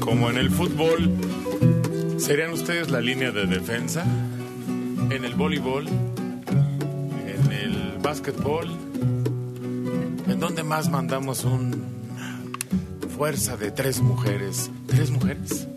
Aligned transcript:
Como 0.00 0.30
en 0.30 0.38
el 0.38 0.50
fútbol, 0.50 1.10
¿serían 2.18 2.52
ustedes 2.52 2.90
la 2.90 3.00
línea 3.00 3.30
de 3.30 3.46
defensa? 3.46 4.04
En 5.10 5.24
el 5.24 5.34
voleibol, 5.34 5.86
en 5.86 7.52
el 7.52 7.98
básquetbol, 8.02 8.68
¿en 10.26 10.40
dónde 10.40 10.62
más 10.62 10.90
mandamos 10.90 11.44
un 11.44 11.84
fuerza 13.16 13.56
de 13.56 13.70
tres 13.70 14.00
mujeres? 14.00 14.70
¿Tres 14.86 15.10
mujeres? 15.10 15.68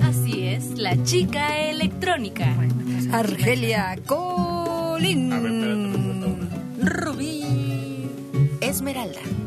Así 0.00 0.46
es, 0.46 0.78
la 0.78 1.02
chica 1.04 1.58
electrónica. 1.58 2.54
Argelia 3.12 3.98
Colín. 4.06 5.32
A 5.32 5.40
ver, 5.40 5.52
espérate. 5.52 6.05
Esmeralda. 8.86 9.45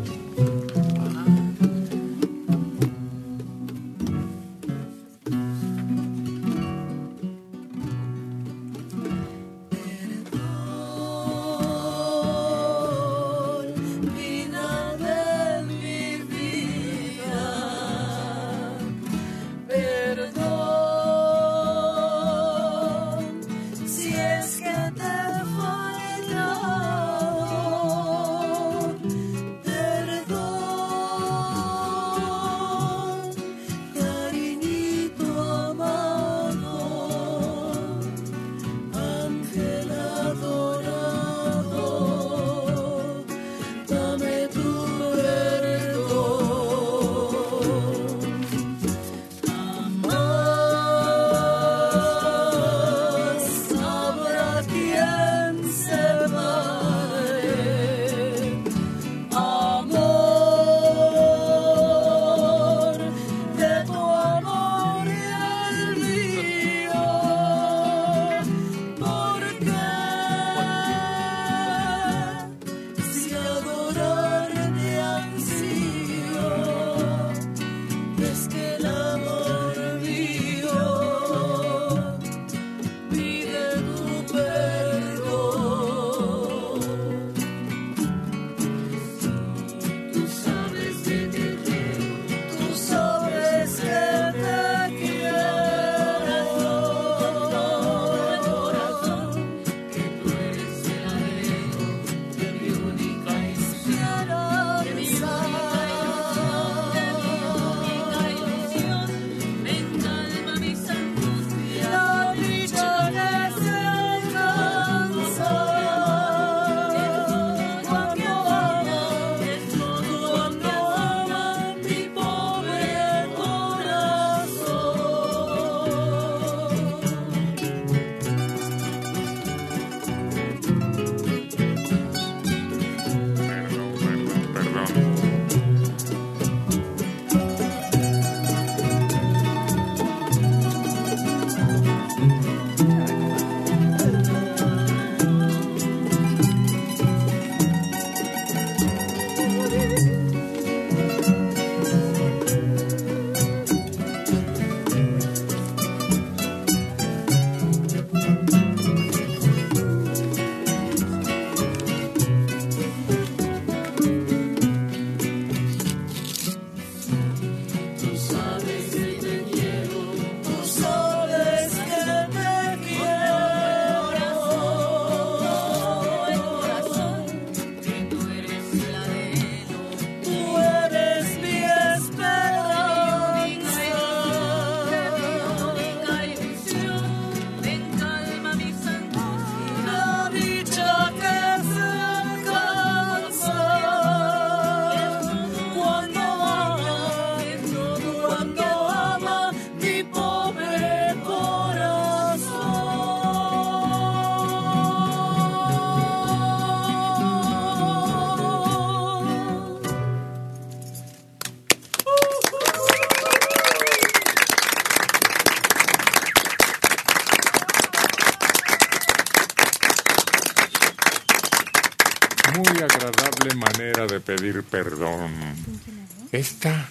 Esta 226.31 226.89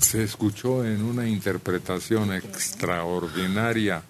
se 0.00 0.22
escuchó 0.22 0.84
en 0.84 1.02
una 1.02 1.26
interpretación 1.28 2.32
extraordinaria. 2.32 4.02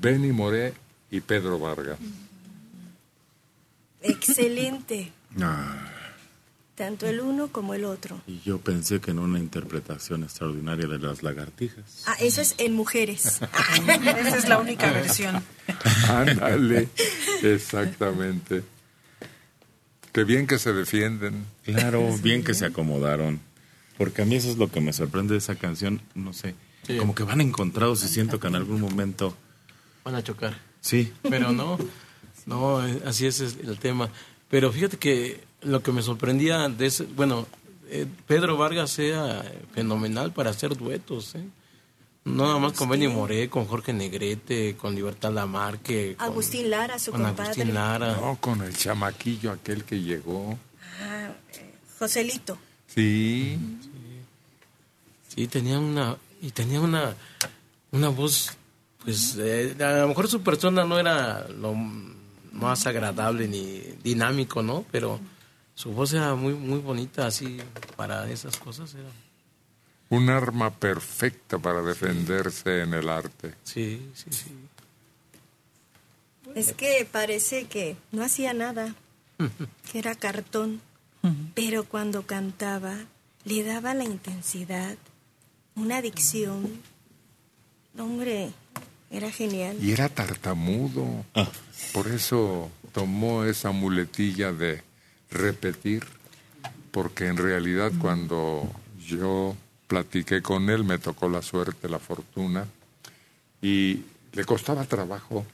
Benny 0.00 0.32
Moré 0.32 0.74
y 1.10 1.20
Pedro 1.20 1.58
Vargas. 1.58 1.98
Excelente. 4.02 5.12
Ah, 5.40 5.92
Tanto 6.74 7.06
el 7.06 7.20
uno 7.20 7.48
como 7.48 7.72
el 7.72 7.84
otro. 7.86 8.20
y 8.26 8.40
yo 8.40 8.58
pensé 8.58 9.00
que 9.00 9.10
en 9.10 9.18
una 9.18 9.38
interpretación 9.38 10.24
extraordinaria 10.24 10.86
de 10.86 10.98
las 10.98 11.22
lagartijas. 11.22 12.02
Ah, 12.06 12.16
eso 12.20 12.42
es 12.42 12.54
en 12.58 12.74
mujeres. 12.74 13.40
Esa 13.86 14.36
es 14.36 14.48
la 14.48 14.58
única 14.58 14.92
versión. 14.92 15.42
Ándale, 16.08 16.88
exactamente. 17.42 18.62
Qué 20.16 20.24
bien 20.24 20.46
que 20.46 20.58
se 20.58 20.72
defienden. 20.72 21.44
Claro, 21.62 22.16
bien 22.22 22.42
que 22.42 22.54
se 22.54 22.64
acomodaron. 22.64 23.38
Porque 23.98 24.22
a 24.22 24.24
mí 24.24 24.36
eso 24.36 24.48
es 24.48 24.56
lo 24.56 24.70
que 24.70 24.80
me 24.80 24.94
sorprende 24.94 25.34
de 25.34 25.38
esa 25.40 25.56
canción, 25.56 26.00
no 26.14 26.32
sé. 26.32 26.54
Sí. 26.86 26.96
Como 26.96 27.14
que 27.14 27.22
van 27.22 27.42
encontrados 27.42 28.02
y 28.02 28.08
siento 28.08 28.40
que 28.40 28.46
en 28.46 28.54
algún 28.54 28.80
momento... 28.80 29.36
Van 30.04 30.14
a 30.14 30.24
chocar. 30.24 30.58
Sí, 30.80 31.12
Pero 31.20 31.52
no, 31.52 31.76
no, 32.46 32.86
eh, 32.88 33.02
así 33.04 33.26
es 33.26 33.40
el 33.40 33.78
tema. 33.78 34.08
Pero 34.48 34.72
fíjate 34.72 34.96
que 34.96 35.44
lo 35.60 35.82
que 35.82 35.92
me 35.92 36.00
sorprendía 36.00 36.66
de 36.70 36.86
ese, 36.86 37.04
bueno, 37.04 37.46
eh, 37.90 38.06
Pedro 38.26 38.56
Vargas 38.56 38.98
era 38.98 39.44
fenomenal 39.74 40.32
para 40.32 40.48
hacer 40.48 40.78
duetos, 40.78 41.34
¿eh? 41.34 41.44
No 42.26 42.44
nada 42.44 42.58
más 42.58 42.72
con 42.72 42.88
Benny 42.88 43.06
Moré, 43.06 43.48
con 43.48 43.66
Jorge 43.66 43.92
Negrete, 43.92 44.76
con 44.76 44.96
Libertad 44.96 45.32
Lamarque, 45.32 46.16
con, 46.16 46.26
Agustín 46.26 46.68
Lara, 46.70 46.98
su 46.98 47.12
con 47.12 47.22
compadre. 47.22 47.52
Agustín 47.52 47.72
Lara. 47.72 48.16
No, 48.16 48.36
con 48.40 48.62
el 48.62 48.76
chamaquillo 48.76 49.52
aquel 49.52 49.84
que 49.84 50.00
llegó. 50.02 50.58
Ah, 51.00 51.28
eh, 51.54 51.74
Joselito. 52.00 52.58
Sí. 52.88 53.56
Sí, 55.28 55.46
tenía 55.46 55.78
una 55.78 56.16
y 56.42 56.50
tenía 56.50 56.80
una 56.80 57.14
una 57.92 58.08
voz 58.08 58.50
pues 59.04 59.36
eh, 59.38 59.76
a 59.78 60.00
lo 60.00 60.08
mejor 60.08 60.26
su 60.26 60.42
persona 60.42 60.84
no 60.84 60.98
era 60.98 61.46
lo 61.48 61.74
más 61.74 62.88
agradable 62.88 63.46
ni 63.46 63.82
dinámico, 64.02 64.64
¿no? 64.64 64.84
Pero 64.90 65.20
su 65.76 65.92
voz 65.92 66.12
era 66.12 66.34
muy 66.34 66.54
muy 66.54 66.80
bonita 66.80 67.28
así 67.28 67.58
para 67.94 68.28
esas 68.28 68.56
cosas 68.56 68.92
era. 68.94 69.25
Un 70.08 70.30
arma 70.30 70.70
perfecta 70.70 71.58
para 71.58 71.82
defenderse 71.82 72.82
en 72.82 72.94
el 72.94 73.08
arte. 73.08 73.54
Sí, 73.64 74.10
sí, 74.14 74.30
sí. 74.30 74.52
Es 76.54 76.72
que 76.72 77.06
parece 77.10 77.66
que 77.66 77.96
no 78.12 78.22
hacía 78.24 78.54
nada, 78.54 78.94
que 79.92 79.98
era 79.98 80.14
cartón, 80.14 80.80
pero 81.54 81.84
cuando 81.84 82.22
cantaba 82.22 82.94
le 83.44 83.62
daba 83.62 83.94
la 83.94 84.04
intensidad, 84.04 84.96
una 85.74 86.02
dicción. 86.02 86.68
Hombre, 87.98 88.50
era 89.10 89.30
genial. 89.30 89.76
Y 89.80 89.92
era 89.92 90.08
tartamudo. 90.08 91.24
Por 91.92 92.08
eso 92.08 92.70
tomó 92.92 93.44
esa 93.44 93.70
muletilla 93.70 94.52
de 94.52 94.82
repetir. 95.30 96.04
Porque 96.90 97.26
en 97.26 97.36
realidad 97.36 97.92
cuando 98.00 98.70
yo 98.98 99.54
platiqué 99.86 100.42
con 100.42 100.68
él, 100.70 100.84
me 100.84 100.98
tocó 100.98 101.28
la 101.28 101.42
suerte, 101.42 101.88
la 101.88 101.98
fortuna. 101.98 102.66
Y 103.62 104.02
le 104.32 104.44
costaba 104.44 104.84
trabajo 104.84 105.46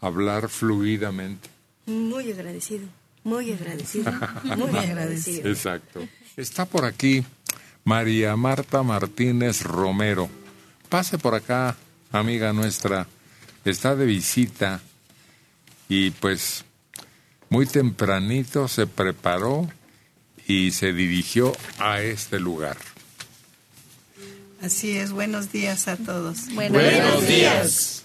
hablar 0.00 0.48
fluidamente. 0.48 1.48
Muy 1.86 2.32
agradecido, 2.32 2.86
muy 3.22 3.52
agradecido, 3.52 4.12
muy 4.56 4.76
agradecido. 4.76 5.48
Exacto. 5.48 6.06
Está 6.36 6.64
por 6.64 6.84
aquí 6.84 7.24
María 7.84 8.36
Marta 8.36 8.82
Martínez 8.82 9.62
Romero. 9.62 10.28
Pase 10.88 11.18
por 11.18 11.34
acá, 11.34 11.76
amiga 12.12 12.52
nuestra. 12.52 13.06
Está 13.64 13.94
de 13.96 14.06
visita 14.06 14.80
y 15.88 16.10
pues 16.10 16.64
muy 17.48 17.66
tempranito 17.66 18.68
se 18.68 18.86
preparó 18.86 19.68
y 20.46 20.72
se 20.72 20.92
dirigió 20.92 21.52
a 21.78 22.00
este 22.00 22.40
lugar. 22.40 22.76
Así 24.64 24.96
es, 24.96 25.12
buenos 25.12 25.52
días 25.52 25.88
a 25.88 25.98
todos. 25.98 26.48
Buenos 26.54 27.28
días. 27.28 28.04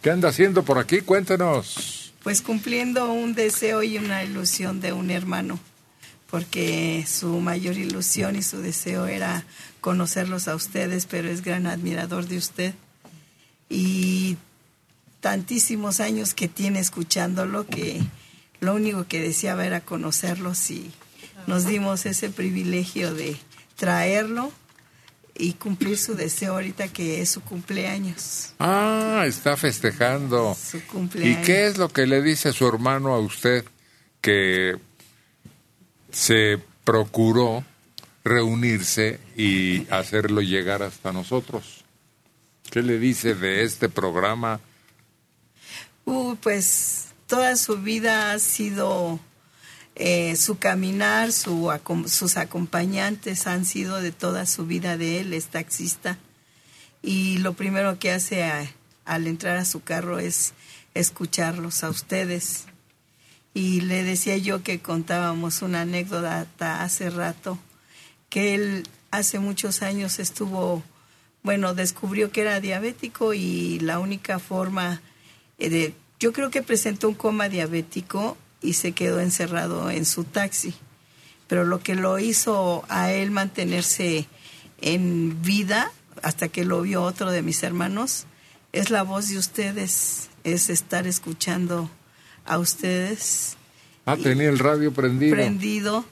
¿Qué 0.00 0.10
anda 0.12 0.28
haciendo 0.28 0.64
por 0.64 0.78
aquí? 0.78 1.00
Cuéntenos. 1.00 2.12
Pues 2.22 2.40
cumpliendo 2.42 3.12
un 3.12 3.34
deseo 3.34 3.82
y 3.82 3.98
una 3.98 4.22
ilusión 4.22 4.80
de 4.80 4.92
un 4.92 5.10
hermano, 5.10 5.58
porque 6.30 7.04
su 7.08 7.40
mayor 7.40 7.76
ilusión 7.76 8.36
y 8.36 8.42
su 8.42 8.58
deseo 8.58 9.06
era 9.06 9.44
conocerlos 9.80 10.46
a 10.46 10.54
ustedes, 10.54 11.06
pero 11.06 11.28
es 11.28 11.42
gran 11.42 11.66
admirador 11.66 12.28
de 12.28 12.38
usted. 12.38 12.74
Y 13.68 14.36
tantísimos 15.18 15.98
años 15.98 16.34
que 16.34 16.46
tiene 16.46 16.78
escuchándolo 16.78 17.66
que 17.66 18.00
lo 18.60 18.76
único 18.76 19.08
que 19.08 19.20
deseaba 19.20 19.66
era 19.66 19.80
conocerlos 19.80 20.70
y 20.70 20.92
nos 21.48 21.66
dimos 21.66 22.06
ese 22.06 22.30
privilegio 22.30 23.12
de 23.12 23.36
traerlo 23.74 24.52
y 25.36 25.54
cumplir 25.54 25.98
su 25.98 26.14
deseo 26.14 26.52
ahorita 26.54 26.88
que 26.88 27.20
es 27.20 27.30
su 27.30 27.40
cumpleaños. 27.42 28.52
Ah, 28.58 29.24
está 29.26 29.56
festejando. 29.56 30.54
Su 30.54 30.78
¿Y 30.78 30.80
cumpleaños. 30.80 31.46
qué 31.46 31.66
es 31.66 31.76
lo 31.78 31.88
que 31.88 32.06
le 32.06 32.22
dice 32.22 32.52
su 32.52 32.66
hermano 32.66 33.14
a 33.14 33.18
usted 33.18 33.64
que 34.20 34.76
se 36.10 36.60
procuró 36.84 37.64
reunirse 38.24 39.18
y 39.36 39.86
hacerlo 39.90 40.40
llegar 40.40 40.82
hasta 40.82 41.12
nosotros? 41.12 41.84
¿Qué 42.70 42.82
le 42.82 42.98
dice 42.98 43.34
de 43.34 43.64
este 43.64 43.88
programa? 43.88 44.60
Uy, 46.04 46.36
pues 46.40 47.06
toda 47.26 47.56
su 47.56 47.78
vida 47.78 48.32
ha 48.32 48.38
sido 48.38 49.18
eh, 49.96 50.34
su 50.36 50.58
caminar, 50.58 51.32
su, 51.32 51.70
sus 52.06 52.36
acompañantes 52.36 53.46
han 53.46 53.64
sido 53.64 54.00
de 54.00 54.12
toda 54.12 54.46
su 54.46 54.66
vida 54.66 54.96
de 54.96 55.20
él, 55.20 55.32
es 55.32 55.46
taxista. 55.46 56.18
Y 57.02 57.38
lo 57.38 57.52
primero 57.54 57.98
que 57.98 58.10
hace 58.10 58.44
a- 58.44 58.70
al 59.04 59.26
entrar 59.26 59.56
a 59.56 59.64
su 59.64 59.82
carro 59.82 60.18
es 60.18 60.52
escucharlos 60.94 61.84
a 61.84 61.90
ustedes. 61.90 62.64
Y 63.52 63.82
le 63.82 64.02
decía 64.02 64.36
yo 64.36 64.62
que 64.62 64.80
contábamos 64.80 65.62
una 65.62 65.82
anécdota 65.82 66.82
hace 66.82 67.10
rato, 67.10 67.58
que 68.30 68.54
él 68.54 68.88
hace 69.12 69.38
muchos 69.38 69.82
años 69.82 70.18
estuvo, 70.18 70.82
bueno, 71.44 71.72
descubrió 71.74 72.32
que 72.32 72.40
era 72.40 72.58
diabético 72.60 73.32
y 73.32 73.78
la 73.80 74.00
única 74.00 74.40
forma 74.40 75.00
eh, 75.58 75.68
de, 75.70 75.94
yo 76.18 76.32
creo 76.32 76.50
que 76.50 76.62
presentó 76.62 77.08
un 77.08 77.14
coma 77.14 77.48
diabético 77.48 78.36
y 78.64 78.72
se 78.72 78.92
quedó 78.92 79.20
encerrado 79.20 79.90
en 79.90 80.04
su 80.04 80.24
taxi. 80.24 80.74
Pero 81.46 81.64
lo 81.64 81.80
que 81.80 81.94
lo 81.94 82.18
hizo 82.18 82.84
a 82.88 83.12
él 83.12 83.30
mantenerse 83.30 84.26
en 84.80 85.42
vida 85.42 85.92
hasta 86.22 86.48
que 86.48 86.64
lo 86.64 86.82
vio 86.82 87.02
otro 87.02 87.30
de 87.30 87.42
mis 87.42 87.62
hermanos 87.62 88.26
es 88.72 88.90
la 88.90 89.02
voz 89.02 89.28
de 89.28 89.38
ustedes, 89.38 90.30
es 90.42 90.70
estar 90.70 91.06
escuchando 91.06 91.90
a 92.44 92.58
ustedes 92.58 93.56
Ah, 94.06 94.16
tenía 94.16 94.50
el 94.50 94.58
radio 94.58 94.92
prendido. 94.92 95.34
prendido 95.34 96.04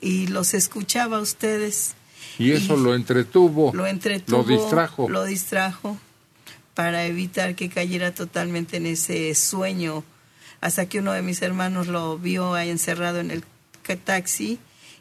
y 0.00 0.28
los 0.28 0.54
escuchaba 0.54 1.18
a 1.18 1.20
ustedes. 1.20 1.94
Y 2.38 2.52
eso 2.52 2.76
lo 2.76 2.94
entretuvo. 2.94 3.70
Lo 3.74 3.86
entretuvo. 3.86 4.38
Lo 4.38 4.44
distrajo. 4.44 5.08
Lo 5.08 5.24
distrajo 5.24 5.98
para 6.72 7.04
evitar 7.04 7.54
que 7.54 7.68
cayera 7.68 8.14
totalmente 8.14 8.78
en 8.78 8.86
ese 8.86 9.34
sueño. 9.34 10.04
Hasta 10.64 10.86
que 10.86 11.00
uno 11.00 11.12
de 11.12 11.20
mis 11.20 11.42
hermanos 11.42 11.88
lo 11.88 12.18
vio 12.18 12.54
ahí 12.54 12.70
encerrado 12.70 13.20
en 13.20 13.30
el 13.30 13.44
taxi 14.02 14.58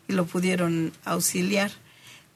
y 0.09 0.11
lo 0.11 0.25
pudieron 0.25 0.91
auxiliar. 1.05 1.71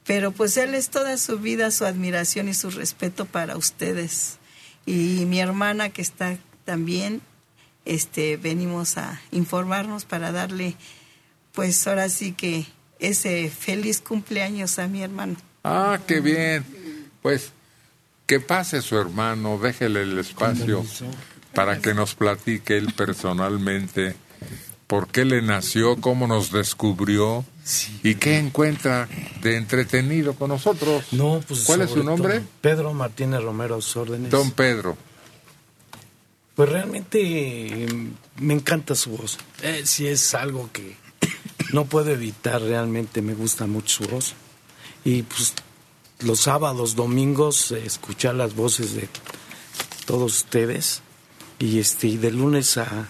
Pero 0.05 0.31
pues 0.31 0.55
él 0.55 0.74
es 0.74 0.89
toda 0.89 1.17
su 1.17 1.38
vida, 1.38 1.69
su 1.72 1.84
admiración 1.84 2.48
y 2.48 2.53
su 2.53 2.72
respeto 2.72 3.25
para 3.25 3.57
ustedes. 3.57 4.38
Y 4.86 5.25
mi 5.25 5.41
hermana 5.41 5.89
que 5.89 6.01
está 6.01 6.38
también, 6.63 7.19
este, 7.84 8.38
venimos 8.38 8.98
a 8.98 9.19
informarnos 9.31 10.05
para 10.05 10.31
darle, 10.31 10.77
pues 11.51 11.86
ahora 11.86 12.07
sí 12.07 12.31
que 12.31 12.65
ese 13.00 13.50
feliz 13.50 14.00
cumpleaños 14.00 14.79
a 14.79 14.88
mi 14.88 15.03
hermano. 15.03 15.36
Ah, 15.65 16.00
qué 16.07 16.22
bien. 16.22 16.63
Pues 17.22 17.51
que 18.25 18.39
pase 18.39 18.81
su 18.81 18.98
hermano, 18.98 19.57
déjele 19.57 20.03
el 20.03 20.17
espacio 20.17 20.86
para 21.57 21.79
que 21.79 21.95
nos 21.95 22.13
platique 22.13 22.77
él 22.77 22.93
personalmente 22.93 24.15
por 24.85 25.07
qué 25.07 25.25
le 25.25 25.41
nació, 25.41 25.99
cómo 25.99 26.27
nos 26.27 26.51
descubrió 26.51 27.43
y 28.03 28.13
qué 28.13 28.37
encuentra 28.37 29.09
de 29.41 29.57
entretenido 29.57 30.35
con 30.35 30.49
nosotros. 30.49 31.05
No, 31.13 31.41
pues 31.47 31.63
¿Cuál 31.63 31.81
es 31.81 31.89
su 31.89 32.03
nombre? 32.03 32.43
Pedro 32.61 32.93
Martínez 32.93 33.41
Romero, 33.41 33.77
a 33.77 33.81
sus 33.81 33.97
órdenes. 33.97 34.29
Don 34.29 34.51
Pedro. 34.51 34.95
Pues 36.53 36.69
realmente 36.69 37.87
me 38.39 38.53
encanta 38.53 38.93
su 38.93 39.17
voz. 39.17 39.39
Eh, 39.63 39.81
sí 39.83 40.05
es 40.05 40.35
algo 40.35 40.69
que 40.71 40.95
no 41.73 41.85
puedo 41.85 42.11
evitar, 42.11 42.61
realmente 42.61 43.23
me 43.23 43.33
gusta 43.33 43.65
mucho 43.65 44.03
su 44.03 44.11
voz. 44.11 44.35
Y 45.03 45.23
pues 45.23 45.55
los 46.19 46.41
sábados, 46.41 46.95
domingos, 46.95 47.71
escuchar 47.71 48.35
las 48.35 48.55
voces 48.55 48.93
de 48.93 49.09
todos 50.05 50.37
ustedes. 50.43 51.01
Y 51.59 51.79
este 51.79 52.07
y 52.07 52.17
de 52.17 52.31
lunes 52.31 52.77
a, 52.77 53.07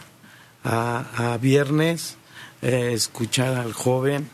a, 0.63 1.33
a 1.33 1.37
viernes, 1.37 2.15
eh, 2.61 2.91
escuchar 2.93 3.55
al 3.55 3.73
joven, 3.73 4.29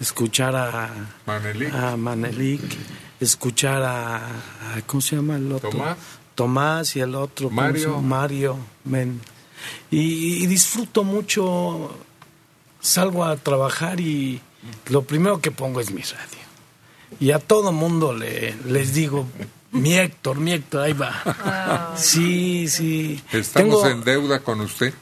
escuchar 0.00 0.56
a 0.56 0.90
Manelik. 1.26 1.74
a 1.74 1.96
Manelik, 1.96 2.62
escuchar 3.20 3.82
a, 3.82 4.16
a- 4.26 4.82
¿cómo 4.86 5.00
se 5.00 5.16
llama 5.16 5.36
el 5.36 5.52
otro? 5.52 5.70
Tomás. 5.70 5.96
Tomás 6.34 6.96
y 6.96 7.00
el 7.00 7.14
otro 7.14 7.48
¿cómo 7.48 7.60
Mario. 7.62 8.00
Mario, 8.02 8.56
men. 8.84 9.20
Y, 9.90 10.42
y 10.42 10.46
disfruto 10.46 11.04
mucho. 11.04 11.96
Salgo 12.80 13.24
a 13.24 13.36
trabajar 13.36 14.00
y 14.00 14.40
lo 14.88 15.02
primero 15.02 15.40
que 15.40 15.50
pongo 15.50 15.80
es 15.80 15.90
mi 15.90 16.02
radio. 16.02 16.44
Y 17.20 17.30
a 17.30 17.38
todo 17.38 17.72
mundo 17.72 18.12
le, 18.12 18.54
les 18.66 18.92
digo, 18.92 19.26
mi 19.74 19.94
Héctor, 19.94 20.38
mi 20.38 20.52
Héctor, 20.52 20.80
ahí 20.82 20.92
va. 20.94 21.94
Sí, 21.96 22.66
sí. 22.68 23.20
Estamos 23.32 23.82
Tengo- 23.82 23.88
en 23.88 24.04
deuda 24.04 24.40
con 24.40 24.60
usted. 24.60 24.94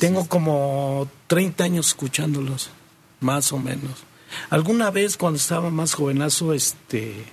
Tengo 0.00 0.26
como 0.28 1.08
30 1.26 1.64
años 1.64 1.88
escuchándolos, 1.88 2.70
más 3.20 3.52
o 3.52 3.58
menos. 3.58 4.04
Alguna 4.50 4.90
vez 4.90 5.16
cuando 5.16 5.38
estaba 5.38 5.70
más 5.70 5.94
jovenazo, 5.94 6.52
este, 6.54 7.24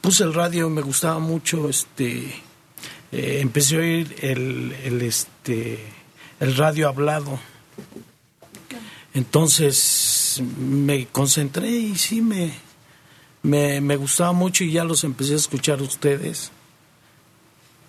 puse 0.00 0.24
el 0.24 0.34
radio, 0.34 0.68
me 0.70 0.82
gustaba 0.82 1.18
mucho, 1.18 1.68
este, 1.68 2.34
eh, 3.12 3.38
empecé 3.40 3.76
a 3.76 3.80
oír 3.80 4.16
el, 4.20 4.74
el, 4.84 5.02
este, 5.02 5.78
el 6.40 6.56
radio 6.56 6.88
hablado. 6.88 7.38
Entonces 9.14 10.42
me 10.58 11.06
concentré 11.06 11.70
y 11.70 11.96
sí 11.96 12.20
me, 12.20 12.52
me, 13.48 13.80
me 13.80 13.96
gustaba 13.96 14.32
mucho 14.32 14.64
y 14.64 14.72
ya 14.72 14.84
los 14.84 15.04
empecé 15.04 15.32
a 15.34 15.36
escuchar 15.36 15.78
a 15.80 15.82
ustedes 15.82 16.50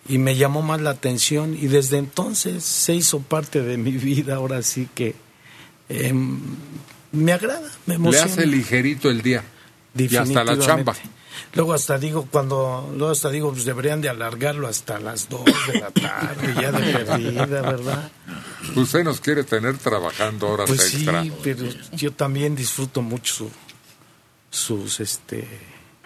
y 0.08 0.18
me 0.18 0.36
llamó 0.36 0.62
más 0.62 0.82
la 0.82 0.92
atención 0.92 1.56
y 1.60 1.68
desde 1.68 1.98
entonces 1.98 2.64
se 2.64 2.96
hizo 2.96 3.20
parte 3.20 3.62
de 3.62 3.78
mi 3.78 3.92
vida, 4.10 4.36
ahora 4.36 4.62
sí 4.62 4.88
que 4.96 5.16
em, 5.90 6.40
me 7.12 7.34
agrada, 7.34 7.70
me 7.86 7.94
Le 7.94 7.96
emociona. 7.96 8.26
hace 8.32 8.46
ligerito 8.46 9.10
el 9.10 9.22
día. 9.22 9.44
Y 9.98 10.16
hasta 10.16 10.44
la 10.44 10.58
chamba. 10.60 10.96
Luego 11.54 11.74
hasta 11.74 11.98
digo, 11.98 12.28
cuando, 12.30 12.94
luego 12.96 13.12
hasta 13.12 13.30
digo, 13.30 13.52
pues 13.52 13.66
deberían 13.66 14.02
de 14.02 14.10
alargarlo 14.10 14.68
hasta 14.68 15.00
las 15.00 15.28
2 15.30 15.42
de 15.74 15.80
la 15.80 15.90
tarde, 15.92 16.54
ya 16.62 16.72
de 16.72 16.94
perdida, 16.94 17.46
¿verdad? 17.62 18.12
Usted 18.76 19.04
nos 19.04 19.20
quiere 19.20 19.44
tener 19.44 19.78
trabajando 19.78 20.48
horas 20.50 20.68
Pues 20.68 20.82
sí, 20.84 20.98
extra. 20.98 21.24
pero 21.44 21.64
yo 21.94 22.12
también 22.12 22.56
disfruto 22.56 23.02
mucho 23.02 23.34
su- 23.34 23.52
sus 24.50 25.00
este 25.00 25.48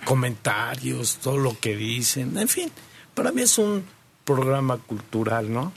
comentarios, 0.05 1.17
todo 1.17 1.37
lo 1.37 1.57
que 1.59 1.75
dicen, 1.75 2.37
en 2.37 2.47
fin, 2.47 2.69
para 3.13 3.31
mí 3.31 3.41
es 3.41 3.57
un 3.57 3.83
programa 4.25 4.77
cultural, 4.77 5.51
¿no? 5.51 5.71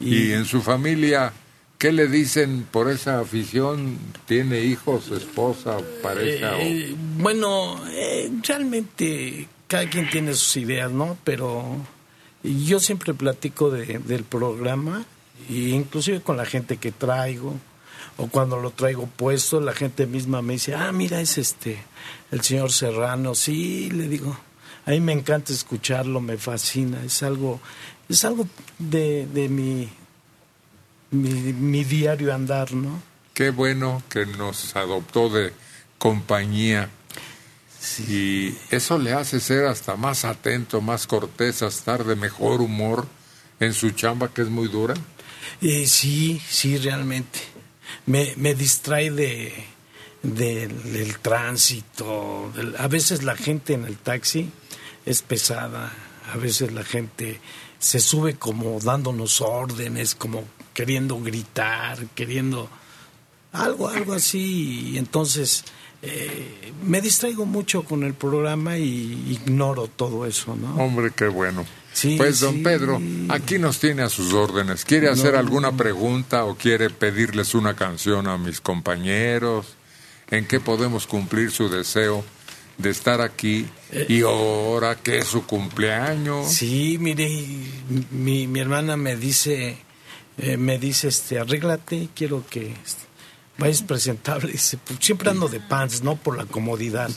Y 0.00 0.32
en 0.32 0.44
su 0.44 0.60
familia, 0.62 1.32
¿qué 1.78 1.92
le 1.92 2.08
dicen 2.08 2.66
por 2.70 2.90
esa 2.90 3.20
afición? 3.20 3.96
¿Tiene 4.26 4.60
hijos, 4.64 5.10
esposa, 5.10 5.78
pareja? 6.02 6.56
o- 6.56 6.60
Eh, 6.60 6.94
bueno, 7.18 7.80
eh, 7.90 8.30
realmente 8.46 9.48
cada 9.66 9.88
quien 9.88 10.10
tiene 10.10 10.34
sus 10.34 10.56
ideas, 10.58 10.90
¿no? 10.90 11.16
Pero 11.24 11.76
yo 12.42 12.80
siempre 12.80 13.14
platico 13.14 13.70
de- 13.70 13.98
del 14.00 14.24
programa, 14.24 15.04
e 15.48 15.54
inclusive 15.70 16.20
con 16.20 16.36
la 16.36 16.44
gente 16.46 16.76
que 16.76 16.90
traigo, 16.92 17.54
o 18.16 18.28
cuando 18.28 18.58
lo 18.58 18.70
traigo 18.70 19.06
puesto, 19.06 19.60
la 19.60 19.72
gente 19.72 20.06
misma 20.06 20.42
me 20.42 20.54
dice, 20.54 20.74
ah, 20.74 20.92
mira, 20.92 21.20
es 21.20 21.38
este, 21.38 21.82
el 22.30 22.42
señor 22.42 22.72
Serrano, 22.72 23.34
sí, 23.34 23.90
le 23.90 24.08
digo, 24.08 24.36
a 24.86 24.90
mí 24.90 25.00
me 25.00 25.12
encanta 25.12 25.52
escucharlo, 25.52 26.20
me 26.20 26.36
fascina, 26.36 27.02
es 27.04 27.22
algo, 27.22 27.60
es 28.08 28.24
algo 28.24 28.46
de, 28.78 29.26
de 29.26 29.48
mi, 29.48 29.88
mi, 31.10 31.52
mi 31.52 31.84
diario 31.84 32.34
andar, 32.34 32.72
¿no? 32.72 33.02
Qué 33.34 33.50
bueno 33.50 34.02
que 34.08 34.26
nos 34.26 34.76
adoptó 34.76 35.30
de 35.30 35.52
compañía. 35.98 36.90
Y 38.08 38.54
eso 38.70 38.98
le 38.98 39.12
hace 39.12 39.40
ser 39.40 39.66
hasta 39.66 39.96
más 39.96 40.24
atento, 40.24 40.80
más 40.80 41.06
cortés, 41.06 41.62
estar 41.62 42.04
de 42.04 42.14
mejor 42.14 42.60
humor 42.60 43.06
en 43.58 43.72
su 43.72 43.90
chamba 43.90 44.32
que 44.32 44.42
es 44.42 44.48
muy 44.48 44.68
dura. 44.68 44.94
Eh, 45.60 45.86
sí, 45.86 46.40
sí, 46.48 46.76
realmente. 46.78 47.40
Me, 48.06 48.34
me 48.36 48.54
distrae 48.54 49.10
de, 49.10 49.52
del- 50.22 51.18
tránsito. 51.18 52.52
a 52.78 52.88
veces 52.88 53.22
la 53.22 53.36
gente 53.36 53.74
en 53.74 53.84
el 53.84 53.96
taxi 53.96 54.50
es 55.06 55.22
pesada. 55.22 55.92
A 56.32 56.36
veces 56.36 56.72
la 56.72 56.84
gente 56.84 57.40
se 57.78 58.00
sube 58.00 58.34
como 58.34 58.78
dándonos 58.80 59.40
órdenes, 59.40 60.14
como 60.14 60.44
queriendo 60.72 61.20
gritar, 61.20 61.98
queriendo 62.14 62.68
algo, 63.52 63.88
algo 63.88 64.14
así. 64.14 64.90
Y 64.92 64.98
entonces 64.98 65.64
eh, 66.02 66.72
me 66.84 67.00
distraigo 67.00 67.44
mucho 67.44 67.84
con 67.84 68.02
el 68.04 68.14
programa 68.14 68.78
y 68.78 69.26
ignoro 69.30 69.88
todo 69.88 70.26
eso, 70.26 70.56
¿no? 70.56 70.76
Hombre, 70.76 71.10
qué 71.14 71.26
bueno. 71.28 71.64
Sí, 71.92 72.16
pues, 72.16 72.40
don 72.40 72.54
sí. 72.56 72.62
Pedro, 72.62 73.00
aquí 73.28 73.58
nos 73.58 73.78
tiene 73.78 74.02
a 74.02 74.08
sus 74.08 74.32
órdenes. 74.32 74.84
¿Quiere 74.84 75.08
hacer 75.08 75.34
no, 75.34 75.38
alguna 75.38 75.76
pregunta 75.76 76.44
o 76.44 76.56
quiere 76.56 76.90
pedirles 76.90 77.54
una 77.54 77.74
canción 77.74 78.26
a 78.26 78.38
mis 78.38 78.60
compañeros? 78.60 79.66
¿En 80.30 80.46
qué 80.46 80.60
podemos 80.60 81.06
cumplir 81.06 81.50
su 81.50 81.68
deseo 81.68 82.24
de 82.78 82.90
estar 82.90 83.20
aquí? 83.20 83.66
Y 84.08 84.22
ahora 84.22 84.96
que 84.96 85.18
es 85.18 85.26
su 85.26 85.44
cumpleaños. 85.44 86.50
Sí, 86.50 86.96
mire, 86.98 87.28
mi, 88.10 88.46
mi 88.46 88.60
hermana 88.60 88.96
me 88.96 89.16
dice, 89.16 89.76
eh, 90.38 90.56
me 90.56 90.78
dice, 90.78 91.08
este, 91.08 91.38
arréglate, 91.38 92.08
quiero 92.14 92.44
que 92.48 92.72
este, 92.72 93.04
vayas 93.58 93.82
presentable. 93.82 94.52
Dice, 94.52 94.78
"Pues 94.78 94.98
siempre 95.00 95.30
ando 95.30 95.48
de 95.48 95.60
pants, 95.60 96.02
¿no? 96.02 96.16
Por 96.16 96.38
la 96.38 96.46
comodidad. 96.46 97.10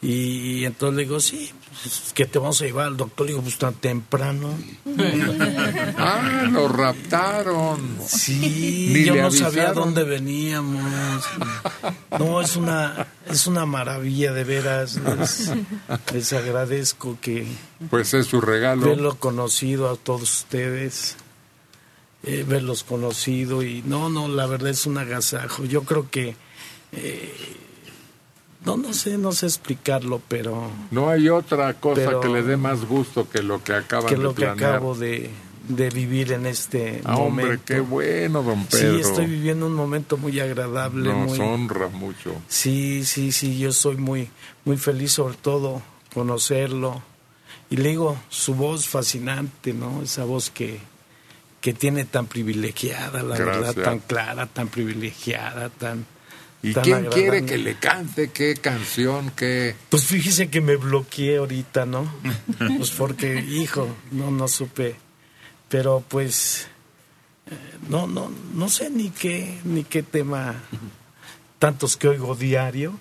Y, 0.00 0.64
entonces 0.64 0.96
le 0.96 1.02
digo, 1.04 1.20
sí, 1.20 1.50
que 2.14 2.26
te 2.26 2.38
vamos 2.38 2.60
a 2.60 2.64
llevar 2.64 2.86
al 2.86 2.96
doctor. 2.96 3.26
Le 3.26 3.32
digo, 3.32 3.42
pues 3.42 3.58
tan 3.58 3.74
temprano. 3.74 4.54
Ah, 6.00 6.44
lo 6.50 6.68
raptaron. 6.68 7.98
Sí, 8.06 8.90
Ni 8.92 9.04
yo 9.04 9.16
no 9.16 9.30
sabía 9.30 9.72
dónde 9.72 10.04
veníamos. 10.04 11.24
No, 12.18 12.40
es 12.40 12.56
una, 12.56 13.06
es 13.28 13.46
una 13.46 13.66
maravilla, 13.66 14.32
de 14.32 14.44
veras. 14.44 14.96
Les, 14.96 15.50
les 16.12 16.32
agradezco 16.32 17.18
que, 17.20 17.46
Pues 17.90 18.14
es 18.14 18.26
su 18.26 18.40
regalo. 18.40 18.86
verlo 18.86 19.16
conocido 19.18 19.90
a 19.90 19.96
todos 19.96 20.22
ustedes, 20.22 21.16
eh, 22.22 22.44
verlos 22.46 22.84
conocido 22.84 23.62
y 23.62 23.82
no, 23.82 24.08
no, 24.08 24.28
la 24.28 24.46
verdad 24.46 24.70
es 24.70 24.86
un 24.86 24.98
agasajo. 24.98 25.64
Yo 25.64 25.82
creo 25.82 26.08
que, 26.10 26.36
eh, 26.92 27.34
no, 28.76 28.88
no 28.88 28.92
sé, 28.92 29.16
no 29.18 29.32
sé 29.32 29.46
explicarlo, 29.46 30.20
pero 30.28 30.70
No 30.90 31.08
hay 31.08 31.28
otra 31.28 31.72
cosa 31.74 32.20
que 32.20 32.28
le 32.28 32.42
dé 32.42 32.56
más 32.56 32.84
gusto 32.84 33.28
que 33.28 33.42
lo 33.42 33.62
que 33.64 33.72
acaban 33.72 34.08
que 34.08 34.16
de 34.16 34.22
lo 34.22 34.34
que 34.34 34.46
acabo 34.46 34.94
de, 34.94 35.30
de 35.68 35.90
vivir 35.90 36.32
en 36.32 36.46
este 36.46 37.00
Ah, 37.04 37.16
hombre, 37.16 37.44
momento. 37.44 37.64
qué 37.66 37.80
bueno, 37.80 38.42
don 38.42 38.66
Pedro. 38.66 38.94
Sí, 38.94 39.00
estoy 39.00 39.26
viviendo 39.26 39.66
un 39.66 39.74
momento 39.74 40.16
muy 40.16 40.38
agradable, 40.40 41.12
Nos 41.12 41.28
muy, 41.30 41.40
honra 41.40 41.88
mucho. 41.88 42.34
Sí, 42.48 43.04
sí, 43.04 43.32
sí, 43.32 43.58
yo 43.58 43.72
soy 43.72 43.96
muy, 43.96 44.28
muy 44.64 44.76
feliz 44.76 45.12
sobre 45.12 45.36
todo 45.36 45.82
conocerlo. 46.14 47.02
Y 47.70 47.76
le 47.76 47.90
digo, 47.90 48.16
su 48.30 48.54
voz 48.54 48.86
fascinante, 48.88 49.74
¿no? 49.74 50.02
Esa 50.02 50.24
voz 50.24 50.50
que, 50.50 50.78
que 51.60 51.74
tiene 51.74 52.04
tan 52.06 52.26
privilegiada, 52.26 53.22
la 53.22 53.36
verdad, 53.36 53.74
tan 53.74 53.98
clara, 54.00 54.46
tan 54.46 54.68
privilegiada, 54.68 55.68
tan... 55.70 56.06
¿Y 56.62 56.74
quién 56.74 57.06
quiere 57.06 57.44
que 57.46 57.56
le 57.58 57.76
cante? 57.76 58.30
¿Qué 58.30 58.54
canción? 58.54 59.30
¿Qué? 59.36 59.76
Pues 59.90 60.04
fíjese 60.04 60.48
que 60.50 60.60
me 60.60 60.76
bloqueé 60.76 61.38
ahorita, 61.38 61.86
¿no? 61.86 62.12
Pues 62.76 62.90
porque, 62.90 63.40
hijo, 63.40 63.88
no, 64.10 64.30
no 64.30 64.48
supe. 64.48 64.96
Pero 65.68 66.02
pues, 66.08 66.66
eh, 67.46 67.54
no, 67.88 68.06
no, 68.06 68.30
no 68.54 68.68
sé 68.68 68.90
ni 68.90 69.10
qué, 69.10 69.58
ni 69.64 69.84
qué 69.84 70.02
tema, 70.02 70.56
tantos 71.58 71.96
que 71.96 72.08
oigo 72.08 72.34
diario, 72.34 72.98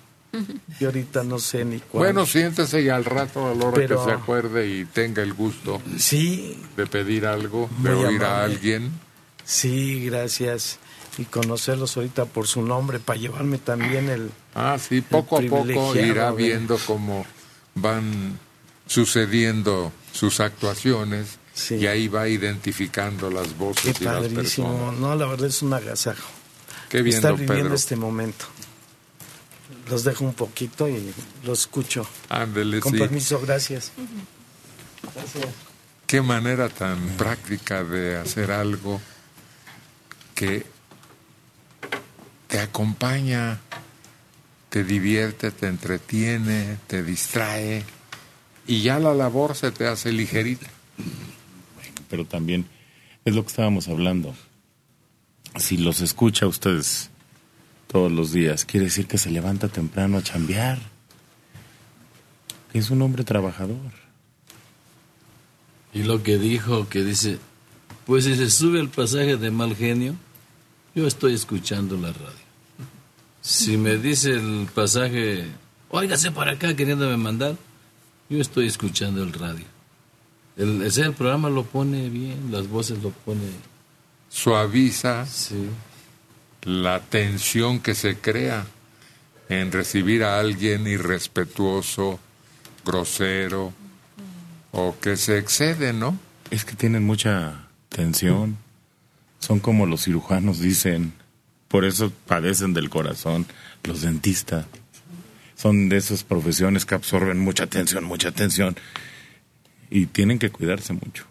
y 0.79 0.85
ahorita 0.85 1.23
no 1.23 1.39
sé 1.39 1.65
ni 1.65 1.79
cuál. 1.79 2.03
Bueno, 2.03 2.25
siéntese 2.27 2.81
y 2.81 2.89
al 2.89 3.05
rato, 3.05 3.47
a 3.49 3.55
la 3.55 3.65
hora 3.65 3.75
Pero- 3.75 3.97
que 4.03 4.11
se 4.11 4.15
acuerde 4.15 4.67
y 4.69 4.85
tenga 4.85 5.23
el 5.23 5.33
gusto 5.33 5.81
sí, 5.97 6.59
de 6.75 6.85
pedir 6.85 7.25
algo, 7.25 7.69
de 7.81 7.89
Muy 7.95 8.05
oír 8.05 8.23
a 8.23 8.43
alguien. 8.43 8.91
Sí, 9.47 10.05
gracias. 10.05 10.77
Y 11.17 11.23
conocerlos 11.25 11.97
ahorita 11.97 12.25
por 12.25 12.45
su 12.47 12.61
nombre, 12.61 12.99
para 12.99 13.17
llevarme 13.19 13.57
también 13.57 14.07
el... 14.09 14.29
Ah, 14.53 14.77
sí, 14.77 15.01
poco 15.01 15.39
a 15.39 15.41
poco 15.41 15.95
irá 15.95 16.29
ver. 16.31 16.45
viendo 16.45 16.77
cómo 16.85 17.25
van 17.73 18.37
sucediendo 18.85 19.91
sus 20.13 20.39
actuaciones 20.39 21.39
Sí. 21.55 21.73
y 21.77 21.87
ahí 21.87 22.07
va 22.07 22.27
identificando 22.29 23.31
las 23.31 23.47
Qué 23.47 23.53
voces 23.55 23.99
y 23.99 24.03
las 24.03 24.13
padrísimo. 24.13 24.67
personas. 24.77 24.99
No, 24.99 25.15
la 25.15 25.25
verdad 25.25 25.47
es 25.47 25.63
un 25.63 25.73
agasajo. 25.73 26.27
Qué 26.87 27.01
bien, 27.01 27.15
estar 27.15 27.31
viviendo 27.33 27.55
Pedro. 27.63 27.73
este 27.75 27.95
momento. 27.95 28.45
Los 29.89 30.03
dejo 30.03 30.23
un 30.23 30.35
poquito 30.35 30.87
y 30.87 31.11
los 31.43 31.61
escucho. 31.61 32.07
Ándele, 32.29 32.79
Con 32.79 32.91
sí. 32.93 32.99
permiso, 32.99 33.39
gracias. 33.39 33.91
Gracias. 35.15 35.47
Qué 36.05 36.21
manera 36.21 36.69
tan 36.69 36.99
práctica 37.17 37.83
de 37.83 38.17
hacer 38.17 38.51
algo 38.51 39.01
que 40.37 40.63
te 42.47 42.59
acompaña, 42.59 43.59
te 44.69 44.83
divierte, 44.83 45.49
te 45.49 45.65
entretiene, 45.65 46.77
te 46.85 47.01
distrae 47.01 47.83
y 48.67 48.83
ya 48.83 48.99
la 48.99 49.15
labor 49.15 49.55
se 49.55 49.71
te 49.71 49.87
hace 49.87 50.11
ligerita. 50.11 50.67
pero 52.07 52.23
también 52.23 52.67
es 53.25 53.33
lo 53.33 53.41
que 53.41 53.47
estábamos 53.47 53.87
hablando. 53.87 54.35
Si 55.55 55.75
los 55.75 56.01
escucha 56.01 56.45
a 56.45 56.49
ustedes 56.49 57.09
todos 57.87 58.11
los 58.11 58.31
días, 58.31 58.63
quiere 58.63 58.85
decir 58.85 59.07
que 59.07 59.17
se 59.17 59.31
levanta 59.31 59.69
temprano 59.69 60.19
a 60.19 60.23
chambear. 60.23 60.77
Que 62.71 62.77
es 62.77 62.91
un 62.91 63.01
hombre 63.01 63.23
trabajador. 63.23 63.91
Y 65.93 66.03
lo 66.03 66.21
que 66.21 66.37
dijo, 66.37 66.87
que 66.89 67.03
dice, 67.03 67.39
Pues 68.05 68.25
si 68.25 68.35
se 68.35 68.51
sube 68.51 68.79
el 68.79 68.89
pasaje 68.89 69.35
de 69.35 69.49
mal 69.49 69.75
genio, 69.75 70.15
yo 70.97 71.05
estoy 71.05 71.35
escuchando 71.35 71.95
la 71.95 72.11
radio. 72.11 72.47
Si 73.39 73.77
me 73.77 73.97
dice 73.97 74.31
el 74.31 74.67
pasaje, 74.73 75.45
óigase 75.89 76.31
para 76.31 76.53
acá 76.53 76.75
queriéndome 76.75 77.17
mandar, 77.17 77.55
yo 78.31 78.41
estoy 78.41 78.65
escuchando 78.65 79.21
el 79.21 79.31
radio. 79.31 79.63
El, 80.57 80.81
ese 80.81 81.03
el 81.03 81.13
programa 81.13 81.51
lo 81.51 81.65
pone 81.65 82.09
bien, 82.09 82.51
las 82.51 82.67
voces 82.67 83.03
lo 83.03 83.11
pone. 83.11 83.41
Suaviza 84.29 85.27
Sí. 85.27 85.69
la 86.63 86.99
tensión 86.99 87.79
que 87.79 87.93
se 87.93 88.17
crea 88.17 88.65
en 89.49 89.71
recibir 89.71 90.23
a 90.23 90.39
alguien 90.39 90.87
irrespetuoso, 90.87 92.19
grosero 92.83 93.71
o 94.71 94.95
que 94.99 95.15
se 95.15 95.37
excede, 95.37 95.93
¿no? 95.93 96.17
Es 96.49 96.65
que 96.65 96.75
tienen 96.75 97.03
mucha 97.05 97.67
tensión. 97.89 98.57
Son 99.39 99.59
como 99.59 99.85
los 99.85 100.03
cirujanos 100.03 100.59
dicen. 100.59 101.13
Por 101.67 101.85
eso 101.85 102.11
padecen 102.25 102.73
del 102.73 102.89
corazón. 102.89 103.45
Los 103.83 104.01
dentistas. 104.01 104.65
Son 105.55 105.89
de 105.89 105.97
esas 105.97 106.23
profesiones 106.23 106.85
que 106.85 106.95
absorben 106.95 107.39
mucha 107.39 107.67
tensión, 107.67 108.03
mucha 108.03 108.31
tensión. 108.31 108.75
Y 109.89 110.05
tienen 110.05 110.39
que 110.39 110.49
cuidarse 110.49 110.93
mucho. 110.93 111.25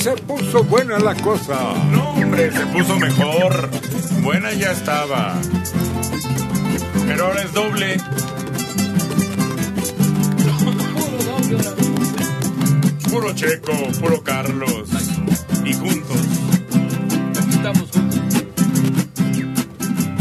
Se 0.00 0.12
puso 0.22 0.64
buena 0.64 0.98
la 0.98 1.14
cosa. 1.14 1.74
No, 1.90 2.10
hombre, 2.10 2.50
se 2.50 2.66
puso 2.66 2.98
mejor. 2.98 3.70
Buena 4.22 4.52
ya 4.52 4.72
estaba. 4.72 5.38
Pero 7.06 7.26
ahora 7.26 7.42
es 7.42 7.52
doble. 7.52 7.96
Puro 13.10 13.34
Checo, 13.34 13.72
puro 14.00 14.22
Carlos. 14.22 14.88
Y 15.64 15.74
juntos. 15.74 16.16
Estamos 17.50 17.90
juntos. 17.90 18.20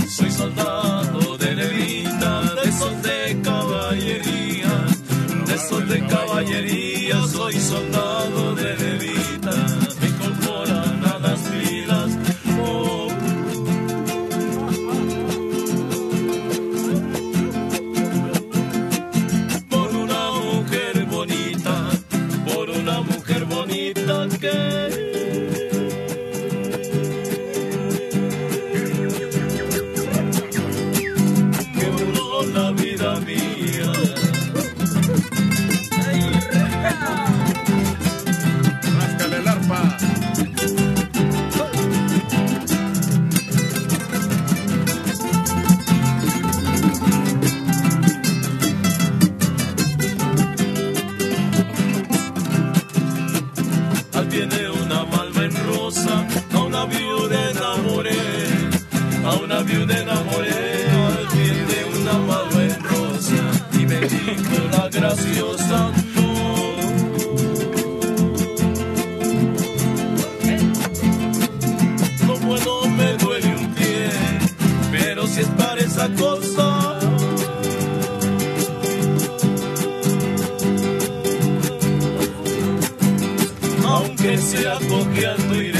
Soy 0.09 0.31
soldado 0.31 1.37
de 1.37 1.55
levita, 1.55 2.55
de 2.55 2.69
esos 2.69 3.03
de 3.03 3.41
caballería, 3.43 4.85
de 5.45 5.53
esos 5.53 5.87
de 5.87 6.07
caballería, 6.07 7.27
soy 7.27 7.53
soldado 7.53 8.08
aunque 84.19 84.37
sea 84.37 84.77
cojeando 84.89 85.61
iré. 85.61 85.79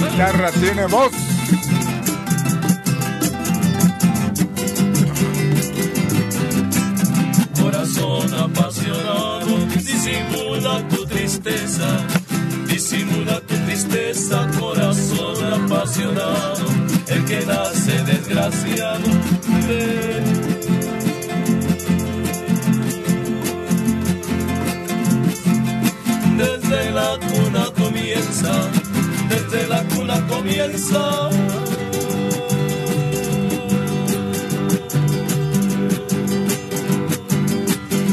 La 0.00 0.10
guitarra 0.10 0.50
tiene 0.52 0.86
voz. 0.86 1.12
Corazón 7.60 8.34
apasionado, 8.34 9.66
disimula 9.76 10.88
tu 10.88 11.06
tristeza, 11.06 12.06
disimula 12.66 13.40
tu 13.42 13.54
tristeza, 13.54 14.48
corazón 14.58 14.77
el 15.96 17.24
que 17.24 17.46
nace 17.46 17.92
desgraciado. 18.04 19.08
Desde 26.36 26.90
la 26.90 27.18
cuna 27.18 27.64
comienza, 27.74 28.52
desde 29.30 29.66
la 29.66 29.82
cuna 29.84 30.26
comienza. 30.26 31.30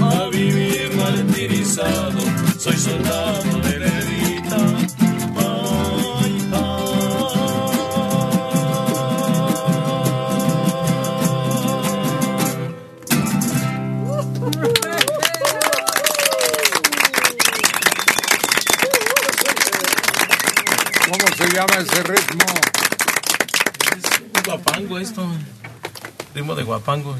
a 0.01 0.29
vivir 0.29 0.91
martirizado. 0.95 2.21
Soy 2.57 2.77
soldado 2.77 3.64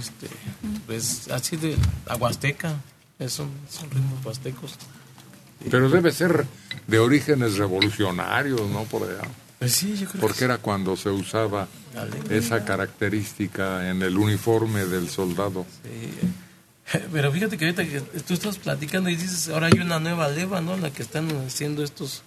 este, 0.06 0.28
pues 0.86 1.30
así 1.30 1.58
de 1.58 1.76
aguasteca. 2.08 2.76
Es 3.20 3.40
un- 3.40 3.52
son 3.70 3.90
ritmos 3.92 4.26
huastecos. 4.26 4.76
Pero 5.72 5.90
debe 5.90 6.12
ser 6.12 6.46
de 6.88 7.00
orígenes 7.00 7.56
revolucionarios, 7.58 8.62
¿no? 8.70 8.84
Por 8.84 9.04
allá. 9.10 9.22
Pues 9.60 9.72
sí, 9.74 9.96
yo 9.98 10.08
creo 10.10 10.22
Porque 10.22 10.40
que 10.40 10.46
era 10.46 10.58
cuando 10.58 10.98
se 10.98 11.10
usaba 11.10 11.68
esa 12.30 12.66
característica 12.66 13.90
en 13.90 14.02
el 14.02 14.18
uniforme 14.18 14.86
del 14.86 15.10
soldado. 15.10 15.66
sí. 15.84 16.12
Pero 17.12 17.32
fíjate 17.32 17.58
que 17.58 17.66
ahorita 17.66 17.84
que 17.84 18.00
tú 18.00 18.36
estás 18.36 18.60
platicando 18.60 19.10
y 19.10 19.16
dices, 19.16 19.50
ahora 19.50 19.68
hay 19.74 19.80
una 19.80 20.00
nueva 20.00 20.28
leva, 20.30 20.62
¿no? 20.62 20.78
La 20.78 20.92
que 20.92 21.02
están 21.02 21.28
haciendo 21.48 21.84
estos 21.84 22.22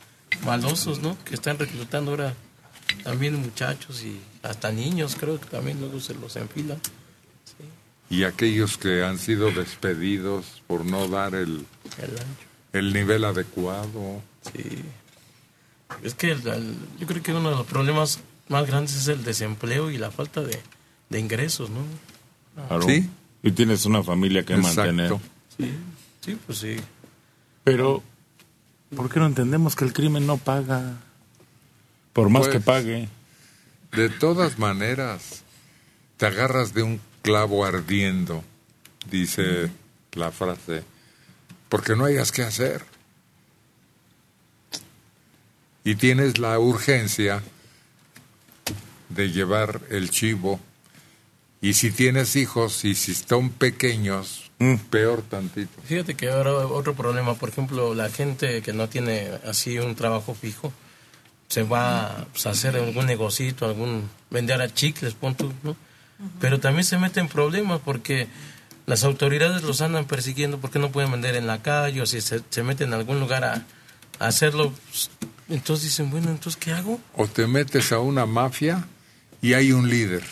malosos, 0.45 0.99
¿no? 1.01 1.17
Que 1.25 1.35
están 1.37 1.59
reclutando 1.61 2.11
ahora 2.11 2.35
también 3.05 3.37
muchachos 3.41 4.03
y 4.03 4.19
hasta 4.43 4.73
niños, 4.73 5.15
creo 5.21 5.39
que 5.41 5.47
también 5.47 5.79
luego 5.79 6.01
se 6.01 6.15
los 6.15 6.35
enfilan. 6.35 6.81
Y 8.11 8.25
aquellos 8.25 8.79
que 8.79 9.05
han 9.05 9.19
sido 9.19 9.51
despedidos 9.51 10.63
por 10.67 10.85
no 10.87 11.09
dar 11.09 11.35
el, 11.35 11.67
El 11.99 12.11
ancho. 12.11 12.47
el 12.73 12.93
nivel 12.93 13.25
adecuado. 13.25 14.23
Sí. 14.53 14.83
Es 16.03 16.15
que 16.15 16.33
el- 16.33 16.47
el- 16.49 16.77
yo 16.99 17.07
creo 17.07 17.23
que 17.23 17.33
uno 17.33 17.51
de 17.51 17.57
los 17.57 17.67
problemas 17.67 18.21
más 18.49 18.67
grandes 18.67 18.95
es 18.97 19.09
el 19.09 19.25
desempleo 19.25 19.91
y 19.91 19.99
la 19.99 20.11
falta 20.11 20.41
de, 20.43 20.59
de 21.11 21.19
ingresos, 21.21 21.69
¿no? 21.71 21.81
Claro. 22.67 22.83
¿Sí? 22.83 23.09
Y 23.43 23.51
tienes 23.53 23.85
una 23.85 24.03
familia 24.03 24.43
que 24.45 24.55
Exacto. 24.55 24.81
mantener. 24.81 25.13
Sí, 25.59 25.73
sí, 26.23 26.39
pues 26.47 26.59
sí. 26.59 26.77
Pero, 27.65 28.03
¿por 28.97 29.11
qué 29.11 29.21
no 29.21 29.27
entendemos 29.27 29.77
que 29.77 29.85
el 29.85 29.93
crimen 29.93 30.27
no 30.27 30.39
paga? 30.39 30.97
Por 32.15 32.31
más 32.31 32.45
Pues, 32.49 32.53
que 32.55 32.61
pague. 32.61 33.09
De 33.93 34.09
todas 34.09 34.59
maneras, 34.59 35.43
te 36.17 36.27
agarras 36.27 36.73
de 36.75 36.83
un 36.83 37.01
clavo 37.23 37.65
ardiendo, 37.65 38.43
dice 39.11 39.71
la 40.13 40.31
frase, 40.31 40.83
porque 41.69 41.97
no 41.97 42.05
hayas 42.05 42.33
que 42.33 42.43
hacer. 42.43 42.85
y 45.89 45.95
tienes 45.95 46.39
la 46.39 46.59
urgencia 46.59 47.43
de 49.09 49.31
llevar 49.31 49.81
el 49.89 50.11
chivo. 50.11 50.61
Y 51.63 51.73
si 51.73 51.91
tienes 51.91 52.37
hijos 52.37 52.85
y 52.85 52.95
si 52.95 53.13
están 53.13 53.49
pequeños, 53.49 54.51
peor 54.91 55.23
tantito. 55.23 55.81
Fíjate 55.85 56.15
que 56.15 56.29
ahora 56.29 56.53
otro 56.53 56.93
problema, 56.95 57.37
por 57.37 57.49
ejemplo, 57.49 57.95
la 57.95 58.11
gente 58.11 58.61
que 58.61 58.75
no 58.75 58.91
tiene 58.91 59.31
así 59.47 59.79
un 59.79 59.95
trabajo 59.95 60.35
fijo, 60.35 60.75
se 61.49 61.63
va 61.63 62.27
pues, 62.33 62.45
a 62.45 62.51
hacer 62.51 62.77
algún 62.77 63.07
negocito, 63.07 63.65
algún 63.65 64.11
vender 64.29 64.61
a 64.61 64.69
chicles, 64.73 65.15
pon 65.15 65.35
Pero 66.41 66.59
también 66.61 66.85
se 66.85 66.99
mete 66.99 67.21
en 67.21 67.29
problemas 67.29 67.81
porque 67.85 68.27
las 68.87 69.05
autoridades 69.05 69.63
los 69.63 69.81
andan 69.83 70.05
persiguiendo 70.07 70.59
porque 70.59 70.79
no 70.79 70.91
pueden 70.91 71.11
vender 71.13 71.37
en 71.37 71.47
la 71.47 71.63
calle 71.63 72.01
o 72.03 72.07
si 72.07 72.21
se, 72.21 72.41
se 72.51 72.63
meten 72.63 72.89
en 72.89 72.95
algún 72.95 73.21
lugar 73.21 73.45
a, 73.45 73.65
a 74.19 74.27
hacerlo. 74.27 74.73
pues, 74.91 75.11
entonces 75.49 75.85
dicen, 75.87 76.11
bueno, 76.11 76.31
entonces 76.31 76.59
¿qué 76.61 76.73
hago? 76.73 77.01
O 77.15 77.27
te 77.27 77.47
metes 77.47 77.93
a 77.93 78.01
una 78.01 78.27
mafia 78.27 78.87
y 79.41 79.53
hay 79.55 79.73
un 79.73 79.89
líder 79.89 80.25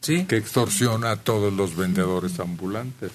Sí. 0.00 0.24
que 0.26 0.36
extorsiona 0.36 1.12
a 1.12 1.16
todos 1.16 1.50
los 1.52 1.76
vendedores 1.76 2.38
ambulantes. 2.38 3.10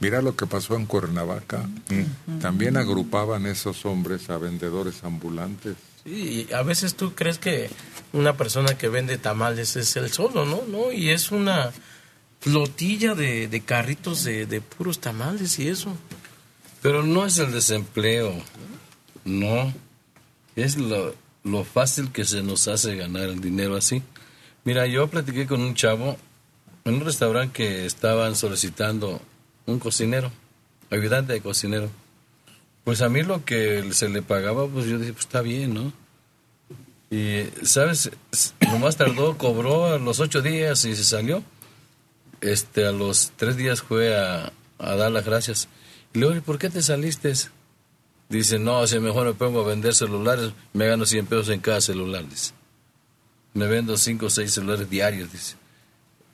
Mira 0.00 0.22
lo 0.22 0.36
que 0.36 0.46
pasó 0.46 0.76
en 0.76 0.86
Cuernavaca. 0.86 1.68
También 2.40 2.76
agrupaban 2.76 3.44
esos 3.46 3.84
hombres 3.84 4.30
a 4.30 4.38
vendedores 4.38 5.02
ambulantes. 5.02 5.74
Y 6.08 6.52
a 6.52 6.62
veces 6.62 6.94
tú 6.94 7.14
crees 7.14 7.38
que 7.38 7.70
una 8.12 8.36
persona 8.36 8.78
que 8.78 8.88
vende 8.88 9.18
tamales 9.18 9.76
es 9.76 9.96
el 9.96 10.10
solo, 10.10 10.44
¿no? 10.44 10.62
No, 10.66 10.92
y 10.92 11.10
es 11.10 11.30
una 11.30 11.70
flotilla 12.40 13.14
de, 13.14 13.48
de 13.48 13.60
carritos 13.60 14.24
de, 14.24 14.46
de 14.46 14.60
puros 14.60 15.00
tamales 15.00 15.58
y 15.58 15.68
eso. 15.68 15.94
Pero 16.82 17.02
no 17.02 17.26
es 17.26 17.38
el 17.38 17.52
desempleo, 17.52 18.32
no. 19.24 19.72
Es 20.56 20.76
lo, 20.76 21.14
lo 21.44 21.64
fácil 21.64 22.10
que 22.12 22.24
se 22.24 22.42
nos 22.42 22.68
hace 22.68 22.96
ganar 22.96 23.24
el 23.24 23.40
dinero 23.40 23.76
así. 23.76 24.02
Mira, 24.64 24.86
yo 24.86 25.08
platiqué 25.08 25.46
con 25.46 25.60
un 25.60 25.74
chavo 25.74 26.16
en 26.84 26.94
un 26.94 27.00
restaurante 27.04 27.52
que 27.52 27.86
estaban 27.86 28.34
solicitando 28.36 29.20
un 29.66 29.78
cocinero, 29.78 30.32
ayudante 30.90 31.34
de 31.34 31.40
cocinero. 31.40 31.90
Pues 32.88 33.02
a 33.02 33.10
mí 33.10 33.22
lo 33.22 33.44
que 33.44 33.92
se 33.92 34.08
le 34.08 34.22
pagaba, 34.22 34.66
pues 34.66 34.86
yo 34.86 34.98
dije, 34.98 35.12
pues 35.12 35.26
está 35.26 35.42
bien, 35.42 35.74
¿no? 35.74 35.92
Y, 37.10 37.44
¿sabes? 37.62 38.10
Nomás 38.60 38.96
tardó, 38.96 39.36
cobró 39.36 39.92
a 39.92 39.98
los 39.98 40.20
ocho 40.20 40.40
días 40.40 40.86
y 40.86 40.96
se 40.96 41.04
salió. 41.04 41.42
Este, 42.40 42.86
a 42.86 42.92
los 42.92 43.32
tres 43.36 43.58
días 43.58 43.82
fue 43.82 44.16
a, 44.16 44.54
dar 44.78 45.12
las 45.12 45.26
gracias. 45.26 45.68
Y 46.14 46.20
luego, 46.20 46.36
¿y 46.36 46.40
por 46.40 46.56
qué 46.56 46.70
te 46.70 46.80
saliste? 46.80 47.34
Dice, 48.30 48.58
no, 48.58 48.86
si 48.86 48.98
mejor 49.00 49.26
me 49.26 49.34
pongo 49.34 49.66
vender 49.66 49.94
celulares, 49.94 50.54
me 50.72 50.86
gano 50.86 51.04
100 51.04 51.26
pesos 51.26 51.50
en 51.50 51.60
cada 51.60 51.82
celular, 51.82 52.26
dice. 52.26 52.54
Me 53.52 53.66
vendo 53.66 53.98
5 53.98 54.24
o 54.24 54.30
6 54.30 54.50
celulares 54.50 54.88
diarios, 54.88 55.30
dice. 55.30 55.56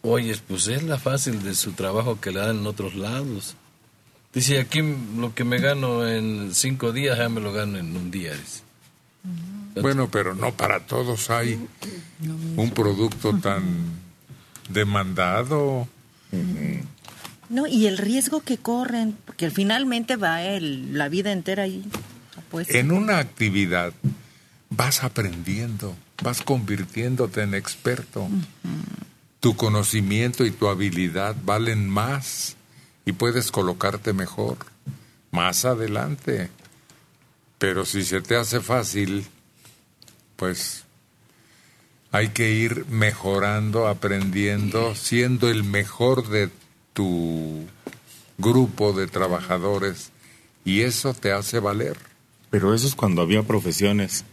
Oye, 0.03 0.37
pues 0.47 0.69
es 0.69 0.85
la 0.85 1.01
fácil 1.01 1.43
de 1.43 1.57
su 1.57 1.73
trabajo 1.73 2.21
que 2.21 2.31
le 2.31 2.39
dan 2.39 2.61
en 2.61 2.67
otros 2.69 2.95
lados. 2.95 3.57
Dice, 4.35 4.59
aquí 4.59 4.83
lo 5.17 5.33
que 5.35 5.45
me 5.45 5.59
gano 5.61 6.07
en 6.09 6.55
5 6.55 6.93
días, 6.93 7.17
ya 7.19 7.29
me 7.29 7.41
lo 7.41 7.53
gano 7.53 7.79
en 7.79 7.97
un 7.97 8.11
día, 8.11 8.33
dice. 8.35 8.63
Bueno, 9.81 10.09
pero 10.11 10.35
no 10.35 10.53
para 10.55 10.81
todos 10.81 11.31
hay 11.31 11.59
un 12.57 12.71
producto 12.71 13.37
tan 13.39 13.63
demandado. 14.69 15.89
No, 17.49 17.67
y 17.67 17.87
el 17.87 17.99
riesgo 17.99 18.41
que 18.41 18.57
corren, 18.59 19.17
porque 19.25 19.51
finalmente 19.51 20.17
va 20.17 20.43
el- 20.43 20.97
la 20.97 21.09
vida 21.09 21.31
entera 21.33 21.65
ahí. 21.65 21.85
Pues, 22.51 22.71
En 22.71 22.91
una 22.93 23.19
actividad 23.19 23.93
vas 24.71 25.05
aprendiendo, 25.05 25.95
vas 26.23 26.43
convirtiéndote 26.43 27.43
en 27.43 27.55
experto. 27.55 28.29
Tu 29.41 29.55
conocimiento 29.57 30.45
y 30.45 30.51
tu 30.51 30.69
habilidad 30.69 31.37
valen 31.45 31.89
más 31.89 32.57
y 33.05 33.13
puedes 33.13 33.51
colocarte 33.51 34.13
mejor 34.13 34.59
más 35.31 35.65
adelante. 35.65 36.51
Pero 37.59 37.85
si 37.85 38.05
se 38.05 38.21
te 38.21 38.37
hace 38.37 38.61
fácil, 38.61 39.27
pues 40.37 40.85
hay 42.11 42.29
que 42.29 42.53
ir 42.53 42.87
mejorando, 42.87 43.89
aprendiendo, 43.89 44.95
siendo 44.95 45.51
el 45.51 45.65
mejor 45.65 46.29
de 46.29 46.51
tu 46.93 47.65
grupo 48.39 48.93
de 48.93 49.07
trabajadores 49.07 50.11
y 50.65 50.83
eso 50.83 51.15
te 51.15 51.33
hace 51.33 51.59
valer. 51.59 51.97
Pero 52.51 52.73
eso 52.73 52.87
es 52.87 52.95
cuando 52.95 53.23
había 53.23 53.43
profesiones, 53.43 54.25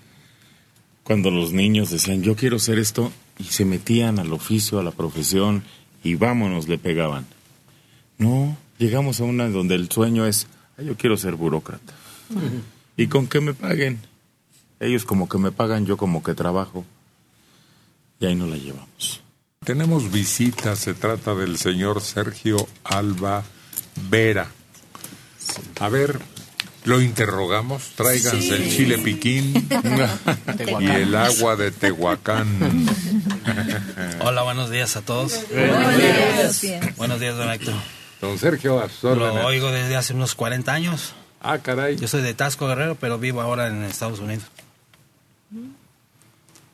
cuando 1.04 1.32
los 1.32 1.54
niños 1.54 1.90
decían, 1.90 2.22
yo 2.22 2.36
quiero 2.36 2.60
ser 2.60 2.78
esto, 2.78 3.12
y 3.40 3.46
se 3.46 3.66
metían 3.66 4.20
al 4.20 4.32
oficio, 4.34 4.80
a 4.80 4.84
la 4.84 4.92
profesión, 4.92 5.64
y 6.04 6.16
vámonos, 6.16 6.68
le 6.68 6.78
pegaban. 6.78 7.26
No, 8.22 8.56
llegamos 8.78 9.20
a 9.20 9.24
una 9.24 9.50
donde 9.50 9.74
el 9.74 9.90
sueño 9.90 10.28
es, 10.28 10.46
"Ah, 10.78 10.84
yo 10.84 10.96
quiero 10.96 11.18
ser 11.18 11.34
burócrata. 11.34 11.92
¿Y 12.96 13.08
con 13.08 13.26
qué 13.26 13.42
me 13.42 13.56
paguen? 13.56 14.00
Ellos 14.80 15.06
como 15.06 15.28
que 15.28 15.40
me 15.40 15.52
pagan, 15.52 15.88
yo 15.88 15.98
como 15.98 16.22
que 16.22 16.36
trabajo. 16.36 16.86
Y 18.20 18.28
ahí 18.28 18.36
no 18.36 18.46
la 18.46 18.58
llevamos. 18.58 19.22
Tenemos 19.66 20.12
visita, 20.12 20.76
se 20.76 20.94
trata 20.94 21.34
del 21.34 21.58
señor 21.58 22.00
Sergio 22.02 22.68
Alba 22.84 23.44
Vera. 24.12 24.52
A 25.80 25.90
ver, 25.90 26.20
lo 26.86 27.02
interrogamos, 27.02 27.90
tráiganse 27.96 28.56
el 28.56 28.70
chile 28.70 29.00
piquín 29.00 29.68
y 30.80 30.86
el 30.86 31.16
agua 31.16 31.56
de 31.56 31.72
Tehuacán. 31.72 32.88
Hola, 34.24 34.44
buenos 34.44 34.70
días 34.70 34.96
a 34.96 35.02
todos. 35.02 35.40
Buenos 35.52 35.98
días. 36.62 36.98
Buenos 36.98 37.20
días, 37.20 37.36
don 37.36 37.50
Héctor. 37.50 37.74
Don 38.22 38.38
Sergio, 38.38 38.80
a 38.80 38.88
sus 38.88 39.04
Lo 39.04 39.12
órdenes. 39.12 39.46
oigo 39.46 39.72
desde 39.72 39.96
hace 39.98 40.14
unos 40.14 40.36
40 40.36 40.72
años. 40.72 41.14
Ah, 41.42 41.58
caray. 41.58 41.98
Yo 41.98 42.08
soy 42.08 42.22
de 42.22 42.34
Tasco 42.36 42.68
Guerrero, 42.68 42.96
pero 42.96 43.18
vivo 43.18 43.42
ahora 43.42 43.68
en 43.68 43.84
Estados 43.84 44.20
Unidos. 44.20 44.46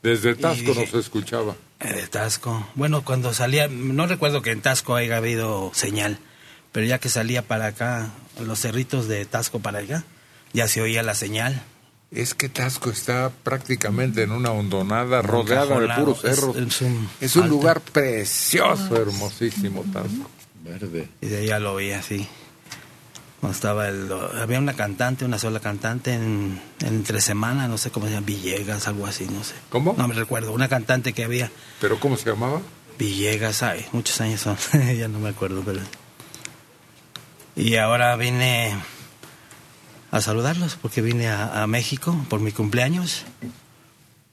Desde 0.04 0.36
Tasco 0.36 0.74
dije- 0.74 0.86
nos 0.86 0.94
escuchaba. 0.94 1.56
Eh, 1.80 1.94
De 1.94 2.08
Tasco. 2.08 2.68
Bueno, 2.76 3.04
cuando 3.04 3.34
salía, 3.34 3.68
no 3.68 4.08
recuerdo 4.08 4.42
que 4.42 4.52
en 4.52 4.62
Tasco 4.62 4.96
haya 4.96 5.18
habido 5.18 5.72
señal, 5.74 6.20
pero 6.72 6.86
ya 6.86 7.00
que 7.00 7.10
salía 7.10 7.42
para 7.44 7.68
acá, 7.68 8.10
los 8.40 8.60
cerritos 8.60 9.08
de 9.08 9.26
Tasco 9.26 9.60
para 9.60 9.80
allá, 9.80 10.04
ya 10.54 10.68
se 10.68 10.82
oía 10.82 11.04
la 11.04 11.16
señal. 11.16 11.62
Es 12.10 12.34
que 12.34 12.48
Tasco 12.48 12.90
está 12.90 13.32
prácticamente 13.44 14.24
en 14.24 14.32
una 14.32 14.52
hondonada 14.52 15.22
rodeada 15.22 15.78
de 15.80 15.88
puros 15.90 16.22
cerros. 16.22 16.56
Es- 16.56 16.64
es 16.68 16.82
un 16.82 17.10
Es 17.20 17.36
un 17.36 17.44
alto. 17.44 17.56
lugar 17.56 17.82
precioso, 17.82 18.96
hermosísimo 18.96 19.84
Tasco. 19.92 20.30
Verde. 20.68 21.10
Y 21.22 21.28
de 21.28 21.38
ahí 21.38 21.48
ya 21.48 21.60
lo 21.60 21.74
oía 21.74 22.00
así. 22.00 22.28
Cuando 23.40 23.56
estaba 23.56 23.88
el, 23.88 24.12
había 24.42 24.58
una 24.58 24.74
cantante, 24.74 25.24
una 25.24 25.38
sola 25.38 25.60
cantante 25.60 26.14
en, 26.14 26.60
entre 26.84 27.22
semana, 27.22 27.68
no 27.68 27.78
sé 27.78 27.92
cómo 27.92 28.08
se 28.08 28.14
llama, 28.14 28.26
Villegas, 28.26 28.88
algo 28.88 29.06
así, 29.06 29.26
no 29.26 29.44
sé. 29.44 29.54
¿Cómo? 29.70 29.94
No 29.98 30.08
me 30.08 30.16
recuerdo, 30.16 30.52
una 30.54 30.68
cantante 30.68 31.14
que 31.14 31.24
había, 31.24 31.52
¿Pero 31.80 32.00
cómo 32.00 32.18
se 32.18 32.30
llamaba? 32.30 32.62
Villegas, 32.98 33.62
ay, 33.62 33.86
muchos 33.92 34.20
años 34.22 34.42
son, 34.42 34.58
ya 34.98 35.08
no 35.08 35.20
me 35.20 35.30
acuerdo, 35.30 35.62
pero... 35.64 35.82
Y 37.56 37.76
ahora 37.76 38.16
vine 38.16 38.76
a 40.12 40.22
saludarlos 40.22 40.76
porque 40.82 41.02
vine 41.02 41.28
a, 41.28 41.64
a 41.64 41.68
México 41.68 42.16
por 42.30 42.40
mi 42.40 42.52
cumpleaños. 42.52 43.24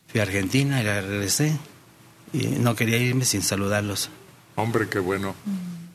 Fui 0.09 0.21
a 0.21 0.25
Argentina 0.25 0.81
y 0.81 0.85
regresé. 0.85 1.57
Y 2.33 2.47
no 2.47 2.75
quería 2.75 2.99
irme 2.99 3.25
sin 3.25 3.43
saludarlos. 3.43 4.11
Hombre, 4.57 4.89
qué 4.89 4.99
bueno. 4.99 5.35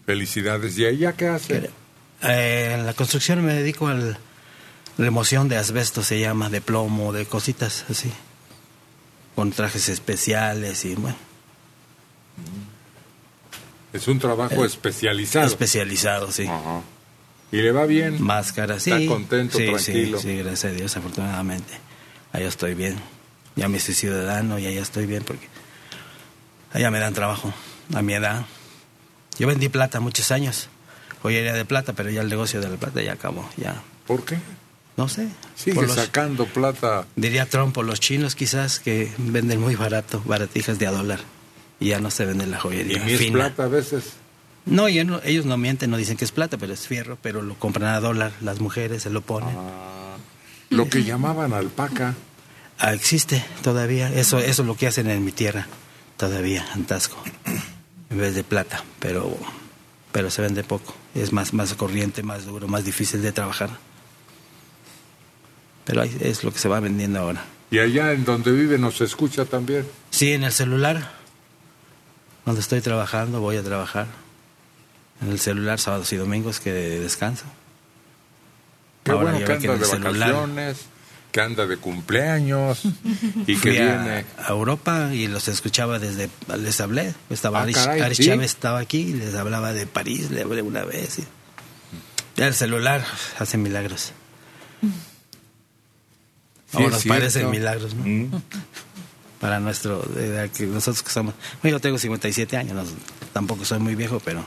Felicidades. 0.09 0.75
¿Y 0.79 0.87
ella 0.87 1.13
qué 1.13 1.27
hace? 1.27 1.69
Eh, 2.23 2.71
en 2.73 2.87
la 2.87 2.95
construcción 2.95 3.45
me 3.45 3.53
dedico 3.53 3.87
a 3.89 3.93
la 3.93 4.17
remoción 4.97 5.47
de 5.49 5.55
asbesto, 5.55 6.01
se 6.01 6.19
llama, 6.19 6.49
de 6.49 6.61
plomo, 6.61 7.13
de 7.13 7.27
cositas 7.27 7.85
así. 7.91 8.11
Con 9.35 9.51
trajes 9.51 9.87
especiales 9.87 10.83
y 10.85 10.95
bueno, 10.95 11.15
Es 13.93 14.07
un 14.07 14.17
trabajo 14.17 14.65
especializado. 14.65 15.45
especializado, 15.45 16.31
sí. 16.31 16.47
Ajá. 16.47 16.81
¿Y 17.51 17.57
le 17.57 17.71
va 17.71 17.85
bien? 17.85 18.19
Máscaras, 18.19 18.81
sí. 18.81 18.91
Está 18.91 19.05
contento, 19.13 19.59
Sí, 19.59 19.65
tranquilo. 19.67 20.17
Sí, 20.19 20.29
sí, 20.29 20.37
gracias 20.37 20.65
a 20.65 20.75
Dios, 20.75 20.97
afortunadamente. 20.97 21.73
Allá 22.31 22.47
estoy 22.47 22.73
bien. 22.73 22.95
Ya 23.55 23.67
me 23.67 23.79
soy 23.79 23.93
ciudadano 23.93 24.57
y 24.57 24.65
allá 24.65 24.81
estoy 24.81 25.05
bien 25.05 25.23
porque 25.23 25.47
allá 26.73 26.89
me 26.89 26.97
dan 26.97 27.13
trabajo 27.13 27.53
a 27.93 28.01
mi 28.01 28.13
edad. 28.15 28.43
Yo 29.39 29.47
vendí 29.47 29.69
plata 29.69 29.99
muchos 29.99 30.31
años, 30.31 30.67
joyería 31.21 31.53
de 31.53 31.65
plata, 31.65 31.93
pero 31.93 32.09
ya 32.11 32.21
el 32.21 32.29
negocio 32.29 32.59
de 32.61 32.69
la 32.69 32.75
plata 32.77 33.01
ya 33.01 33.13
acabó, 33.13 33.49
ya. 33.57 33.81
¿Por 34.05 34.23
qué? 34.25 34.37
No 34.97 35.07
sé. 35.07 35.29
Sigue 35.55 35.81
los- 35.81 35.95
sacando 35.95 36.45
plata. 36.45 37.05
Diría 37.15 37.45
Trump 37.45 37.73
por 37.73 37.85
los 37.85 37.99
chinos 38.01 38.35
quizás 38.35 38.79
que 38.79 39.11
venden 39.17 39.61
muy 39.61 39.75
barato, 39.75 40.21
baratijas 40.25 40.77
de 40.77 40.87
a 40.87 40.91
dólar. 40.91 41.19
Y 41.79 41.87
ya 41.89 41.99
no 42.01 42.11
se 42.11 42.25
vende 42.25 42.45
la 42.45 42.57
Y 42.57 42.59
joyería 42.59 43.05
es 43.07 43.17
fina. 43.17 43.33
plata 43.39 43.63
a 43.63 43.67
veces. 43.67 44.03
No, 44.65 44.87
ellos 44.87 45.05
no, 45.05 45.21
ellos 45.23 45.45
no 45.45 45.55
mienten, 45.57 45.89
no 45.89 45.95
dicen 45.95 46.17
que 46.17 46.25
es 46.25 46.33
plata, 46.33 46.57
pero 46.57 46.73
es 46.73 46.85
fierro, 46.85 47.17
pero 47.21 47.41
lo 47.41 47.55
compran 47.55 47.93
a 47.93 48.01
dólar, 48.01 48.33
las 48.41 48.59
mujeres 48.59 49.03
se 49.03 49.09
lo 49.09 49.21
ponen. 49.21 49.55
Ah, 49.57 50.17
lo 50.69 50.89
que 50.89 51.05
llamaban 51.05 51.53
alpaca. 51.53 52.13
Ah, 52.77 52.93
existe 52.93 53.43
todavía. 53.63 54.13
Eso, 54.13 54.39
eso 54.39 54.61
es 54.63 54.67
lo 54.67 54.75
que 54.75 54.87
hacen 54.87 55.09
en 55.09 55.23
mi 55.23 55.31
tierra, 55.31 55.67
todavía, 56.17 56.65
en 56.75 56.83
Tasco. 56.83 57.23
En 58.09 58.17
vez 58.17 58.33
de 58.35 58.43
plata, 58.43 58.83
pero, 58.99 59.37
pero 60.11 60.29
se 60.31 60.41
vende 60.41 60.63
poco. 60.63 60.95
Es 61.13 61.31
más, 61.31 61.53
más 61.53 61.73
corriente, 61.75 62.23
más 62.23 62.45
duro, 62.45 62.67
más 62.67 62.83
difícil 62.85 63.21
de 63.21 63.31
trabajar. 63.31 63.69
Pero 65.85 66.01
ahí 66.01 66.15
es 66.21 66.43
lo 66.43 66.51
que 66.51 66.59
se 66.59 66.67
va 66.67 66.79
vendiendo 66.79 67.19
ahora. 67.19 67.45
Y 67.71 67.79
allá 67.79 68.13
en 68.13 68.25
donde 68.25 68.51
vive 68.51 68.77
nos 68.77 68.99
escucha 69.01 69.45
también. 69.45 69.87
Sí, 70.09 70.33
en 70.33 70.43
el 70.43 70.51
celular. 70.51 71.11
Cuando 72.43 72.61
estoy 72.61 72.81
trabajando, 72.81 73.41
voy 73.41 73.57
a 73.57 73.63
trabajar. 73.63 74.07
En 75.21 75.29
el 75.29 75.39
celular, 75.39 75.79
sábados 75.79 76.11
y 76.13 76.15
domingos, 76.15 76.59
que 76.59 76.71
descanso. 76.71 77.45
Qué 79.03 79.11
Ahora 79.11 79.31
bueno 79.33 79.45
que 79.45 79.67
de 79.67 79.73
el 79.73 79.85
celular. 79.85 80.31
vacaciones, 80.31 80.77
que 81.31 81.41
anda 81.41 81.67
de 81.67 81.77
cumpleaños 81.77 82.81
y 83.45 83.55
que 83.55 83.55
Fui 83.57 83.77
a, 83.77 83.97
viene. 83.97 84.25
a 84.37 84.49
Europa 84.49 85.09
y 85.13 85.27
los 85.27 85.47
escuchaba 85.47 85.99
desde, 85.99 86.29
les 86.57 86.79
hablé, 86.81 87.13
estaba 87.29 87.59
Ah, 87.59 87.63
Aris, 87.63 87.77
caray, 87.77 88.01
Aris 88.01 88.17
¿sí? 88.17 88.25
Chávez 88.25 88.51
estaba 88.51 88.79
aquí, 88.79 88.99
y 89.01 89.13
les 89.13 89.35
hablaba 89.35 89.71
de 89.73 89.85
París, 89.85 90.31
le 90.31 90.41
hablé 90.41 90.61
una 90.61 90.83
vez. 90.85 91.19
y- 91.19 92.41
el 92.41 92.53
celular 92.53 93.03
hace 93.37 93.57
milagros. 93.57 94.13
Sí, 96.71 96.77
Ahora 96.77 96.89
nos 96.91 97.03
parecen 97.05 97.49
milagros, 97.49 97.93
¿no? 97.95 98.41
Para 99.41 99.59
nuestro, 99.59 100.01
de 100.03 100.49
que 100.55 100.65
nosotros 100.65 101.01
que 101.03 101.09
somos, 101.11 101.33
bueno, 101.61 101.77
yo 101.77 101.81
tengo 101.81 101.97
57 101.97 102.57
años, 102.57 102.75
no- 102.75 102.83
tampoco 103.33 103.65
soy 103.65 103.79
muy 103.79 103.95
viejo, 103.95 104.21
pero, 104.23 104.45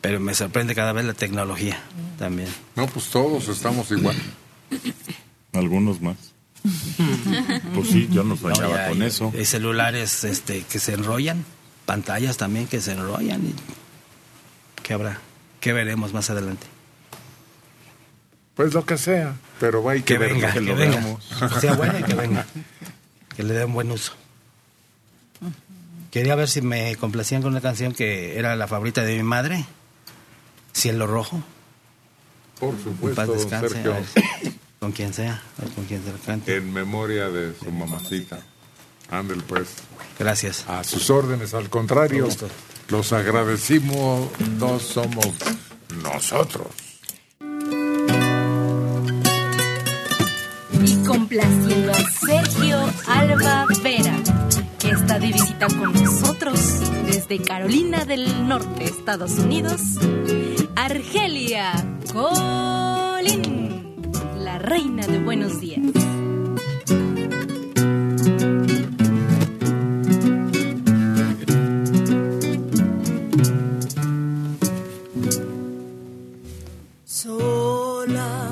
pero 0.00 0.20
me 0.20 0.34
sorprende 0.34 0.74
cada 0.74 0.92
vez 0.92 1.04
la 1.04 1.14
tecnología 1.14 1.80
también. 2.18 2.48
No, 2.76 2.86
pues 2.86 3.06
todos 3.10 3.48
estamos 3.48 3.90
igual. 3.90 4.16
Algunos 5.52 6.00
más. 6.00 6.16
Pues 7.74 7.88
sí, 7.90 8.08
yo 8.10 8.24
no 8.24 8.34
No, 8.34 8.36
soñaba 8.36 8.76
ya 8.76 8.88
con 8.88 9.02
hay- 9.02 9.08
eso. 9.08 9.32
Hay 9.34 9.44
celulares 9.44 10.24
este, 10.24 10.62
que 10.62 10.78
se 10.78 10.94
enrollan, 10.94 11.44
pantallas 11.86 12.36
también 12.36 12.66
que 12.66 12.80
se 12.80 12.92
enrollan. 12.92 13.46
Y 13.46 13.54
¿Qué 14.82 14.94
habrá? 14.94 15.18
¿Qué 15.60 15.72
veremos 15.72 16.12
más 16.12 16.30
adelante? 16.30 16.66
Pues 18.54 18.74
lo 18.74 18.84
que 18.84 18.98
sea, 18.98 19.36
pero 19.60 19.82
va 19.84 19.94
y 19.96 20.00
que, 20.02 20.14
Que 20.14 20.18
venga, 20.18 20.52
que, 20.52 20.60
lo 20.60 20.74
venga. 20.74 20.96
veamos. 20.96 21.24
Que 21.54 21.60
sea 21.60 21.74
bueno 21.74 21.98
y 22.00 22.02
que 22.02 22.14
venga. 22.16 22.44
Que 23.36 23.42
le 23.44 23.54
den 23.54 23.72
buen 23.72 23.90
uso. 23.92 24.12
Quería 26.10 26.34
ver 26.34 26.48
si 26.48 26.60
me 26.62 26.96
complacían 26.96 27.42
con 27.42 27.52
una 27.52 27.60
canción 27.60 27.92
que 27.92 28.36
era 28.38 28.56
la 28.56 28.66
favorita 28.66 29.02
de 29.04 29.16
mi 29.16 29.22
madre, 29.22 29.64
Cielo 30.72 31.06
Rojo. 31.06 31.40
Por 32.58 32.74
supuesto, 32.82 33.14
paz 33.14 33.28
don 33.28 33.36
descanse. 33.36 33.68
Sergio, 33.68 33.94
con 34.80 34.92
quien 34.92 35.12
sea, 35.12 35.42
con 35.74 35.84
quien 35.84 36.04
se 36.04 36.12
lo 36.12 36.18
cante. 36.18 36.56
en 36.56 36.72
memoria 36.72 37.28
de 37.28 37.54
su 37.54 37.70
mamacita. 37.70 38.40
Ándel, 39.10 39.42
pues. 39.42 39.68
Gracias. 40.18 40.64
A 40.68 40.84
sus 40.84 41.08
órdenes, 41.10 41.54
al 41.54 41.70
contrario, 41.70 42.28
los 42.88 43.12
agradecimos, 43.12 44.28
no 44.58 44.78
somos 44.78 45.26
nosotros. 46.02 46.68
Y 50.80 50.96
complaciendo 51.04 51.92
a 51.92 52.10
Sergio 52.10 52.78
Alba 53.06 53.66
Vera, 53.82 54.14
que 54.78 54.90
está 54.90 55.18
de 55.18 55.32
visita 55.32 55.66
con 55.66 55.92
nosotros 55.92 56.60
desde 57.06 57.42
Carolina 57.42 58.04
del 58.04 58.46
Norte, 58.46 58.84
Estados 58.84 59.32
Unidos, 59.32 59.80
Argelia 60.76 61.72
Colín, 62.12 63.67
reina 64.58 65.06
de 65.06 65.18
buenos 65.20 65.60
días. 65.60 65.80
sola. 77.04 78.48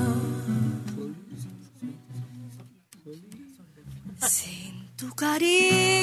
Sin 4.27 4.89
tu 4.95 5.09
cariño 5.15 5.96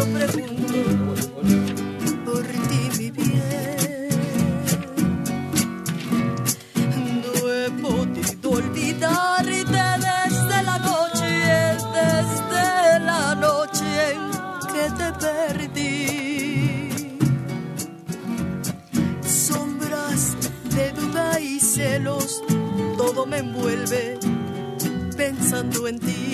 cuando 0.00 0.26
pregunto 0.26 0.78
por 2.24 2.46
ti, 2.68 2.82
mi 2.98 3.10
bien. 3.10 4.08
No 7.22 7.32
he 7.52 7.70
podido 7.82 8.50
olvidarte 8.50 9.64
desde 9.64 10.62
la 10.62 10.78
noche, 10.78 11.30
desde 11.98 13.00
la 13.00 13.34
noche 13.34 13.90
en 14.14 14.22
que 14.72 14.84
te 14.98 15.08
perdí. 15.24 15.98
Sombras 19.22 20.22
de 20.74 20.92
duda 20.92 21.40
y 21.40 21.60
celos, 21.60 22.42
todo 22.96 23.26
me 23.26 23.38
envuelve 23.38 24.18
pensando 25.16 25.88
en 25.88 25.98
ti. 25.98 26.29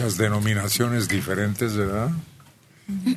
Muchas 0.00 0.16
denominaciones 0.16 1.08
diferentes, 1.08 1.76
¿verdad? 1.76 2.10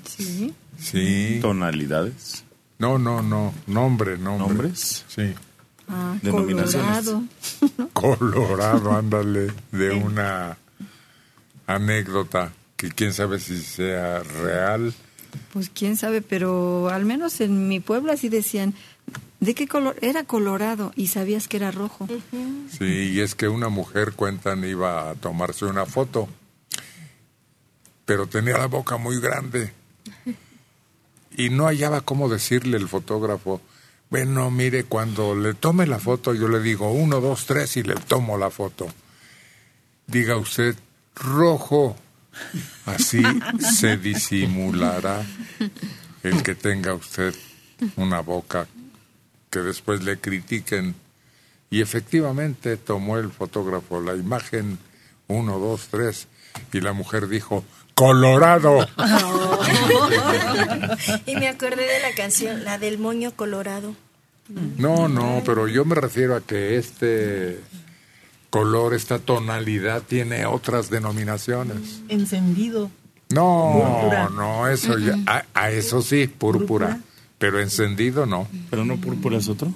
Sí. 0.06 0.54
Sí. 0.78 1.40
Tonalidades. 1.42 2.44
No, 2.78 2.98
no, 3.00 3.22
no. 3.22 3.54
Nombre, 3.68 4.18
nombre. 4.18 4.48
¿Nombres? 4.48 5.06
Sí. 5.08 5.34
Ah, 5.88 6.18
Denominaciones. 6.22 7.06
colorado. 7.06 7.24
Colorado, 7.94 8.98
ándale, 8.98 9.52
de 9.72 9.92
una 9.92 10.58
anécdota 11.68 12.52
que 12.76 12.90
quién 12.90 13.14
sabe 13.14 13.40
si 13.40 13.62
sea 13.62 14.20
real. 14.42 14.94
Pues 15.54 15.70
quién 15.70 15.96
sabe, 15.96 16.22
pero 16.22 16.90
al 16.90 17.06
menos 17.06 17.40
en 17.40 17.70
mi 17.70 17.80
pueblo 17.80 18.12
así 18.12 18.28
decían, 18.28 18.74
¿de 19.40 19.56
qué 19.56 19.68
color? 19.70 19.96
Era 20.02 20.26
colorado 20.26 20.92
y 20.98 21.08
sabías 21.08 21.48
que 21.48 21.58
era 21.58 21.72
rojo. 21.72 22.08
Sí, 22.78 23.12
y 23.14 23.22
es 23.22 23.36
que 23.36 23.48
una 23.48 23.70
mujer, 23.70 24.14
cuentan, 24.14 24.64
iba 24.66 25.10
a 25.10 25.16
tomarse 25.16 25.66
una 25.66 25.86
foto, 25.86 26.28
pero 28.06 28.28
tenía 28.28 28.58
la 28.58 28.68
boca 28.68 28.98
muy 28.98 29.20
grande 29.20 29.72
y 31.36 31.50
no 31.50 31.66
hallaba 31.66 32.02
cómo 32.02 32.30
decirle 32.30 32.78
el 32.78 32.88
fotógrafo, 32.88 33.62
bueno, 34.10 34.52
mire, 34.52 34.84
cuando 34.84 35.36
le 35.36 35.54
tome 35.54 35.88
la 35.88 36.00
foto 36.00 36.34
yo 36.34 36.48
le 36.48 36.60
digo 36.60 36.92
uno, 36.92 37.20
dos, 37.20 37.46
tres 37.46 37.78
y 37.78 37.84
le 37.84 37.96
tomo 37.96 38.38
la 38.38 38.50
foto. 38.50 38.88
Diga 40.06 40.38
usted, 40.38 40.76
rojo. 41.16 41.96
Así 42.86 43.22
se 43.80 43.98
disimulará 43.98 45.26
el 46.24 46.44
que 46.44 46.56
tenga 46.56 46.94
usted 46.94 47.34
una 47.96 48.22
boca 48.22 48.68
que 49.50 49.60
después 49.60 50.04
le 50.04 50.20
critiquen. 50.20 50.96
Y 51.70 51.82
efectivamente 51.82 52.78
tomó 52.78 53.18
el 53.18 53.32
fotógrafo 53.32 54.00
la 54.00 54.16
imagen, 54.16 54.78
uno, 55.28 55.58
dos, 55.58 55.88
tres, 55.90 56.28
y 56.72 56.82
la 56.82 56.94
mujer 56.94 57.28
dijo, 57.28 57.66
Colorado. 57.96 58.88
y 61.26 61.36
me 61.36 61.48
acordé 61.48 61.86
de 61.88 62.00
la 62.02 62.14
canción, 62.16 62.64
la 62.64 62.78
del 62.78 62.98
moño 62.98 63.32
colorado. 63.36 63.96
No, 64.78 65.08
no, 65.08 65.42
pero 65.46 65.68
yo 65.68 65.86
me 65.86 65.96
refiero 65.96 66.36
a 66.36 66.42
que 66.42 66.78
este 66.78 67.60
color, 68.50 68.94
esta 68.94 69.20
tonalidad 69.20 70.04
tiene 70.04 70.46
otras 70.46 70.90
denominaciones. 70.90 72.02
Encendido. 72.10 72.92
No, 73.34 74.00
Púrpura. 74.02 74.30
no, 74.30 74.68
eso 74.68 74.98
ya, 75.00 75.18
a, 75.26 75.46
a 75.54 75.72
eso 75.72 76.02
sí, 76.04 76.28
púrpura, 76.28 77.00
pero 77.40 77.60
encendido 77.60 78.26
no. 78.28 78.48
Pero 78.70 78.86
no 78.86 78.98
púrpura 78.98 79.38
es 79.38 79.48
otro. 79.50 79.72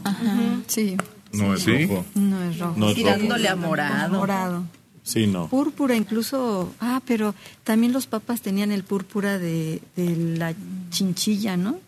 Sí, 0.68 0.96
No 1.32 1.56
es 1.56 1.64
¿Sí? 1.64 1.86
rojo. 1.88 2.06
no 2.16 2.44
es 2.44 2.60
rojo. 2.60 2.74
No 2.78 2.90
es 2.90 2.92
rojo. 2.92 2.96
Tirándole 2.96 3.48
a 3.48 3.56
morado. 3.56 4.20
Morado. 4.20 4.64
Sí, 5.08 5.26
no. 5.26 5.48
Púrpura 5.48 5.96
incluso, 5.96 6.74
ah, 6.82 7.02
pero 7.08 7.34
también 7.64 7.94
los 7.94 8.08
papas 8.08 8.42
tenían 8.42 8.74
el 8.74 8.84
púrpura 8.84 9.40
de, 9.40 9.82
de 9.96 10.16
la 10.38 10.54
chinchilla, 10.90 11.56
¿no? 11.56 11.80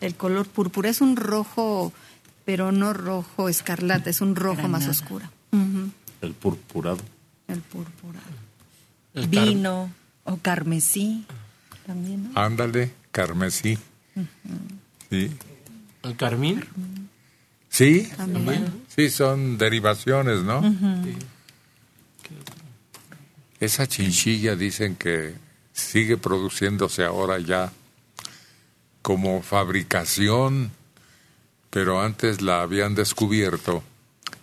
El 0.00 0.14
color 0.14 0.46
púrpura 0.46 0.90
es 0.90 1.00
un 1.00 1.16
rojo, 1.16 1.92
pero 2.44 2.70
no 2.72 2.92
rojo 2.92 3.48
escarlata, 3.48 4.10
es 4.10 4.20
un 4.20 4.36
rojo 4.36 4.68
más 4.68 4.86
oscuro. 4.88 5.24
El 6.20 6.32
purpurado. 6.34 6.98
El 7.48 7.60
púrpura. 7.60 8.20
El 9.14 9.28
car- 9.30 9.44
Vino 9.48 9.90
o 10.24 10.36
carmesí. 10.36 11.24
También, 11.86 12.32
¿no? 12.32 12.40
Ándale, 12.40 12.92
carmesí. 13.10 13.78
Sí. 15.10 15.30
¿El 16.02 16.16
carmín? 16.16 16.64
Sí, 17.70 18.08
También. 18.16 18.66
sí, 18.88 19.08
son 19.10 19.56
derivaciones, 19.58 20.42
¿no? 20.42 20.60
Esa 23.60 23.86
chinchilla 23.86 24.56
dicen 24.56 24.96
que 24.96 25.34
sigue 25.74 26.16
produciéndose 26.16 27.04
ahora 27.04 27.38
ya 27.38 27.70
como 29.02 29.42
fabricación, 29.42 30.72
pero 31.68 32.00
antes 32.00 32.40
la 32.40 32.62
habían 32.62 32.94
descubierto 32.94 33.82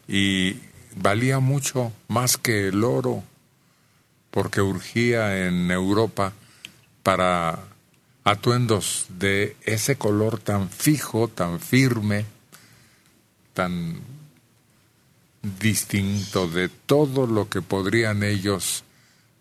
y 0.08 0.58
valía 0.95 1.39
mucho 1.39 1.91
más 2.08 2.38
que 2.38 2.67
el 2.67 2.84
oro, 2.84 3.23
porque 4.30 4.62
urgía 4.62 5.47
en 5.47 5.71
Europa 5.71 6.34
para 7.01 7.58
atuendos 8.23 9.08
de 9.10 9.56
ese 9.63 9.95
color 9.95 10.38
tan 10.39 10.69
fijo, 10.69 11.27
tan 11.27 11.60
firme, 11.60 12.25
tan 13.56 13.99
distinto 15.60 16.47
de 16.47 16.69
todo 16.69 17.25
lo 17.25 17.49
que 17.49 17.63
podrían 17.63 18.21
ellos 18.21 18.84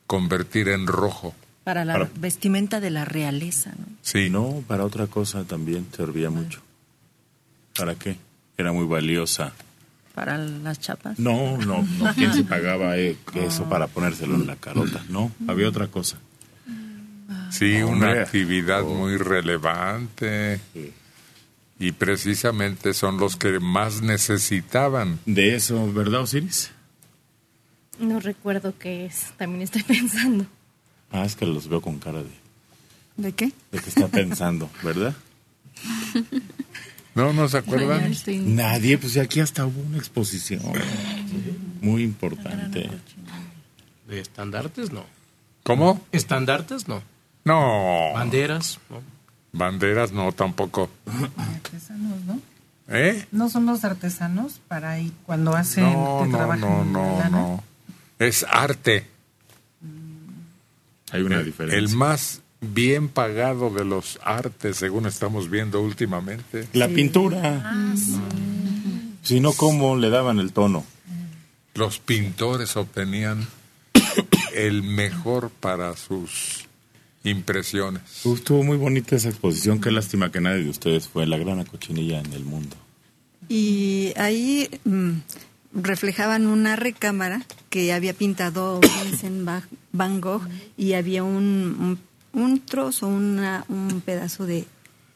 convertir 0.06 0.68
en 0.68 0.86
rojo. 0.86 1.34
Para 1.64 1.84
la 1.84 1.94
Para- 1.94 2.10
vestimenta 2.18 2.80
de 2.80 2.90
la 2.90 3.04
realeza, 3.04 3.70
¿no? 3.78 3.86
Sí, 4.02 4.30
No, 4.30 4.62
para 4.66 4.84
otra 4.84 5.06
cosa 5.08 5.44
también 5.44 5.86
servía 5.94 6.30
mucho. 6.30 6.60
¿Para 7.76 7.94
qué? 7.96 8.16
Era 8.56 8.72
muy 8.72 8.86
valiosa. 8.86 9.52
Para 10.14 10.38
las 10.38 10.78
chapas. 10.80 11.18
No, 11.18 11.58
no, 11.58 11.82
no. 11.98 12.12
¿Quién 12.14 12.32
se 12.32 12.44
pagaba 12.44 12.96
eh, 12.96 13.16
eso 13.34 13.64
para 13.68 13.86
ponérselo 13.86 14.36
en 14.36 14.46
la 14.46 14.56
carota? 14.56 15.04
No, 15.10 15.30
había 15.48 15.68
otra 15.68 15.88
cosa. 15.88 16.16
Sí, 17.50 17.74
una 17.82 17.92
Hombre. 18.08 18.20
actividad 18.22 18.82
muy 18.84 19.16
relevante. 19.16 20.60
Y 21.78 21.92
precisamente 21.92 22.94
son 22.94 23.18
los 23.18 23.36
que 23.36 23.60
más 23.60 24.00
necesitaban. 24.00 25.18
De 25.26 25.54
eso, 25.54 25.92
¿verdad, 25.92 26.22
Osiris? 26.22 26.70
No 27.99 28.20
recuerdo 28.20 28.74
qué 28.78 29.07
es, 29.07 29.32
también 29.36 29.62
estoy 29.62 29.82
pensando. 29.84 30.47
Ah, 31.11 31.24
es 31.24 31.36
que 31.36 31.47
los 31.47 31.68
veo 31.68 31.80
con 31.80 31.99
cara 31.99 32.22
de, 32.22 32.30
¿De 33.16 33.32
qué? 33.32 33.53
de 33.72 33.78
que 33.78 33.88
está 33.88 34.09
pensando, 34.09 34.68
¿verdad? 34.82 35.14
¿No 37.14 37.32
nos 37.32 37.55
acuerdan? 37.55 38.12
Nadie, 38.55 38.99
pues 38.99 39.16
aquí 39.16 39.40
hasta 39.40 39.64
hubo 39.64 39.80
una 39.80 39.97
exposición 39.99 40.61
muy 41.80 42.03
importante. 42.03 42.90
¿De 44.07 44.20
estandartes? 44.20 44.92
No. 44.92 45.05
¿Cómo? 45.62 46.01
¿Estandartes? 46.12 46.88
No. 46.88 47.03
No. 47.44 48.12
¿Banderas? 48.14 48.78
No. 48.90 49.01
Banderas 49.53 50.12
no 50.12 50.32
tampoco. 50.32 50.90
Artesanos, 51.36 52.20
¿no? 52.26 52.40
¿Eh? 52.88 53.26
No 53.32 53.49
son 53.49 53.66
los 53.66 53.84
artesanos 53.84 54.61
para 54.68 54.90
ahí 54.92 55.12
cuando 55.24 55.55
hacen, 55.57 55.84
No, 55.84 56.20
que 56.22 56.28
no, 56.28 56.36
trabajan 56.36 56.61
no, 56.61 56.84
no, 56.84 57.28
no. 57.30 57.64
Es 58.18 58.44
arte. 58.48 59.06
Hay 61.12 61.22
una 61.22 61.42
diferencia. 61.42 61.78
El 61.78 61.90
más 61.90 62.42
bien 62.60 63.08
pagado 63.08 63.70
de 63.70 63.84
los 63.84 64.18
artes, 64.22 64.76
según 64.76 65.06
estamos 65.06 65.50
viendo 65.50 65.80
últimamente. 65.80 66.68
La 66.72 66.88
pintura. 66.88 67.94
Si 69.22 69.40
no, 69.40 69.52
¿cómo 69.52 69.96
le 69.96 70.10
daban 70.10 70.38
el 70.38 70.52
tono? 70.52 70.84
Los 71.74 71.98
pintores 71.98 72.76
obtenían 72.76 73.46
el 74.54 74.82
mejor 74.82 75.50
para 75.50 75.96
sus 75.96 76.66
impresiones. 77.24 78.02
Estuvo 78.24 78.62
muy 78.62 78.76
bonita 78.76 79.16
esa 79.16 79.28
exposición. 79.28 79.80
Qué 79.80 79.90
lástima 79.90 80.30
que 80.30 80.40
nadie 80.40 80.64
de 80.64 80.70
ustedes 80.70 81.08
fue 81.08 81.26
la 81.26 81.36
gran 81.38 81.64
cochinilla 81.64 82.20
en 82.20 82.32
el 82.32 82.44
mundo. 82.44 82.76
Y 83.48 84.12
ahí 84.16 84.68
mm, 84.84 85.12
reflejaban 85.83 86.47
una 86.47 86.74
recámara 86.77 87.43
que 87.70 87.93
había 87.93 88.14
pintado 88.14 88.81
Vincent 89.05 89.49
Van 89.93 90.20
Gogh 90.20 90.43
y 90.77 90.95
había 90.95 91.22
un, 91.22 91.99
un, 92.35 92.43
un 92.43 92.61
trozo, 92.61 93.07
una, 93.09 93.64
un 93.68 94.01
pedazo 94.05 94.47
de, 94.47 94.64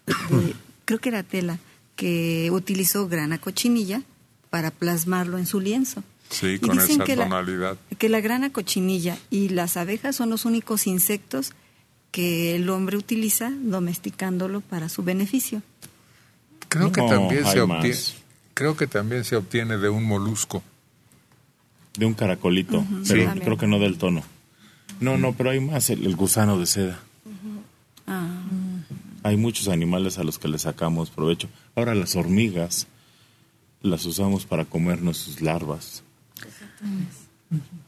de- 0.07 0.55
creo 0.85 0.99
que 1.01 1.09
era 1.09 1.23
tela, 1.23 1.59
que 1.97 2.51
utilizó 2.53 3.09
grana 3.09 3.39
cochinilla 3.39 4.03
para 4.51 4.71
plasmarlo 4.71 5.39
en 5.39 5.47
su 5.47 5.61
lienzo. 5.61 6.03
Sí, 6.29 6.47
Y 6.47 6.59
con 6.61 6.77
dicen 6.79 6.97
esa 6.97 7.05
que 7.05 7.17
la- 7.17 7.25
tonalidad. 7.25 7.77
Que 7.99 8.09
la 8.09 8.21
grana 8.21 8.51
cochinilla 8.53 9.19
y 9.31 9.49
las 9.49 9.77
abejas 9.77 10.15
son 10.17 10.31
los 10.31 10.45
únicos 10.45 10.87
insectos 10.87 11.53
que 12.11 12.57
el 12.57 12.69
hombre 12.71 12.97
utiliza 12.97 13.51
domesticándolo 13.63 14.61
para 14.61 14.89
su 14.89 15.03
beneficio. 15.03 15.63
Creo 16.69 16.93
que 16.93 17.01
también 17.03 17.45
se 17.47 17.65
más. 17.67 18.15
Creo 18.61 18.77
que 18.77 18.87
también 18.87 19.25
se 19.25 19.37
obtiene 19.37 19.79
de 19.79 19.89
un 19.89 20.05
molusco. 20.05 20.63
De 21.95 22.05
un 22.05 22.13
caracolito, 22.13 22.85
pero 23.09 23.33
sí. 23.33 23.41
creo 23.41 23.57
que 23.57 23.67
no 23.67 23.79
del 23.79 23.97
tono. 23.97 24.23
No, 25.01 25.17
no, 25.17 25.33
pero 25.33 25.49
hay 25.49 25.61
más, 25.61 25.89
el, 25.89 26.05
el 26.05 26.15
gusano 26.15 26.59
de 26.59 26.67
seda. 26.67 27.01
Ah, 28.07 28.29
Hay 29.23 29.39
muchos 29.39 29.69
animales 29.69 30.19
a 30.19 30.25
los 30.25 30.39
que 30.39 30.49
le 30.49 30.59
sacamos 30.59 31.09
provecho. 31.09 31.49
Ahora 31.75 31.95
las 31.95 32.17
hormigas 32.17 32.87
las 33.81 34.05
usamos 34.05 34.45
para 34.45 34.67
comernos 34.67 35.17
sus 35.17 35.41
larvas. 35.41 36.03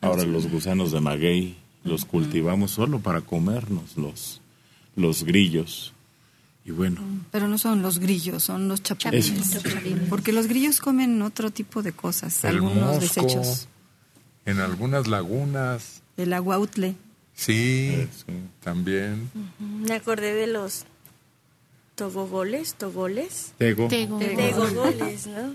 Ahora 0.01 0.25
los 0.25 0.51
gusanos 0.51 0.91
de 0.91 1.03
maguey 1.03 1.59
los 1.85 2.07
cultivamos 2.07 2.71
solo 2.71 2.99
para 2.99 3.21
comernos 3.21 3.99
los, 3.99 4.41
los 4.97 5.25
grillos. 5.25 5.93
Y 6.65 6.71
bueno, 6.71 7.01
pero 7.33 7.49
no 7.49 7.59
son 7.59 7.83
los 7.83 7.99
grillos, 7.99 8.45
son 8.45 8.69
los 8.69 8.83
chapulines. 8.83 9.59
Porque 10.09 10.33
los 10.33 10.47
grillos 10.47 10.81
comen 10.81 11.21
otro 11.23 11.51
tipo 11.51 11.83
de 11.83 11.93
cosas, 11.93 12.45
El 12.45 12.57
algunos 12.57 12.77
mosco. 12.85 13.01
desechos. 13.01 13.69
en 14.45 14.61
algunas 14.61 15.09
lagunas. 15.09 16.03
El 16.17 16.33
aguautle. 16.33 16.95
Sí, 17.35 18.07
también. 18.63 19.31
Me 19.59 19.95
acordé 19.95 20.35
de 20.35 20.47
los 20.47 20.85
togogoles, 21.97 22.75
togoles. 22.75 23.53
Tego. 23.59 23.89
Tego. 23.89 24.19
Tegogoles, 24.19 25.27
¿no? 25.27 25.55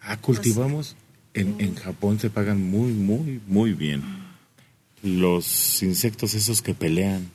Ah, 0.00 0.16
cultivamos. 0.16 0.96
En, 1.34 1.56
en 1.60 1.74
Japón 1.76 2.18
se 2.18 2.30
pagan 2.30 2.68
muy, 2.70 2.92
muy, 2.92 3.40
muy 3.46 3.74
bien. 3.74 4.02
Los 5.02 5.82
insectos 5.82 6.34
esos 6.34 6.62
que 6.62 6.74
pelean. 6.74 7.30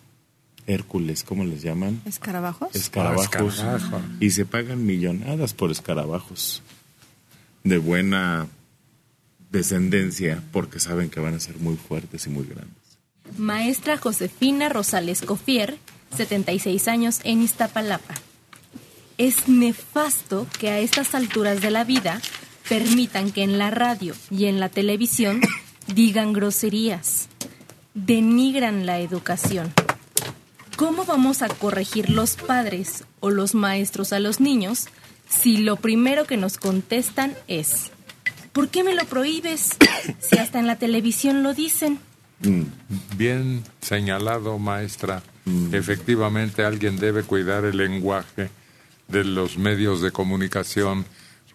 Hércules, 0.68 1.24
¿cómo 1.24 1.43
les 1.43 1.61
llaman? 1.61 2.01
¿Escarabajos? 2.05 2.76
Escarabajos. 2.76 3.59
Ah, 3.59 3.78
escarabajo. 3.78 4.01
Y 4.20 4.32
se 4.32 4.45
pagan 4.45 4.86
millonadas 4.86 5.53
por 5.53 5.72
escarabajos. 5.72 6.61
De 7.64 7.78
buena 7.78 8.47
descendencia, 9.51 10.41
porque 10.51 10.80
saben 10.80 11.09
que 11.09 11.20
van 11.20 11.36
a 11.36 11.39
ser 11.39 11.57
muy 11.57 11.76
fuertes 11.76 12.26
y 12.28 12.30
muy 12.30 12.45
grandes. 12.45 12.97
Maestra 13.38 13.97
Josefina 13.97 14.70
Rosales 14.70 15.22
Cofier, 15.22 15.78
76 16.16 16.88
años 16.88 17.20
en 17.24 17.41
Iztapalapa. 17.41 18.16
Es 19.18 19.47
nefasto 19.47 20.47
que 20.59 20.70
a 20.70 20.80
estas 20.80 21.14
alturas 21.14 21.61
de 21.61 21.72
la 21.72 21.84
vida 21.84 22.20
permitan 22.68 23.32
que 23.32 23.43
en 23.43 23.57
la 23.57 23.70
radio 23.70 24.16
y 24.32 24.45
en 24.45 24.59
la 24.59 24.70
televisión 24.70 25.41
digan 25.88 26.34
groserías, 26.34 27.28
denigran 27.93 28.86
la 28.86 28.99
educación. 28.99 29.72
¿Cómo 30.76 31.05
vamos 31.05 31.41
a 31.41 31.47
corregir 31.47 32.09
los 32.09 32.36
padres 32.36 33.03
o 33.19 33.30
los 33.30 33.53
maestros 33.53 34.11
a 34.11 34.19
los 34.19 34.39
niños 34.39 34.88
si 35.30 35.57
lo 35.57 35.78
primero 35.78 36.26
que 36.26 36.38
nos 36.38 36.57
contestan 36.57 37.36
es, 37.47 37.91
¿por 38.51 38.69
qué 38.69 38.84
me 38.84 38.95
lo 38.95 39.05
prohíbes 39.05 39.78
si 40.19 40.38
hasta 40.38 40.59
en 40.59 40.67
la 40.67 40.78
televisión 40.78 41.43
lo 41.43 41.53
dicen? 41.53 41.99
Mm. 42.39 42.63
Bien 43.17 43.63
señalado, 43.82 44.59
maestra. 44.59 45.24
Efectivamente, 45.74 46.63
alguien 46.63 46.97
debe 46.97 47.24
cuidar 47.24 47.65
el 47.65 47.76
lenguaje 47.78 48.49
de 49.09 49.26
los 49.26 49.57
medios 49.57 50.01
de 50.01 50.11
comunicación 50.11 51.05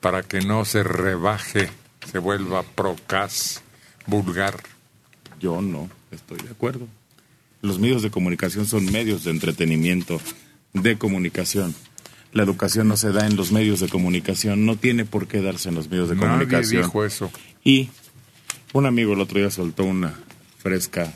para 0.00 0.22
que 0.22 0.40
no 0.40 0.66
se 0.66 0.82
rebaje, 0.82 1.70
se 2.10 2.18
vuelva 2.18 2.62
procas, 2.62 3.62
vulgar. 4.06 4.62
Yo 5.40 5.62
no, 5.62 5.88
estoy 6.10 6.38
de 6.38 6.50
acuerdo. 6.50 6.86
Los 7.62 7.78
medios 7.78 8.02
de 8.02 8.10
comunicación 8.10 8.66
son 8.66 8.84
medios 8.90 9.24
de 9.24 9.30
entretenimiento, 9.30 10.20
de 10.72 10.96
comunicación. 10.96 11.74
La 12.32 12.42
educación 12.42 12.88
no 12.88 12.96
se 12.96 13.10
da 13.10 13.26
en 13.26 13.36
los 13.36 13.52
medios 13.52 13.80
de 13.80 13.88
comunicación, 13.88 14.66
no 14.66 14.76
tiene 14.76 15.04
por 15.04 15.26
qué 15.26 15.40
darse 15.40 15.70
en 15.70 15.74
los 15.74 15.88
medios 15.90 16.08
de 16.08 16.16
Nadie 16.16 16.28
comunicación. 16.28 16.82
dijo 16.82 17.04
eso. 17.04 17.32
Y 17.64 17.88
un 18.72 18.86
amigo 18.86 19.14
el 19.14 19.20
otro 19.20 19.38
día 19.38 19.50
soltó 19.50 19.84
una 19.84 20.14
fresca 20.58 21.12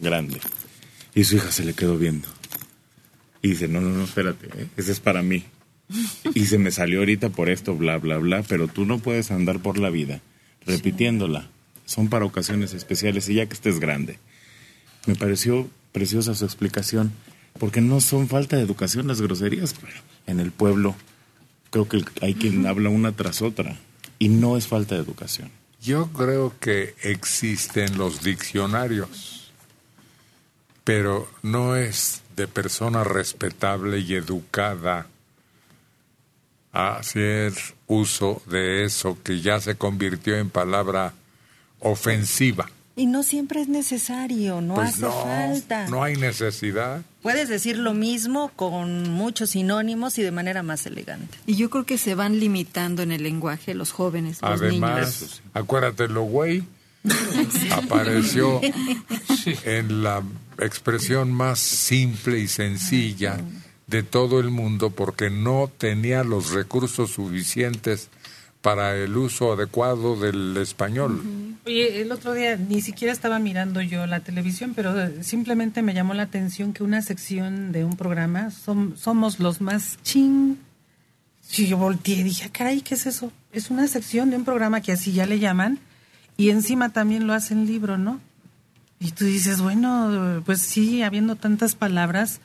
grande 0.00 0.40
y 1.14 1.24
su 1.24 1.36
hija 1.36 1.52
se 1.52 1.64
le 1.64 1.74
quedó 1.74 1.98
viendo. 1.98 2.28
Y 3.42 3.48
dice, 3.48 3.68
no, 3.68 3.80
no, 3.80 3.90
no, 3.90 4.04
espérate, 4.04 4.46
¿eh? 4.46 4.68
ese 4.76 4.92
es 4.92 5.00
para 5.00 5.22
mí. 5.22 5.44
Y 6.34 6.46
se 6.46 6.56
me 6.56 6.70
salió 6.70 7.00
ahorita 7.00 7.28
por 7.28 7.50
esto, 7.50 7.76
bla, 7.76 7.98
bla, 7.98 8.16
bla, 8.16 8.42
pero 8.42 8.68
tú 8.68 8.86
no 8.86 8.98
puedes 9.00 9.30
andar 9.30 9.60
por 9.60 9.78
la 9.78 9.90
vida 9.90 10.22
repitiéndola. 10.66 11.48
Son 11.84 12.08
para 12.08 12.24
ocasiones 12.24 12.72
especiales 12.72 13.28
y 13.28 13.34
ya 13.34 13.46
que 13.46 13.52
estés 13.52 13.78
grande. 13.80 14.18
Me 15.06 15.14
pareció 15.14 15.68
preciosa 15.94 16.34
su 16.34 16.44
explicación, 16.44 17.12
porque 17.60 17.80
no 17.80 18.00
son 18.00 18.28
falta 18.28 18.56
de 18.56 18.62
educación 18.62 19.06
las 19.06 19.22
groserías. 19.22 19.76
En 20.26 20.40
el 20.40 20.50
pueblo 20.50 20.96
creo 21.70 21.88
que 21.88 22.04
hay 22.20 22.34
quien 22.34 22.66
habla 22.66 22.88
una 22.88 23.12
tras 23.12 23.42
otra 23.42 23.78
y 24.18 24.28
no 24.28 24.56
es 24.56 24.66
falta 24.66 24.96
de 24.96 25.02
educación. 25.02 25.52
Yo 25.80 26.08
creo 26.08 26.52
que 26.58 26.96
existen 27.02 27.96
los 27.96 28.24
diccionarios, 28.24 29.52
pero 30.82 31.30
no 31.42 31.76
es 31.76 32.22
de 32.34 32.48
persona 32.48 33.04
respetable 33.04 34.00
y 34.00 34.14
educada 34.14 35.06
hacer 36.72 37.52
uso 37.86 38.42
de 38.46 38.84
eso 38.84 39.16
que 39.22 39.40
ya 39.40 39.60
se 39.60 39.76
convirtió 39.76 40.36
en 40.36 40.50
palabra 40.50 41.14
ofensiva. 41.78 42.68
Y 42.96 43.06
no 43.06 43.24
siempre 43.24 43.60
es 43.60 43.68
necesario, 43.68 44.60
no 44.60 44.74
Pues 44.74 44.90
hace 44.90 45.00
no, 45.02 45.10
falta. 45.12 45.88
no 45.88 46.04
hay 46.04 46.14
necesidad. 46.16 47.02
Puedes 47.22 47.48
decir 47.48 47.76
lo 47.76 47.92
mismo 47.92 48.52
con 48.54 49.10
muchos 49.10 49.50
sinónimos 49.50 50.16
y 50.18 50.22
de 50.22 50.30
manera 50.30 50.62
más 50.62 50.86
elegante. 50.86 51.36
Y 51.46 51.56
yo 51.56 51.70
creo 51.70 51.84
que 51.86 51.98
se 51.98 52.14
van 52.14 52.38
limitando 52.38 53.02
en 53.02 53.10
el 53.10 53.24
lenguaje 53.24 53.74
los 53.74 53.90
jóvenes, 53.90 54.40
los 54.42 54.60
niños. 54.62 54.82
Además, 54.90 55.42
acuérdate, 55.54 56.06
lo 56.08 56.22
güey 56.22 56.62
apareció 57.72 58.60
en 59.64 60.02
la 60.02 60.22
expresión 60.58 61.32
más 61.32 61.58
simple 61.58 62.38
y 62.38 62.48
sencilla 62.48 63.38
de 63.86 64.02
todo 64.02 64.38
el 64.40 64.50
mundo 64.50 64.90
porque 64.90 65.30
no 65.30 65.70
tenía 65.78 66.24
los 66.24 66.52
recursos 66.52 67.10
suficientes 67.12 68.08
para 68.62 68.96
el 68.96 69.16
uso 69.16 69.52
adecuado 69.52 70.16
del 70.18 70.56
español. 70.56 71.22
Oye, 71.66 72.02
el 72.02 72.12
otro 72.12 72.34
día 72.34 72.56
ni 72.56 72.82
siquiera 72.82 73.12
estaba 73.12 73.38
mirando 73.38 73.80
yo 73.80 74.06
la 74.06 74.20
televisión, 74.20 74.74
pero 74.76 75.00
eh, 75.00 75.22
simplemente 75.24 75.80
me 75.80 75.94
llamó 75.94 76.12
la 76.12 76.24
atención 76.24 76.74
que 76.74 76.82
una 76.82 77.00
sección 77.00 77.72
de 77.72 77.84
un 77.84 77.96
programa, 77.96 78.48
som- 78.50 78.94
somos 78.96 79.40
los 79.40 79.60
más 79.62 79.98
ching. 80.02 80.56
Y 81.56 81.66
yo 81.66 81.78
volteé 81.78 82.16
y 82.16 82.22
dije, 82.22 82.44
"Ah, 82.46 82.50
caray, 82.52 82.80
¿qué 82.82 82.94
es 82.94 83.06
eso? 83.06 83.32
Es 83.52 83.70
una 83.70 83.86
sección 83.88 84.28
de 84.30 84.36
un 84.36 84.44
programa 84.44 84.80
que 84.82 84.92
así 84.92 85.12
ya 85.12 85.24
le 85.26 85.38
llaman, 85.38 85.78
y 86.36 86.50
encima 86.50 86.90
también 86.90 87.26
lo 87.26 87.32
hacen 87.32 87.66
libro, 87.66 87.96
¿no? 87.96 88.20
Y 88.98 89.12
tú 89.12 89.24
dices, 89.24 89.60
bueno, 89.60 90.42
pues 90.44 90.60
sí, 90.60 91.02
habiendo 91.02 91.36
tantas 91.36 91.74
palabras, 91.76 92.40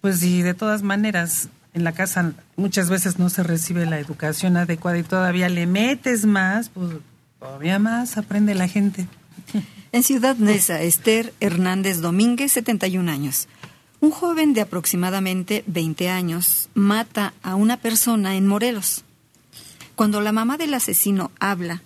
pues 0.00 0.22
y 0.22 0.42
de 0.42 0.54
todas 0.54 0.82
maneras, 0.82 1.48
en 1.74 1.84
la 1.84 1.92
casa 1.92 2.32
muchas 2.56 2.90
veces 2.90 3.18
no 3.18 3.30
se 3.30 3.42
recibe 3.42 3.86
la 3.86 3.98
educación 4.00 4.56
adecuada 4.56 4.98
y 4.98 5.02
todavía 5.02 5.48
le 5.48 5.66
metes 5.66 6.24
más, 6.26 6.70
pues 6.70 6.90
todavía 7.40 7.78
más 7.78 8.16
aprende 8.16 8.54
la 8.54 8.68
gente. 8.68 9.08
En 9.92 10.04
Ciudad 10.04 10.36
Neza, 10.36 10.82
Esther 10.82 11.34
Hernández 11.40 12.00
Domínguez, 12.00 12.52
71 12.52 13.10
años. 13.10 13.48
Un 13.98 14.12
joven 14.12 14.54
de 14.54 14.60
aproximadamente 14.60 15.64
20 15.66 16.08
años 16.08 16.68
mata 16.74 17.34
a 17.42 17.56
una 17.56 17.76
persona 17.76 18.36
en 18.36 18.46
Morelos. 18.46 19.02
Cuando 19.96 20.20
la 20.20 20.30
mamá 20.30 20.58
del 20.58 20.74
asesino 20.74 21.32
habla, 21.40 21.82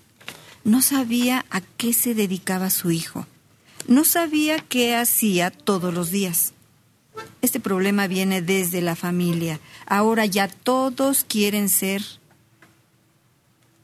no 0.64 0.82
sabía 0.82 1.46
a 1.48 1.62
qué 1.62 1.94
se 1.94 2.14
dedicaba 2.14 2.68
su 2.68 2.90
hijo. 2.90 3.26
No 3.88 4.04
sabía 4.04 4.58
qué 4.58 4.94
hacía 4.94 5.50
todos 5.50 5.94
los 5.94 6.10
días. 6.10 6.52
Este 7.40 7.58
problema 7.58 8.06
viene 8.06 8.42
desde 8.42 8.82
la 8.82 8.96
familia. 8.96 9.60
Ahora 9.86 10.26
ya 10.26 10.48
todos 10.48 11.24
quieren 11.24 11.70
ser, 11.70 12.02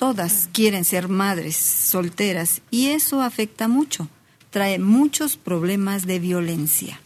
todas 0.01 0.49
quieren 0.53 0.87
ser 0.87 1.09
madres 1.09 1.57
solteras 1.57 2.63
y 2.71 2.89
eso 2.89 3.21
afecta 3.21 3.69
mucho. 3.69 4.09
Trae 4.49 4.79
muchos 4.79 5.37
problemas 5.37 6.07
de 6.07 6.19
violencia. 6.19 6.99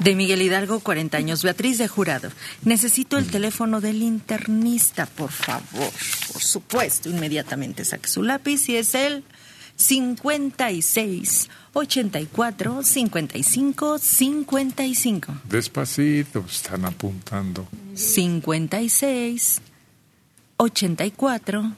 De 0.00 0.14
Miguel 0.14 0.40
Hidalgo, 0.40 0.78
40 0.80 1.18
años. 1.18 1.42
Beatriz 1.42 1.78
de 1.78 1.88
Jurado. 1.88 2.30
Necesito 2.62 3.18
el 3.18 3.26
teléfono 3.26 3.80
del 3.80 4.02
internista, 4.02 5.04
por 5.04 5.32
favor. 5.32 5.90
Por 6.32 6.40
supuesto, 6.40 7.10
inmediatamente 7.10 7.84
saque 7.84 8.08
su 8.08 8.22
lápiz 8.22 8.68
y 8.68 8.76
es 8.76 8.94
el 8.94 9.24
56 9.74 11.48
84 11.72 12.82
55 12.84 13.98
55. 13.98 15.32
Despacito, 15.48 16.44
están 16.48 16.84
apuntando. 16.84 17.66
56 17.94 19.60
84 20.60 21.72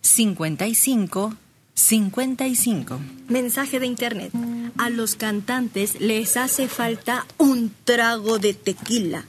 55 0.00 1.34
55. 1.74 3.00
Mensaje 3.28 3.80
de 3.80 3.86
internet. 3.86 4.30
A 4.76 4.90
los 4.90 5.16
cantantes 5.16 6.00
les 6.00 6.36
hace 6.36 6.68
falta 6.68 7.26
un 7.38 7.74
trago 7.82 8.38
de 8.38 8.54
tequila 8.54 9.24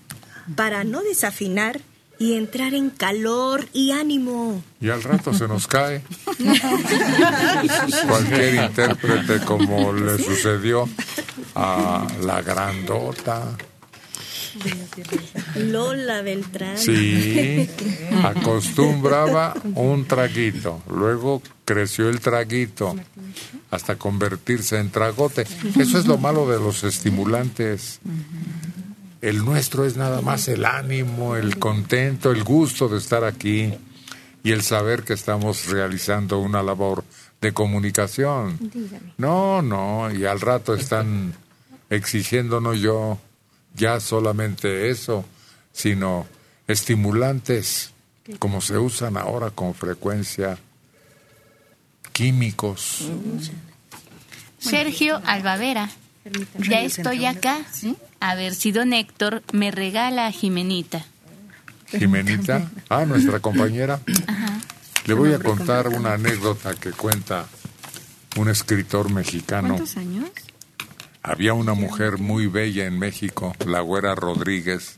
para 0.55 0.83
no 0.83 1.01
desafinar 1.01 1.81
y 2.19 2.33
entrar 2.33 2.75
en 2.75 2.91
calor 2.91 3.67
y 3.73 3.91
ánimo. 3.91 4.61
Y 4.79 4.89
al 4.89 5.01
rato 5.01 5.33
se 5.33 5.47
nos 5.47 5.65
cae. 5.65 6.03
Cualquier 8.07 8.55
intérprete 8.63 9.39
como 9.43 9.91
le 9.91 10.23
sucedió 10.23 10.87
a 11.55 12.05
la 12.21 12.43
grandota. 12.43 13.57
Lola 15.55 16.21
Beltrán. 16.21 16.77
Sí, 16.77 17.69
acostumbraba 18.23 19.53
un 19.75 20.05
traguito, 20.05 20.81
luego 20.89 21.41
creció 21.65 22.09
el 22.09 22.19
traguito 22.19 22.95
hasta 23.71 23.95
convertirse 23.97 24.79
en 24.79 24.89
tragote. 24.89 25.45
Eso 25.77 25.99
es 25.99 26.07
lo 26.07 26.17
malo 26.17 26.49
de 26.49 26.57
los 26.59 26.83
estimulantes. 26.83 27.99
El 29.21 29.43
nuestro 29.43 29.85
es 29.85 29.97
nada 29.97 30.21
más 30.21 30.47
el 30.47 30.65
ánimo, 30.65 31.35
el 31.35 31.59
contento, 31.59 32.31
el 32.31 32.43
gusto 32.43 32.87
de 32.87 32.97
estar 32.97 33.23
aquí 33.23 33.73
y 34.43 34.51
el 34.51 34.61
saber 34.61 35.03
que 35.03 35.13
estamos 35.13 35.67
realizando 35.67 36.39
una 36.39 36.63
labor 36.63 37.03
de 37.41 37.53
comunicación. 37.53 38.57
No, 39.17 39.61
no, 39.61 40.11
y 40.13 40.25
al 40.25 40.39
rato 40.39 40.73
están 40.73 41.33
exigiéndonos 41.89 42.79
yo 42.79 43.19
ya 43.75 43.99
solamente 43.99 44.89
eso, 44.89 45.25
sino 45.71 46.27
estimulantes 46.67 47.91
como 48.37 48.61
se 48.61 48.77
usan 48.77 49.17
ahora 49.17 49.49
con 49.49 49.73
frecuencia, 49.73 50.57
químicos. 52.11 53.09
Sergio 54.59 55.21
Albavera. 55.25 55.89
Ya 56.59 56.81
estoy 56.81 57.25
acá. 57.25 57.59
A 58.19 58.35
ver 58.35 58.53
si 58.53 58.71
don 58.71 58.93
Héctor 58.93 59.41
me 59.53 59.71
regala 59.71 60.27
a 60.27 60.31
Jimenita. 60.31 61.05
Jimenita, 61.87 62.69
ah, 62.89 63.05
nuestra 63.05 63.39
compañera. 63.39 63.99
Le 65.05 65.13
voy 65.13 65.33
a 65.33 65.39
contar 65.39 65.87
una 65.87 66.13
anécdota 66.13 66.75
que 66.75 66.91
cuenta 66.91 67.47
un 68.37 68.49
escritor 68.49 69.11
mexicano. 69.11 69.69
¿Cuántos 69.69 69.97
años? 69.97 70.29
Había 71.21 71.53
una 71.53 71.73
mujer 71.73 72.17
muy 72.17 72.47
bella 72.47 72.85
en 72.85 72.97
México, 72.97 73.55
la 73.65 73.81
güera 73.81 74.15
Rodríguez, 74.15 74.95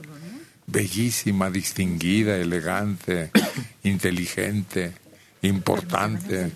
bellísima, 0.67 1.49
distinguida, 1.49 2.37
elegante, 2.37 3.31
inteligente, 3.83 4.93
importante. 5.41 6.51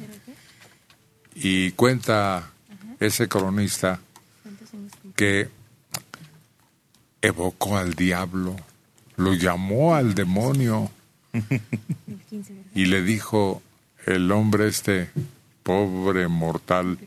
Y 1.36 1.72
cuenta 1.72 2.52
ese 3.00 3.28
cronista 3.28 4.00
que 5.16 5.50
evocó 7.22 7.78
al 7.78 7.96
diablo, 7.96 8.56
lo 9.18 9.34
llamó 9.34 9.96
al 9.96 10.14
demonio 10.14 10.92
y 12.76 12.86
le 12.86 13.02
dijo 13.02 13.62
el 14.06 14.32
hombre 14.32 14.68
este, 14.68 15.10
pobre 15.64 16.28
mortal, 16.28 17.00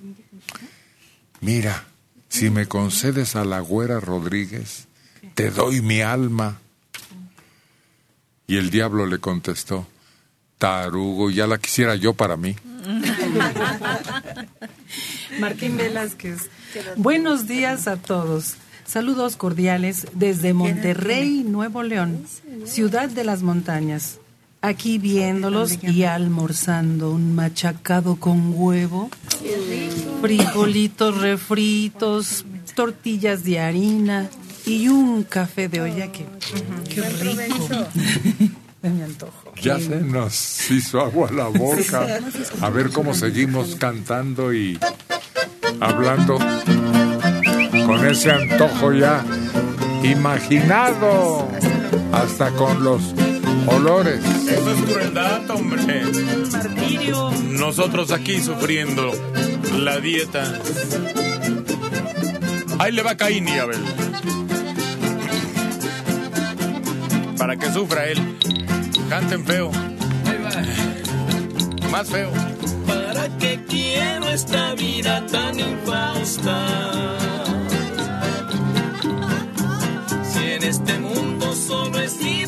mira, 1.40 1.86
si 2.29 2.51
me 2.51 2.66
concedes 2.66 3.37
a 3.37 3.45
la 3.45 3.61
güera 3.61 4.01
Rodríguez, 4.01 4.87
te 5.35 5.51
doy 5.51 5.81
mi 5.81 6.01
alma. 6.01 6.59
Y 8.47 8.57
el 8.57 8.70
diablo 8.70 9.07
le 9.07 9.18
contestó, 9.18 9.87
tarugo, 10.59 11.31
ya 11.31 11.47
la 11.47 11.59
quisiera 11.59 11.97
yo 11.97 12.14
para 12.14 12.37
mí. 12.37 12.57
Martín 15.41 15.76
Velázquez. 15.76 16.49
Buenos 16.97 17.47
días 17.47 17.87
a 17.87 17.97
todos. 17.97 18.55
Saludos 18.87 19.37
cordiales 19.37 20.07
desde 20.14 20.55
Monterrey, 20.55 21.45
Nuevo 21.45 21.83
León, 21.83 22.24
ciudad 22.64 23.11
de 23.11 23.24
las 23.24 23.43
montañas. 23.43 24.18
Aquí 24.61 24.98
viéndolos 24.98 25.78
y 25.82 26.02
almorzando 26.02 27.12
un 27.12 27.34
machacado 27.34 28.16
con 28.16 28.52
huevo, 28.54 29.09
frijolitos 30.20 31.20
refritos, 31.20 32.44
tortillas 32.74 33.44
de 33.44 33.61
harina 33.61 34.28
y 34.66 34.88
un 34.88 35.22
café 35.22 35.68
de 35.68 35.80
olla 35.80 36.11
que 36.11 36.26
qué 36.92 37.09
rico. 37.09 37.86
De 38.82 38.90
mi 38.90 39.02
antojo. 39.02 39.52
Ya 39.61 39.78
se 39.78 39.96
nos 40.00 40.70
hizo 40.70 41.00
agua 41.00 41.30
la 41.32 41.46
boca. 41.46 42.20
A 42.61 42.70
ver 42.70 42.90
cómo 42.90 43.14
seguimos 43.14 43.76
cantando 43.76 44.52
y 44.52 44.78
hablando 45.80 46.38
con 47.86 48.06
ese 48.06 48.30
antojo 48.30 48.92
ya 48.92 49.24
imaginado, 50.02 51.48
hasta 52.12 52.50
con 52.50 52.84
los 52.84 53.14
olores. 53.69 54.25
Eso 54.25 54.71
es 54.71 54.81
crueldad, 54.91 55.51
hombre. 55.51 56.03
Nosotros 57.51 58.11
aquí 58.11 58.41
sufriendo 58.41 59.12
la 59.79 59.99
dieta. 60.01 60.45
Ahí 62.79 62.93
le 62.93 63.03
va 63.03 63.16
Caín 63.16 63.49
y 63.49 63.59
Abel. 63.59 63.81
Para 67.37 67.57
que 67.57 67.73
sufra 67.73 68.07
él. 68.07 68.19
Canten 69.09 69.45
feo. 69.45 69.71
Más 71.91 72.09
feo. 72.09 72.31
¿Para 72.87 73.29
qué 73.39 73.64
quiero 73.69 74.29
esta 74.29 74.75
vida 74.75 75.27
tan 75.27 75.59
infausta? 75.59 76.66
Si 80.33 80.45
en 80.45 80.62
este 80.62 80.99
mundo 80.99 81.55
solo 81.55 81.99
he 81.99 82.09
sido 82.09 82.47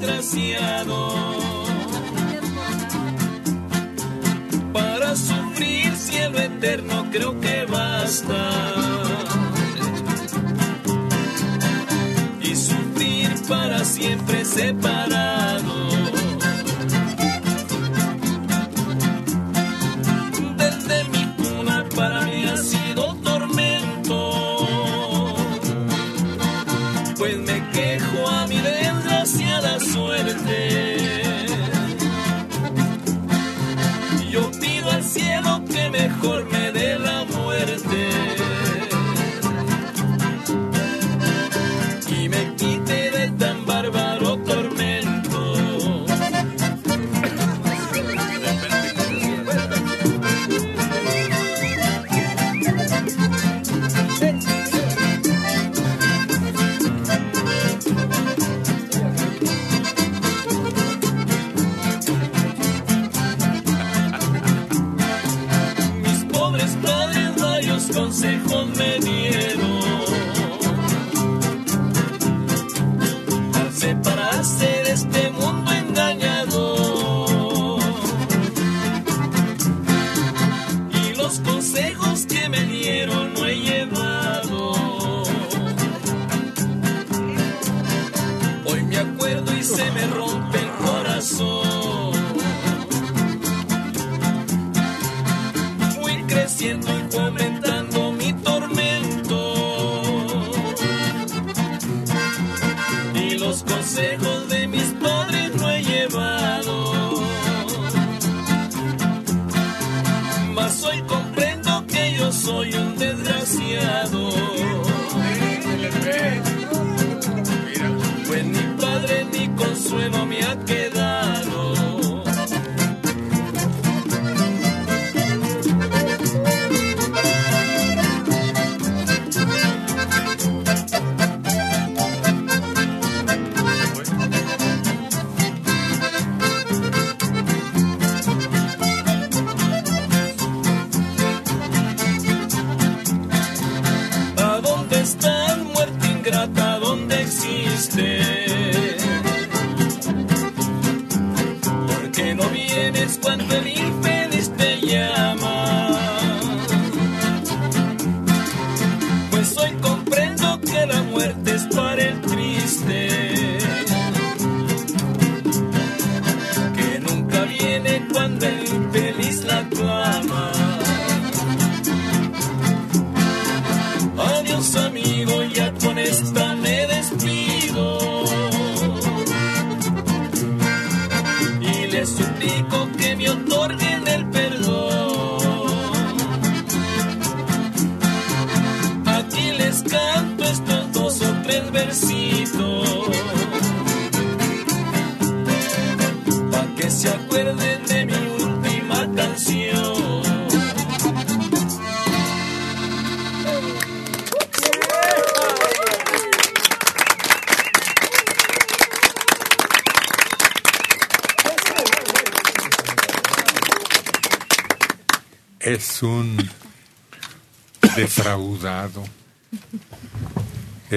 desgraciado. 0.00 1.12
Para 4.72 5.14
sufrir 5.14 5.94
cielo 5.96 6.38
eterno 6.38 7.06
creo 7.10 7.38
que 7.40 7.66
basta. 7.66 8.50
Y 12.40 12.56
sufrir 12.56 13.30
para 13.48 13.84
siempre 13.84 14.44
separado. 14.44 15.89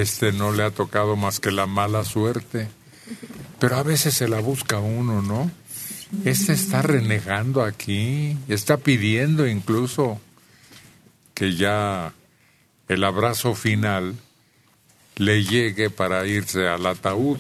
Este 0.04 0.34
no 0.34 0.52
le 0.52 0.64
ha 0.64 0.70
tocado 0.70 1.16
más 1.16 1.40
que 1.40 1.50
la 1.50 1.66
mala 1.66 2.04
suerte. 2.04 2.68
Pero 3.58 3.78
a 3.78 3.84
veces 3.84 4.14
se 4.14 4.28
la 4.28 4.42
busca 4.42 4.80
uno, 4.80 5.22
¿no? 5.22 5.50
Este 6.26 6.52
está 6.52 6.82
renegando 6.82 7.64
aquí, 7.64 8.38
está 8.50 8.76
pidiendo 8.76 9.48
incluso 9.48 10.20
que 11.34 11.56
ya 11.56 12.14
el 12.90 13.04
abrazo 13.06 13.56
final 13.56 14.16
le 15.16 15.46
llegue 15.46 15.90
para 15.90 16.28
irse 16.28 16.68
al 16.68 16.86
ataúd. 16.86 17.40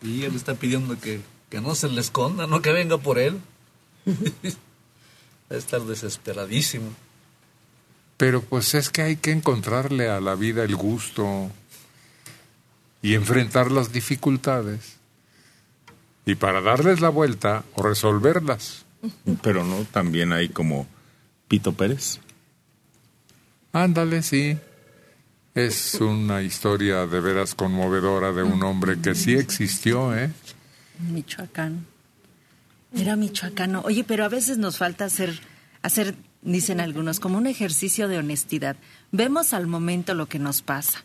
Y 0.00 0.22
él 0.22 0.36
está 0.36 0.54
pidiendo 0.54 0.96
que, 1.00 1.22
que 1.50 1.60
no 1.60 1.74
se 1.74 1.88
le 1.88 2.00
esconda, 2.00 2.46
no 2.46 2.62
que 2.62 2.70
venga 2.70 2.98
por 2.98 3.18
él. 3.18 3.40
Va 5.50 5.56
a 5.56 5.58
estar 5.58 5.82
desesperadísimo. 5.82 6.94
Pero 8.16 8.42
pues 8.42 8.74
es 8.74 8.90
que 8.90 9.02
hay 9.02 9.16
que 9.16 9.32
encontrarle 9.32 10.08
a 10.08 10.20
la 10.20 10.36
vida 10.36 10.62
el 10.62 10.76
gusto 10.76 11.50
y 13.04 13.12
enfrentar 13.12 13.70
las 13.70 13.92
dificultades. 13.92 14.96
Y 16.24 16.36
para 16.36 16.62
darles 16.62 17.02
la 17.02 17.10
vuelta 17.10 17.62
o 17.74 17.82
resolverlas. 17.82 18.86
Pero 19.42 19.62
no, 19.62 19.84
también 19.84 20.32
hay 20.32 20.48
como 20.48 20.86
Pito 21.46 21.74
Pérez. 21.74 22.18
Ándale, 23.74 24.22
sí. 24.22 24.56
Es 25.54 25.96
una 25.96 26.40
historia 26.40 27.06
de 27.06 27.20
veras 27.20 27.54
conmovedora 27.54 28.32
de 28.32 28.42
un 28.42 28.62
hombre 28.62 28.98
que 28.98 29.14
sí 29.14 29.34
existió, 29.34 30.16
¿eh? 30.16 30.32
Michoacán. 30.98 31.84
Era 32.96 33.16
michoacano. 33.16 33.82
Oye, 33.82 34.04
pero 34.04 34.24
a 34.24 34.30
veces 34.30 34.56
nos 34.56 34.78
falta 34.78 35.04
hacer, 35.04 35.40
hacer, 35.82 36.14
dicen 36.40 36.80
algunos, 36.80 37.20
como 37.20 37.36
un 37.36 37.48
ejercicio 37.48 38.08
de 38.08 38.16
honestidad. 38.16 38.76
Vemos 39.12 39.52
al 39.52 39.66
momento 39.66 40.14
lo 40.14 40.24
que 40.26 40.38
nos 40.38 40.62
pasa. 40.62 41.04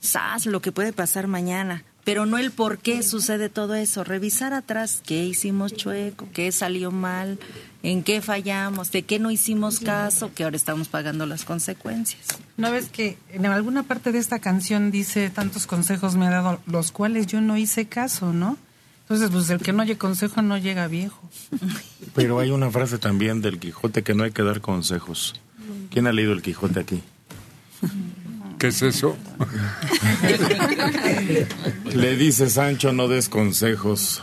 Sas, 0.00 0.46
lo 0.46 0.60
que 0.60 0.72
puede 0.72 0.92
pasar 0.92 1.26
mañana. 1.26 1.84
Pero 2.04 2.24
no 2.24 2.38
el 2.38 2.52
por 2.52 2.78
qué 2.78 3.02
sucede 3.02 3.50
todo 3.50 3.74
eso. 3.74 4.02
Revisar 4.02 4.54
atrás 4.54 5.02
qué 5.04 5.24
hicimos 5.24 5.74
chueco, 5.74 6.26
qué 6.32 6.50
salió 6.52 6.90
mal, 6.90 7.38
en 7.82 8.02
qué 8.02 8.22
fallamos, 8.22 8.90
de 8.92 9.02
qué 9.02 9.18
no 9.18 9.30
hicimos 9.30 9.80
caso, 9.80 10.32
que 10.34 10.44
ahora 10.44 10.56
estamos 10.56 10.88
pagando 10.88 11.26
las 11.26 11.44
consecuencias. 11.44 12.26
¿No 12.56 12.70
ves 12.70 12.88
que 12.88 13.18
en 13.30 13.44
alguna 13.44 13.82
parte 13.82 14.10
de 14.10 14.18
esta 14.18 14.38
canción 14.38 14.90
dice 14.90 15.28
tantos 15.28 15.66
consejos 15.66 16.16
me 16.16 16.26
ha 16.26 16.30
dado, 16.30 16.60
los 16.66 16.92
cuales 16.92 17.26
yo 17.26 17.42
no 17.42 17.58
hice 17.58 17.86
caso, 17.86 18.32
¿no? 18.32 18.56
Entonces, 19.02 19.30
pues 19.30 19.50
el 19.50 19.60
que 19.60 19.72
no 19.72 19.82
oye 19.82 19.98
consejo 19.98 20.42
no 20.42 20.58
llega 20.58 20.86
viejo. 20.86 21.20
Pero 22.14 22.40
hay 22.40 22.50
una 22.50 22.70
frase 22.70 22.98
también 22.98 23.42
del 23.42 23.58
Quijote 23.58 24.02
que 24.02 24.14
no 24.14 24.24
hay 24.24 24.32
que 24.32 24.42
dar 24.42 24.60
consejos. 24.60 25.40
¿Quién 25.90 26.06
ha 26.06 26.12
leído 26.12 26.32
el 26.32 26.42
Quijote 26.42 26.80
aquí? 26.80 27.02
¿Qué 28.58 28.68
es 28.68 28.82
eso? 28.82 29.16
Le 31.94 32.16
dice 32.16 32.50
Sancho, 32.50 32.92
no 32.92 33.08
des 33.08 33.28
consejos. 33.28 34.22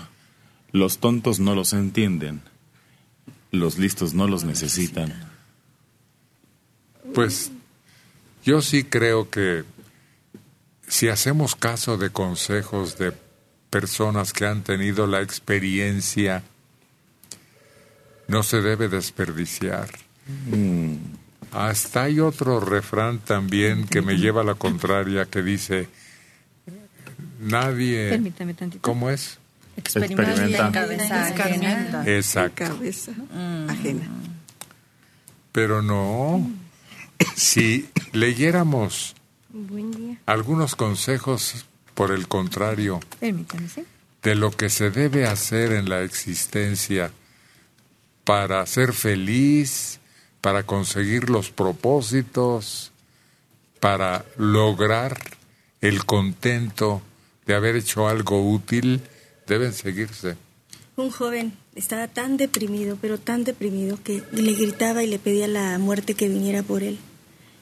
Los 0.71 0.97
tontos 0.97 1.39
no 1.39 1.55
los 1.55 1.73
entienden. 1.73 2.41
Los 3.51 3.77
listos 3.77 4.13
no 4.13 4.27
los 4.27 4.43
necesitan. 4.43 5.13
Pues 7.13 7.51
yo 8.43 8.61
sí 8.61 8.83
creo 8.83 9.29
que 9.29 9.63
si 10.87 11.07
hacemos 11.07 11.55
caso 11.55 11.97
de 11.97 12.09
consejos 12.09 12.97
de 12.97 13.13
personas 13.69 14.33
que 14.33 14.45
han 14.45 14.63
tenido 14.63 15.07
la 15.07 15.21
experiencia, 15.21 16.43
no 18.27 18.43
se 18.43 18.61
debe 18.61 18.89
desperdiciar. 18.89 19.89
Mm. 20.49 20.84
Hasta 21.55 22.03
hay 22.03 22.19
otro 22.19 22.59
refrán 22.59 23.19
también 23.19 23.87
que 23.87 24.01
me 24.01 24.17
lleva 24.17 24.41
a 24.41 24.43
la 24.43 24.55
contraria 24.55 25.25
que 25.25 25.41
dice, 25.41 25.87
nadie... 27.39 28.09
Permítame 28.09 28.53
tantito. 28.53 28.81
¿Cómo 28.81 29.09
es? 29.09 29.37
Experimenta 29.77 30.67
en 30.67 30.71
cabeza 30.73 31.27
ajena. 31.27 32.03
Exacto. 32.05 32.65
Cabeza 32.65 33.13
ajena. 33.69 34.05
Pero 35.53 35.81
no, 35.81 36.49
si 37.35 37.89
leyéramos 38.11 39.15
Buen 39.49 39.91
día. 39.91 40.17
algunos 40.25 40.75
consejos, 40.75 41.65
por 41.93 42.11
el 42.11 42.27
contrario, 42.27 42.99
Permítame, 43.21 43.69
¿sí? 43.69 43.85
de 44.23 44.35
lo 44.35 44.51
que 44.51 44.69
se 44.69 44.89
debe 44.89 45.25
hacer 45.25 45.71
en 45.71 45.87
la 45.87 46.01
existencia 46.01 47.11
para 48.25 48.65
ser 48.65 48.91
feliz, 48.91 49.99
para 50.45 50.61
conseguir 50.61 51.31
los 51.31 51.49
propósitos, 51.49 52.91
para 53.79 54.25
lograr 54.37 55.17
el 55.81 56.05
contento 56.05 57.01
de 57.47 57.55
haber 57.55 57.75
hecho 57.75 58.07
algo 58.07 58.47
útil, 58.51 59.01
deben 59.47 59.73
seguirse. 59.73 60.37
Un 60.97 61.09
joven 61.09 61.53
estaba 61.73 62.07
tan 62.07 62.37
deprimido, 62.37 62.95
pero 63.01 63.17
tan 63.17 63.43
deprimido, 63.43 63.97
que 64.03 64.21
le 64.33 64.53
gritaba 64.53 65.03
y 65.03 65.07
le 65.07 65.17
pedía 65.17 65.45
a 65.45 65.47
la 65.47 65.79
muerte 65.79 66.13
que 66.13 66.29
viniera 66.29 66.61
por 66.61 66.83
él. 66.83 66.99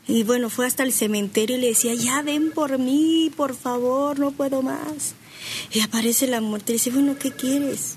Y 0.05 0.23
bueno, 0.23 0.49
fue 0.49 0.67
hasta 0.67 0.83
el 0.83 0.91
cementerio 0.91 1.55
y 1.55 1.61
le 1.61 1.67
decía, 1.67 1.93
ya 1.93 2.21
ven 2.21 2.51
por 2.51 2.79
mí, 2.79 3.31
por 3.37 3.55
favor, 3.55 4.19
no 4.19 4.31
puedo 4.31 4.61
más. 4.61 5.15
Y 5.71 5.79
aparece 5.79 6.27
la 6.27 6.41
muerte 6.41 6.73
y 6.73 6.75
dice, 6.75 6.91
bueno, 6.91 7.15
¿qué 7.17 7.31
quieres? 7.31 7.95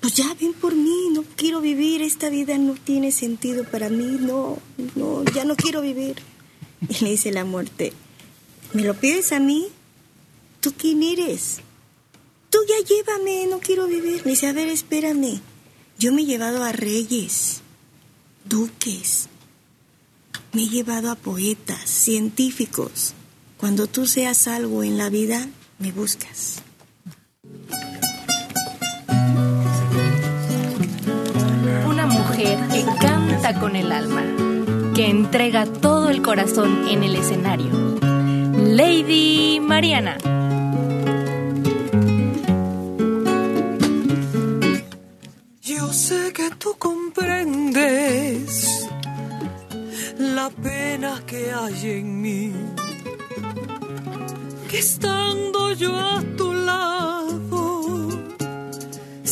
Pues 0.00 0.14
ya 0.14 0.34
ven 0.40 0.54
por 0.54 0.74
mí, 0.74 1.10
no 1.12 1.24
quiero 1.36 1.60
vivir, 1.60 2.00
esta 2.00 2.30
vida 2.30 2.56
no 2.56 2.74
tiene 2.74 3.12
sentido 3.12 3.64
para 3.64 3.90
mí, 3.90 4.16
no, 4.18 4.58
no, 4.94 5.24
ya 5.34 5.44
no 5.44 5.56
quiero 5.56 5.82
vivir. 5.82 6.16
Y 6.88 7.04
le 7.04 7.10
dice 7.10 7.30
la 7.30 7.44
muerte, 7.44 7.92
¿me 8.72 8.82
lo 8.82 8.94
pides 8.94 9.32
a 9.32 9.40
mí? 9.40 9.68
¿Tú 10.60 10.72
quién 10.76 11.02
eres? 11.02 11.58
Tú 12.48 12.58
ya 12.66 12.84
llévame, 12.84 13.46
no 13.46 13.60
quiero 13.60 13.86
vivir. 13.86 14.22
Me 14.24 14.32
dice, 14.32 14.46
a 14.46 14.52
ver, 14.52 14.68
espérame. 14.68 15.40
Yo 15.98 16.12
me 16.12 16.22
he 16.22 16.24
llevado 16.24 16.64
a 16.64 16.72
reyes, 16.72 17.60
duques, 18.46 19.28
me 20.54 20.62
he 20.62 20.68
llevado 20.68 21.10
a 21.10 21.14
poetas, 21.14 21.88
científicos. 21.88 23.12
Cuando 23.58 23.86
tú 23.86 24.06
seas 24.06 24.48
algo 24.48 24.82
en 24.82 24.96
la 24.96 25.10
vida, 25.10 25.46
me 25.78 25.92
buscas. 25.92 26.62
Mujer 32.30 32.58
que 32.68 32.84
canta 33.00 33.58
con 33.58 33.74
el 33.74 33.90
alma, 33.90 34.22
que 34.94 35.10
entrega 35.10 35.66
todo 35.66 36.10
el 36.10 36.22
corazón 36.22 36.86
en 36.88 37.02
el 37.02 37.16
escenario. 37.16 37.98
Lady 38.78 39.58
Mariana. 39.60 40.16
Yo 45.60 45.92
sé 45.92 46.32
que 46.32 46.50
tú 46.50 46.76
comprendes 46.78 48.86
la 50.18 50.50
pena 50.50 51.20
que 51.26 51.52
hay 51.52 51.90
en 51.98 52.22
mí. 52.22 52.52
Que 54.70 54.78
estando 54.78 55.72
yo 55.72 55.98
a 55.98 56.22
tu 56.36 56.54
lado, 56.54 57.19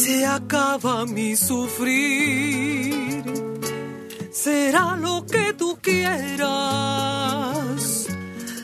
se 0.09 0.25
acaba 0.25 1.05
mi 1.05 1.37
sufrir. 1.37 3.25
Será 4.33 4.97
lo 4.97 5.27
que 5.27 5.53
tú 5.53 5.79
quieras, 5.83 6.47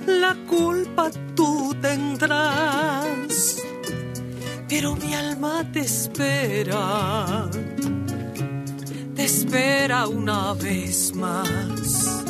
la 0.07 0.35
culpa 0.49 1.11
tú 1.37 1.75
tendrás 1.83 3.15
pero 4.75 4.97
mi 4.97 5.15
alma 5.15 5.65
te 5.73 5.81
espera, 5.83 7.49
te 9.15 9.25
espera 9.25 10.09
una 10.09 10.53
vez 10.55 11.15
más. 11.15 12.25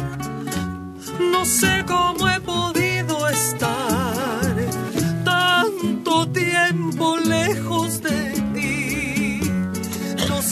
No 1.33 1.43
sé 1.47 1.85
cómo 1.87 2.29
he 2.29 2.39
podido 2.41 3.29
estar 3.29 4.55
tanto 5.25 6.29
tiempo 6.29 7.17
lejos 7.17 8.03
de 8.03 8.24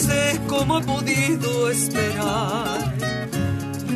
sé 0.03 0.41
cómo 0.47 0.79
he 0.79 0.83
podido 0.83 1.69
esperar 1.69 2.93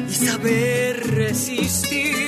y 0.09 0.13
saber 0.13 0.91
resistir. 1.23 2.27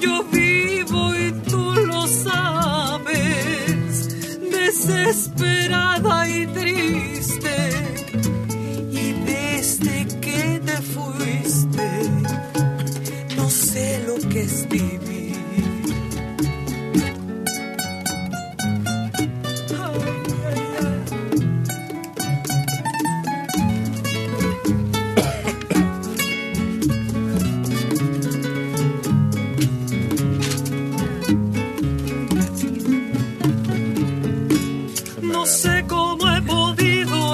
Yo 0.00 0.24
vivo 0.24 1.14
y 1.14 1.32
tú 1.50 1.64
lo 1.86 2.06
sabes, 2.06 3.12
desesperada 4.50 6.28
y 6.28 6.46
triste. 6.46 7.56
Y 9.02 9.12
desde 9.32 10.06
que 10.20 10.60
te 10.68 10.76
fuiste, 10.94 11.88
no 13.36 13.50
sé 13.50 14.02
lo 14.06 14.16
que 14.28 14.42
es 14.42 14.68
vivir. 14.68 15.11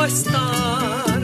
Estar 0.09 1.21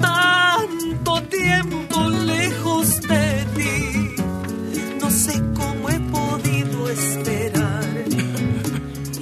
tanto 0.00 1.22
tiempo 1.24 2.08
lejos 2.08 3.00
de 3.00 3.46
ti. 3.56 4.14
No 5.00 5.10
sé 5.10 5.34
cómo 5.54 5.90
he 5.90 5.98
podido 6.18 6.88
esperar 6.88 8.04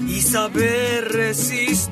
y 0.07 0.21
saber 0.21 1.09
resistir. 1.13 1.90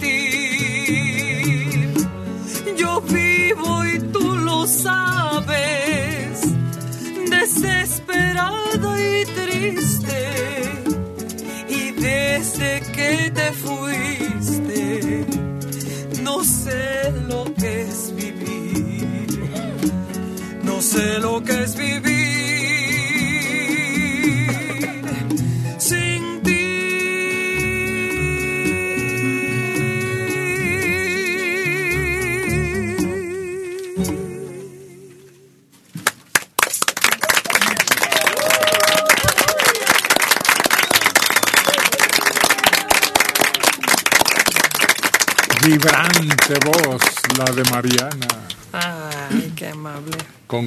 Sé 20.99 21.19
lo 21.21 21.41
que 21.41 21.53
es 21.63 21.77
vivir 21.77 22.08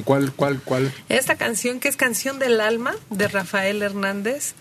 ¿Con 0.02 0.20
cuál, 0.20 0.32
cuál, 0.32 0.60
cuál? 0.62 0.92
Esta 1.08 1.36
canción 1.36 1.80
que 1.80 1.88
es 1.88 1.96
Canción 1.96 2.38
del 2.38 2.60
Alma 2.60 2.94
de 3.10 3.28
Rafael 3.28 3.82
Hernández 3.82 4.54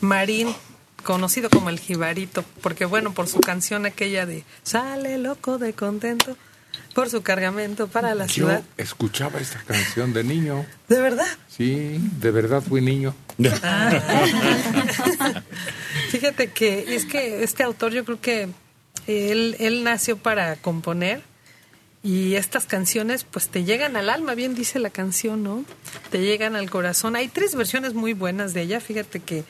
Marín, 0.00 0.54
conocido 1.02 1.50
como 1.50 1.68
el 1.70 1.80
Jibarito, 1.80 2.44
porque 2.62 2.84
bueno, 2.84 3.12
por 3.12 3.26
su 3.28 3.40
canción 3.40 3.86
aquella 3.86 4.26
de 4.26 4.44
Sale 4.62 5.18
loco 5.18 5.58
de 5.58 5.72
contento 5.72 6.36
por 6.94 7.08
su 7.10 7.22
cargamento 7.22 7.88
para 7.88 8.14
la 8.14 8.26
Yo 8.26 8.32
ciudad. 8.34 8.62
escuchaba 8.76 9.40
esta 9.40 9.58
canción 9.60 10.12
de 10.12 10.22
niño. 10.24 10.64
¿De 10.88 11.00
verdad? 11.00 11.26
Sí, 11.48 11.98
de 12.20 12.30
verdad 12.30 12.62
fui 12.62 12.80
niño. 12.80 13.14
Fíjate 16.10 16.48
que 16.52 16.94
es 16.94 17.04
que 17.04 17.42
este 17.42 17.62
autor 17.64 17.92
yo 17.92 18.04
creo 18.04 18.20
que 18.20 18.48
él, 19.06 19.56
él 19.58 19.82
nació 19.84 20.16
para 20.16 20.56
componer 20.56 21.22
y 22.04 22.34
estas 22.34 22.66
canciones 22.66 23.24
pues 23.24 23.48
te 23.48 23.64
llegan 23.64 23.96
al 23.96 24.10
alma, 24.10 24.34
bien 24.34 24.54
dice 24.54 24.78
la 24.78 24.90
canción, 24.90 25.42
¿no? 25.42 25.64
Te 26.10 26.20
llegan 26.20 26.54
al 26.54 26.68
corazón. 26.68 27.16
Hay 27.16 27.28
tres 27.28 27.54
versiones 27.54 27.94
muy 27.94 28.12
buenas 28.12 28.52
de 28.52 28.60
ella, 28.60 28.78
fíjate 28.78 29.20
que 29.20 29.44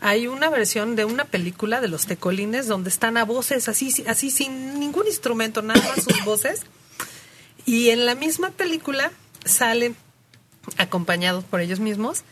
hay 0.00 0.26
una 0.26 0.48
versión 0.48 0.96
de 0.96 1.04
una 1.04 1.26
película 1.26 1.82
de 1.82 1.88
los 1.88 2.06
tecolines 2.06 2.66
donde 2.66 2.88
están 2.88 3.18
a 3.18 3.26
voces 3.26 3.68
así, 3.68 3.92
así 4.06 4.30
sin 4.30 4.80
ningún 4.80 5.06
instrumento, 5.08 5.60
nada 5.60 5.82
más 5.82 6.02
sus 6.02 6.24
voces. 6.24 6.62
Y 7.66 7.90
en 7.90 8.06
la 8.06 8.14
misma 8.14 8.48
película 8.48 9.12
salen 9.44 9.94
acompañados 10.78 11.44
por 11.44 11.60
ellos 11.60 11.80
mismos. 11.80 12.24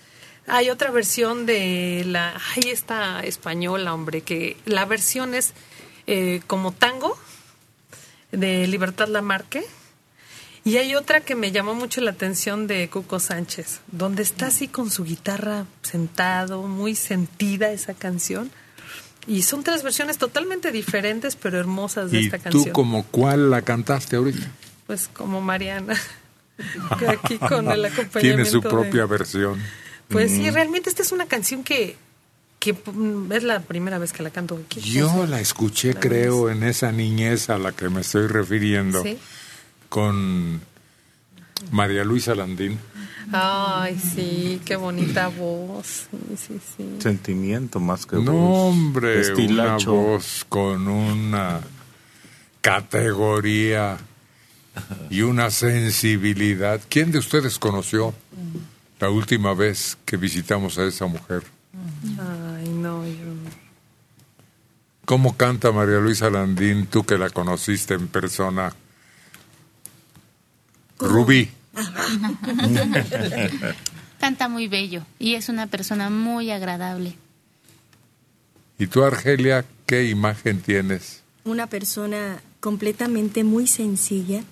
Hay 0.46 0.70
otra 0.70 0.90
versión 0.90 1.44
de 1.44 2.04
la, 2.06 2.40
ay, 2.56 2.70
esta 2.70 3.20
española, 3.20 3.92
hombre, 3.92 4.22
que 4.22 4.56
la 4.64 4.86
versión 4.86 5.34
es 5.34 5.52
eh, 6.06 6.40
como 6.46 6.72
tango 6.72 7.18
de 8.32 8.66
Libertad 8.66 9.08
Lamarque. 9.08 9.64
Y 10.64 10.76
hay 10.76 10.94
otra 10.94 11.20
que 11.22 11.34
me 11.34 11.50
llamó 11.50 11.74
mucho 11.74 12.00
la 12.00 12.10
atención 12.10 12.66
de 12.66 12.88
Cuco 12.90 13.20
Sánchez, 13.20 13.80
donde 13.90 14.22
está 14.22 14.48
así 14.48 14.68
con 14.68 14.90
su 14.90 15.04
guitarra 15.04 15.64
sentado, 15.82 16.62
muy 16.62 16.94
sentida 16.94 17.70
esa 17.70 17.94
canción. 17.94 18.50
Y 19.26 19.42
son 19.42 19.62
tres 19.62 19.82
versiones 19.82 20.18
totalmente 20.18 20.70
diferentes, 20.72 21.36
pero 21.36 21.58
hermosas 21.58 22.10
de 22.10 22.20
¿Y 22.20 22.24
esta 22.26 22.38
tú 22.38 22.42
canción. 22.44 22.72
como 22.72 23.04
cuál 23.04 23.50
la 23.50 23.62
cantaste 23.62 24.16
ahorita? 24.16 24.46
Pues 24.86 25.08
como 25.12 25.40
Mariana, 25.40 25.94
que 26.98 27.08
aquí 27.08 27.38
con 27.38 27.70
el 27.70 27.84
acompañamiento. 27.84 28.18
Tiene 28.20 28.44
su 28.44 28.60
de- 28.60 28.68
propia 28.68 29.06
versión. 29.06 29.62
Pues 30.08 30.30
sí, 30.32 30.50
Mm. 30.50 30.54
realmente 30.54 30.88
esta 30.90 31.02
es 31.02 31.12
una 31.12 31.26
canción 31.26 31.62
que, 31.62 31.96
que 32.58 32.72
mm, 32.72 33.32
es 33.32 33.42
la 33.44 33.60
primera 33.60 33.98
vez 33.98 34.12
que 34.12 34.22
la 34.22 34.30
canto 34.30 34.60
aquí. 34.64 34.80
Yo 34.80 35.26
la 35.26 35.40
escuché, 35.40 35.94
La 35.94 36.00
creo, 36.00 36.50
en 36.50 36.62
esa 36.62 36.90
niñez 36.92 37.50
a 37.50 37.58
la 37.58 37.72
que 37.72 37.88
me 37.88 38.00
estoy 38.00 38.26
refiriendo, 38.26 39.02
Sí. 39.02 39.16
con 39.88 40.60
María 41.70 42.04
Luisa 42.04 42.34
Landín. 42.34 42.78
Ay, 43.30 43.98
sí, 43.98 44.60
qué 44.64 44.76
bonita 44.76 45.28
voz. 45.28 46.06
Sí, 46.10 46.36
sí, 46.36 46.60
sí. 46.76 46.96
Sentimiento 46.98 47.78
más 47.78 48.06
que 48.06 48.16
No, 48.16 48.32
voz. 48.32 48.72
hombre, 48.72 49.20
Estilacho. 49.20 49.92
una 49.92 50.02
voz 50.12 50.46
con 50.48 50.88
una 50.88 51.60
categoría 52.62 53.98
y 55.10 55.22
una 55.22 55.50
sensibilidad. 55.50 56.80
¿Quién 56.88 57.12
de 57.12 57.18
ustedes 57.18 57.58
conoció 57.58 58.14
la 59.00 59.10
última 59.10 59.52
vez 59.54 59.98
que 60.04 60.16
visitamos 60.16 60.78
a 60.78 60.84
esa 60.86 61.06
mujer? 61.06 61.42
Ay, 62.18 62.47
no, 62.78 63.06
yo 63.06 63.24
no. 63.24 63.50
¿Cómo 65.04 65.36
canta 65.36 65.72
María 65.72 65.98
Luisa 65.98 66.28
Landín, 66.28 66.86
tú 66.86 67.04
que 67.04 67.16
la 67.16 67.30
conociste 67.30 67.94
en 67.94 68.08
persona? 68.08 68.74
Rubí. 70.98 71.48
Canta 74.20 74.48
muy 74.48 74.68
bello 74.68 75.06
y 75.18 75.34
es 75.34 75.48
una 75.48 75.68
persona 75.68 76.10
muy 76.10 76.50
agradable. 76.50 77.14
¿Y 78.78 78.88
tú, 78.88 79.04
Argelia, 79.04 79.64
qué 79.86 80.08
imagen 80.08 80.60
tienes? 80.60 81.22
Una 81.44 81.68
persona 81.68 82.42
completamente 82.60 83.44
muy 83.44 83.66
sencilla 83.66 84.42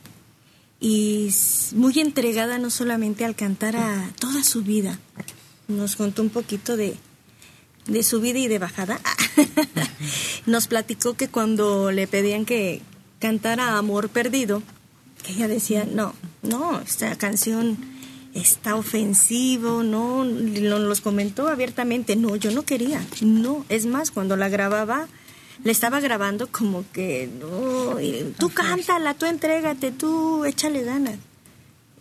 y 0.81 1.35
muy 1.75 1.99
entregada 1.99 2.59
no 2.59 2.71
solamente 2.71 3.25
al 3.25 3.35
cantar 3.35 3.77
a 3.77 4.11
toda 4.19 4.43
su 4.43 4.63
vida. 4.63 4.99
Nos 5.69 5.97
contó 5.97 6.23
un 6.23 6.31
poquito 6.31 6.77
de, 6.77 6.97
de 7.87 8.03
su 8.03 8.21
vida 8.21 8.39
y 8.39 8.49
de 8.49 8.59
bajada. 8.59 9.01
Nos 10.47 10.67
platicó 10.69 11.15
que 11.15 11.29
cuando 11.29 11.91
le 11.93 12.07
pedían 12.07 12.45
que 12.45 12.83
cantara 13.19 13.79
Amor 13.79 14.09
Perdido, 14.09 14.63
que 15.25 15.33
ella 15.33 15.49
decía, 15.49 15.87
no, 15.91 16.15
no, 16.43 16.81
esta 16.81 17.17
canción 17.17 17.77
está 18.35 18.75
ofensivo, 18.77 19.83
no, 19.83 20.25
lo- 20.25 20.79
los 20.79 21.01
comentó 21.01 21.49
abiertamente, 21.49 22.17
no, 22.17 22.37
yo 22.37 22.51
no 22.53 22.63
quería, 22.65 23.05
no, 23.23 23.65
es 23.69 23.87
más, 23.87 24.11
cuando 24.11 24.37
la 24.37 24.49
grababa, 24.49 25.09
le 25.65 25.73
estaba 25.73 26.01
grabando 26.01 26.49
como 26.49 26.85
que, 26.93 27.31
no, 27.41 27.97
tú 28.39 28.51
cántala, 28.51 29.15
tú 29.15 29.25
entrégate, 29.27 29.91
tú 29.91 30.45
échale 30.45 30.83
ganas. 30.83 31.17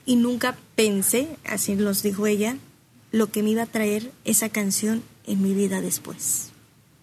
Y 0.06 0.18
nunca 0.18 0.56
pensé, 0.76 1.30
así 1.46 1.74
nos 1.76 2.04
dijo 2.04 2.28
ella, 2.28 2.58
lo 3.12 3.32
que 3.32 3.42
me 3.42 3.52
iba 3.52 3.64
a 3.64 3.68
traer 3.68 4.12
esa 4.26 4.50
canción 4.50 5.02
en 5.28 5.42
mi 5.42 5.54
vida 5.54 5.82
después, 5.82 6.50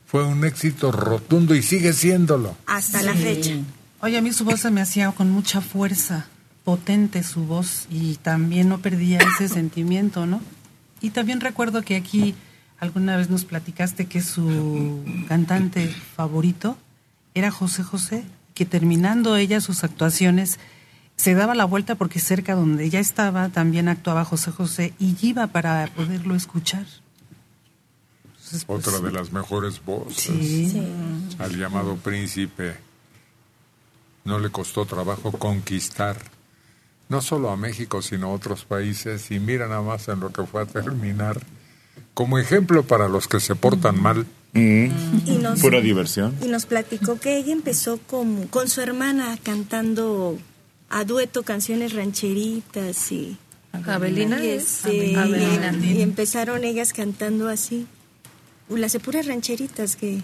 Fue 0.06 0.24
un 0.26 0.44
éxito 0.44 0.92
rotundo 0.92 1.54
y 1.54 1.62
sigue 1.62 1.92
siéndolo. 1.92 2.56
hasta 2.66 3.02
la 3.02 3.14
fecha. 3.14 3.52
Oye, 4.00 4.18
a 4.18 4.20
mí 4.22 4.32
su 4.32 4.44
voz 4.44 4.60
se 4.60 4.70
me 4.70 4.80
hacía 4.80 5.10
con 5.12 5.30
mucha 5.30 5.60
fuerza, 5.60 6.26
potente 6.64 7.22
su 7.22 7.44
voz 7.44 7.86
y 7.90 8.16
también 8.16 8.68
no 8.68 8.78
perdía 8.78 9.18
ese 9.18 9.48
sentimiento, 9.52 10.26
¿no? 10.26 10.40
Y 11.00 11.10
también 11.10 11.40
recuerdo 11.40 11.82
que 11.82 11.96
aquí 11.96 12.34
alguna 12.78 13.16
vez 13.16 13.30
nos 13.30 13.44
platicaste 13.44 14.06
que 14.06 14.22
su 14.22 15.02
cantante 15.28 15.88
favorito 16.16 16.76
era 17.34 17.50
José 17.50 17.82
José, 17.82 18.24
que 18.54 18.66
terminando 18.66 19.36
ella 19.36 19.60
sus 19.60 19.82
actuaciones 19.84 20.58
se 21.16 21.34
daba 21.34 21.54
la 21.54 21.64
vuelta 21.64 21.94
porque 21.94 22.18
cerca 22.20 22.54
donde 22.54 22.84
ella 22.84 22.98
estaba 23.00 23.48
también 23.48 23.88
actuaba 23.88 24.24
José 24.24 24.50
José 24.50 24.92
y 24.98 25.14
iba 25.22 25.46
para 25.46 25.86
poderlo 25.94 26.34
escuchar. 26.34 26.86
Entonces, 28.52 28.64
pues, 28.66 28.86
Otra 28.86 29.00
de 29.00 29.12
las 29.12 29.32
mejores 29.32 29.82
voces. 29.84 30.24
Sí. 30.26 30.82
Al 31.38 31.56
llamado 31.58 31.96
príncipe. 31.96 32.74
No 34.24 34.38
le 34.38 34.50
costó 34.50 34.84
trabajo 34.84 35.32
conquistar 35.32 36.16
no 37.08 37.20
solo 37.20 37.50
a 37.50 37.56
México, 37.56 38.00
sino 38.02 38.28
a 38.28 38.32
otros 38.32 38.64
países. 38.64 39.30
Y 39.30 39.38
mira 39.40 39.68
nada 39.68 39.82
más 39.82 40.08
en 40.08 40.20
lo 40.20 40.32
que 40.32 40.44
fue 40.44 40.62
a 40.62 40.66
terminar. 40.66 41.40
Como 42.14 42.38
ejemplo 42.38 42.82
para 42.84 43.08
los 43.08 43.26
que 43.28 43.40
se 43.40 43.54
portan 43.54 44.00
mal. 44.00 44.26
Y 44.54 44.88
nos- 45.40 45.60
Pura 45.60 45.80
diversión. 45.80 46.34
Y 46.42 46.46
nos 46.48 46.66
platicó 46.66 47.18
que 47.18 47.36
ella 47.38 47.52
empezó 47.52 47.98
con, 47.98 48.46
con 48.48 48.68
su 48.68 48.80
hermana 48.82 49.38
cantando 49.42 50.38
a 50.90 51.04
dueto 51.04 51.42
canciones 51.42 51.94
rancheritas 51.94 53.12
y... 53.12 53.38
¿Abelina? 53.86 54.44
Y, 54.44 54.48
este, 54.50 55.16
Abelina. 55.16 55.72
y- 55.82 55.98
y 55.98 56.02
empezaron 56.02 56.62
ellas 56.64 56.92
cantando 56.92 57.48
así. 57.48 57.86
Las 58.68 58.92
de 58.92 59.00
puras 59.00 59.26
rancheritas 59.26 59.96
que, 59.96 60.20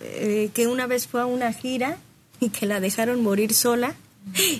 eh, 0.00 0.50
que 0.54 0.66
una 0.66 0.86
vez 0.86 1.06
fue 1.06 1.20
a 1.20 1.26
una 1.26 1.52
gira 1.52 1.98
y 2.40 2.50
que 2.50 2.66
la 2.66 2.80
dejaron 2.80 3.22
morir 3.22 3.52
sola 3.54 3.94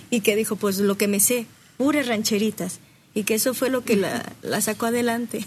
y 0.09 0.21
que 0.21 0.35
dijo, 0.35 0.55
pues 0.55 0.77
lo 0.79 0.97
que 0.97 1.07
me 1.07 1.19
sé, 1.19 1.45
puras 1.77 2.07
rancheritas. 2.07 2.79
Y 3.13 3.23
que 3.23 3.35
eso 3.35 3.53
fue 3.53 3.69
lo 3.69 3.83
que 3.83 3.95
la, 3.95 4.33
la 4.41 4.59
sacó 4.59 4.87
adelante. 4.87 5.45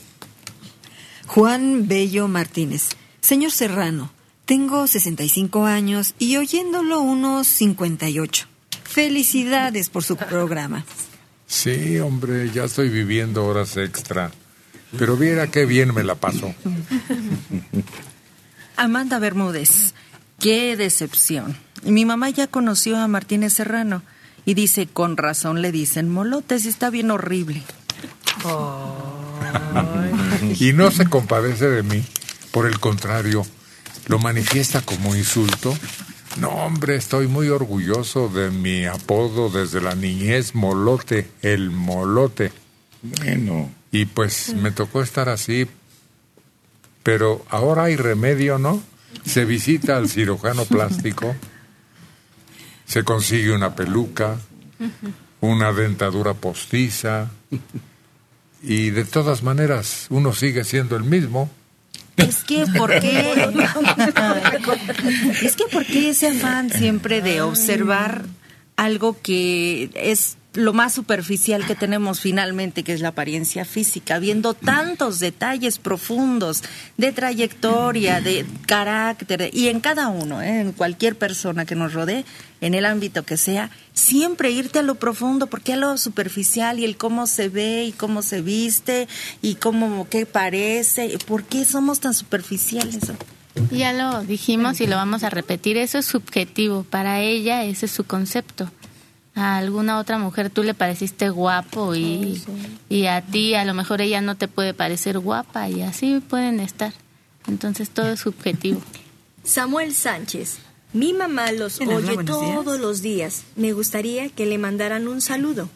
Juan 1.26 1.86
Bello 1.86 2.26
Martínez. 2.26 2.88
Señor 3.20 3.50
Serrano, 3.50 4.10
tengo 4.46 4.86
65 4.86 5.66
años 5.66 6.14
y 6.18 6.38
oyéndolo 6.38 7.02
unos 7.02 7.46
58. 7.46 8.46
Felicidades 8.84 9.90
por 9.90 10.02
su 10.02 10.16
programa. 10.16 10.86
Sí, 11.46 11.98
hombre, 11.98 12.50
ya 12.50 12.64
estoy 12.64 12.88
viviendo 12.88 13.44
horas 13.44 13.76
extra. 13.76 14.30
Pero 14.96 15.16
viera 15.16 15.48
qué 15.48 15.66
bien 15.66 15.92
me 15.94 16.04
la 16.04 16.14
paso. 16.14 16.54
Amanda 18.76 19.18
Bermúdez, 19.18 19.94
qué 20.38 20.76
decepción. 20.76 21.56
Mi 21.82 22.04
mamá 22.04 22.30
ya 22.30 22.46
conoció 22.46 22.96
a 22.96 23.08
Martínez 23.08 23.52
Serrano 23.52 24.02
y 24.44 24.54
dice, 24.54 24.86
con 24.86 25.16
razón 25.16 25.62
le 25.62 25.72
dicen 25.72 26.08
molotes 26.08 26.64
está 26.64 26.90
bien 26.90 27.10
horrible. 27.10 27.62
y 30.58 30.72
no 30.72 30.90
se 30.90 31.06
compadece 31.06 31.68
de 31.68 31.82
mí. 31.82 32.04
Por 32.50 32.66
el 32.66 32.80
contrario, 32.80 33.44
lo 34.06 34.18
manifiesta 34.18 34.80
como 34.80 35.14
insulto. 35.14 35.76
No, 36.38 36.50
hombre, 36.50 36.96
estoy 36.96 37.26
muy 37.26 37.48
orgulloso 37.48 38.28
de 38.28 38.50
mi 38.50 38.86
apodo 38.86 39.50
desde 39.50 39.80
la 39.80 39.94
niñez, 39.94 40.54
Molote, 40.54 41.28
el 41.42 41.70
Molote. 41.70 42.52
Bueno. 43.02 43.77
Y 43.90 44.06
pues 44.06 44.54
me 44.54 44.70
tocó 44.70 45.02
estar 45.02 45.28
así. 45.28 45.66
Pero 47.02 47.44
ahora 47.48 47.84
hay 47.84 47.96
remedio, 47.96 48.58
¿no? 48.58 48.82
Se 49.24 49.44
visita 49.44 49.96
al 49.96 50.08
cirujano 50.08 50.64
plástico, 50.64 51.34
se 52.86 53.04
consigue 53.04 53.52
una 53.52 53.74
peluca, 53.74 54.38
una 55.40 55.72
dentadura 55.72 56.34
postiza, 56.34 57.30
y 58.62 58.90
de 58.90 59.04
todas 59.04 59.42
maneras 59.42 60.06
uno 60.10 60.34
sigue 60.34 60.64
siendo 60.64 60.96
el 60.96 61.04
mismo. 61.04 61.50
Es 62.16 62.42
que, 62.42 62.66
¿por 62.66 62.90
qué? 62.98 63.32
es 65.42 65.54
que, 65.54 65.64
¿por 65.70 65.86
qué 65.86 66.10
ese 66.10 66.28
afán 66.28 66.70
siempre 66.70 67.22
de 67.22 67.42
observar 67.42 68.24
algo 68.76 69.16
que 69.22 69.90
es 69.94 70.37
lo 70.58 70.72
más 70.72 70.92
superficial 70.92 71.64
que 71.64 71.76
tenemos 71.76 72.20
finalmente, 72.20 72.82
que 72.82 72.92
es 72.92 73.00
la 73.00 73.10
apariencia 73.10 73.64
física, 73.64 74.18
viendo 74.18 74.54
tantos 74.54 75.20
detalles 75.20 75.78
profundos 75.78 76.64
de 76.96 77.12
trayectoria, 77.12 78.20
de 78.20 78.44
carácter, 78.66 79.50
y 79.52 79.68
en 79.68 79.78
cada 79.78 80.08
uno, 80.08 80.42
¿eh? 80.42 80.60
en 80.62 80.72
cualquier 80.72 81.16
persona 81.16 81.64
que 81.64 81.76
nos 81.76 81.92
rodee, 81.92 82.24
en 82.60 82.74
el 82.74 82.86
ámbito 82.86 83.22
que 83.22 83.36
sea, 83.36 83.70
siempre 83.92 84.50
irte 84.50 84.80
a 84.80 84.82
lo 84.82 84.96
profundo, 84.96 85.46
porque 85.46 85.74
a 85.74 85.76
lo 85.76 85.96
superficial 85.96 86.80
y 86.80 86.84
el 86.84 86.96
cómo 86.96 87.28
se 87.28 87.48
ve 87.48 87.84
y 87.84 87.92
cómo 87.92 88.22
se 88.22 88.42
viste 88.42 89.06
y 89.40 89.54
cómo 89.54 90.08
qué 90.10 90.26
parece, 90.26 91.16
¿por 91.28 91.44
qué 91.44 91.64
somos 91.64 92.00
tan 92.00 92.14
superficiales? 92.14 92.98
Ya 93.70 93.92
lo 93.92 94.22
dijimos 94.22 94.80
y 94.80 94.88
lo 94.88 94.96
vamos 94.96 95.22
a 95.22 95.30
repetir, 95.30 95.76
eso 95.76 95.98
es 95.98 96.06
subjetivo, 96.06 96.82
para 96.82 97.20
ella 97.20 97.62
ese 97.62 97.86
es 97.86 97.92
su 97.92 98.02
concepto. 98.02 98.72
A 99.38 99.56
alguna 99.56 99.98
otra 99.98 100.18
mujer 100.18 100.50
tú 100.50 100.64
le 100.64 100.74
pareciste 100.74 101.28
guapo 101.30 101.94
y, 101.94 102.42
y 102.88 103.06
a 103.06 103.22
ti 103.22 103.54
a 103.54 103.64
lo 103.64 103.72
mejor 103.72 104.00
ella 104.00 104.20
no 104.20 104.34
te 104.34 104.48
puede 104.48 104.74
parecer 104.74 105.20
guapa 105.20 105.68
y 105.68 105.82
así 105.82 106.20
pueden 106.20 106.58
estar. 106.58 106.92
Entonces 107.46 107.88
todo 107.90 108.08
es 108.10 108.20
subjetivo. 108.20 108.80
Samuel 109.44 109.94
Sánchez. 109.94 110.58
Mi 110.92 111.12
mamá 111.12 111.52
los 111.52 111.80
Hola, 111.80 111.96
oye 111.96 112.14
buenos 112.14 112.40
días. 112.40 112.54
todos 112.54 112.80
los 112.80 113.00
días. 113.00 113.42
Me 113.54 113.72
gustaría 113.72 114.28
que 114.28 114.44
le 114.44 114.58
mandaran 114.58 115.06
un 115.06 115.20
saludo. 115.20 115.68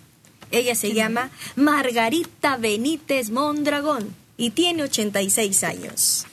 Ella 0.51 0.75
se 0.75 0.93
llama 0.93 1.31
Margarita 1.55 2.57
Benítez 2.57 3.31
Mondragón 3.31 4.09
y 4.37 4.51
tiene 4.51 4.83
86 4.83 5.63
años. 5.65 6.27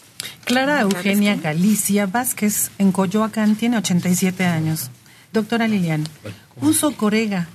Clara 0.46 0.82
Eugenia 0.82 1.36
Galicia 1.36 2.08
Vázquez, 2.08 2.72
en 2.80 2.92
Coyoacán, 2.92 3.56
tiene 3.56 3.78
87 3.78 4.44
años. 4.46 4.90
Doctora 5.32 5.68
Lilian, 5.68 6.06
uso 6.62 6.92
corega, 6.96 7.48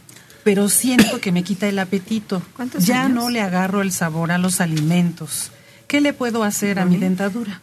pero 0.42 0.68
siento 0.68 1.20
que 1.20 1.32
me 1.32 1.42
quita 1.42 1.68
el 1.68 1.78
apetito. 1.78 2.42
¿Cuántos 2.56 2.84
Ya 2.84 3.04
años? 3.04 3.14
no 3.14 3.30
le 3.30 3.40
agarro 3.40 3.82
el 3.82 3.92
sabor 3.92 4.32
a 4.32 4.38
los 4.38 4.60
alimentos. 4.60 5.50
¿Qué 5.86 6.00
le 6.00 6.12
puedo 6.12 6.44
hacer 6.44 6.78
a 6.78 6.84
mi 6.84 6.96
dentadura? 6.96 7.60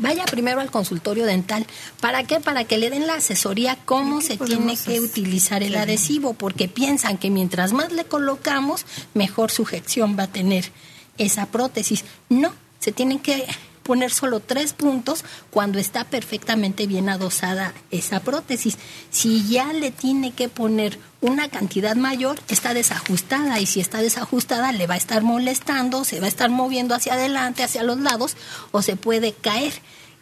Vaya 0.00 0.24
primero 0.26 0.60
al 0.60 0.70
consultorio 0.70 1.26
dental. 1.26 1.66
¿Para 2.00 2.22
qué? 2.22 2.38
Para 2.38 2.64
que 2.64 2.78
le 2.78 2.88
den 2.88 3.06
la 3.08 3.14
asesoría 3.14 3.76
cómo 3.84 4.20
se 4.20 4.36
tiene 4.36 4.76
que 4.76 5.00
utilizar 5.00 5.62
el 5.64 5.74
adhesivo, 5.76 6.34
porque 6.34 6.68
piensan 6.68 7.18
que 7.18 7.30
mientras 7.30 7.72
más 7.72 7.92
le 7.92 8.04
colocamos, 8.04 8.86
mejor 9.14 9.50
sujeción 9.50 10.16
va 10.16 10.24
a 10.24 10.32
tener 10.32 10.70
esa 11.18 11.46
prótesis. 11.46 12.04
No, 12.28 12.52
se 12.78 12.92
tienen 12.92 13.18
que 13.18 13.44
poner 13.88 14.12
solo 14.12 14.40
tres 14.40 14.74
puntos 14.74 15.24
cuando 15.50 15.78
está 15.78 16.04
perfectamente 16.04 16.86
bien 16.86 17.08
adosada 17.08 17.72
esa 17.90 18.20
prótesis. 18.20 18.76
Si 19.10 19.48
ya 19.48 19.72
le 19.72 19.90
tiene 19.90 20.32
que 20.32 20.50
poner 20.50 20.98
una 21.22 21.48
cantidad 21.48 21.96
mayor, 21.96 22.38
está 22.48 22.74
desajustada 22.74 23.58
y 23.60 23.64
si 23.64 23.80
está 23.80 24.02
desajustada 24.02 24.72
le 24.72 24.86
va 24.86 24.92
a 24.92 24.98
estar 24.98 25.22
molestando, 25.22 26.04
se 26.04 26.20
va 26.20 26.26
a 26.26 26.28
estar 26.28 26.50
moviendo 26.50 26.94
hacia 26.94 27.14
adelante, 27.14 27.62
hacia 27.62 27.82
los 27.82 27.98
lados 27.98 28.36
o 28.72 28.82
se 28.82 28.96
puede 28.96 29.32
caer. 29.32 29.72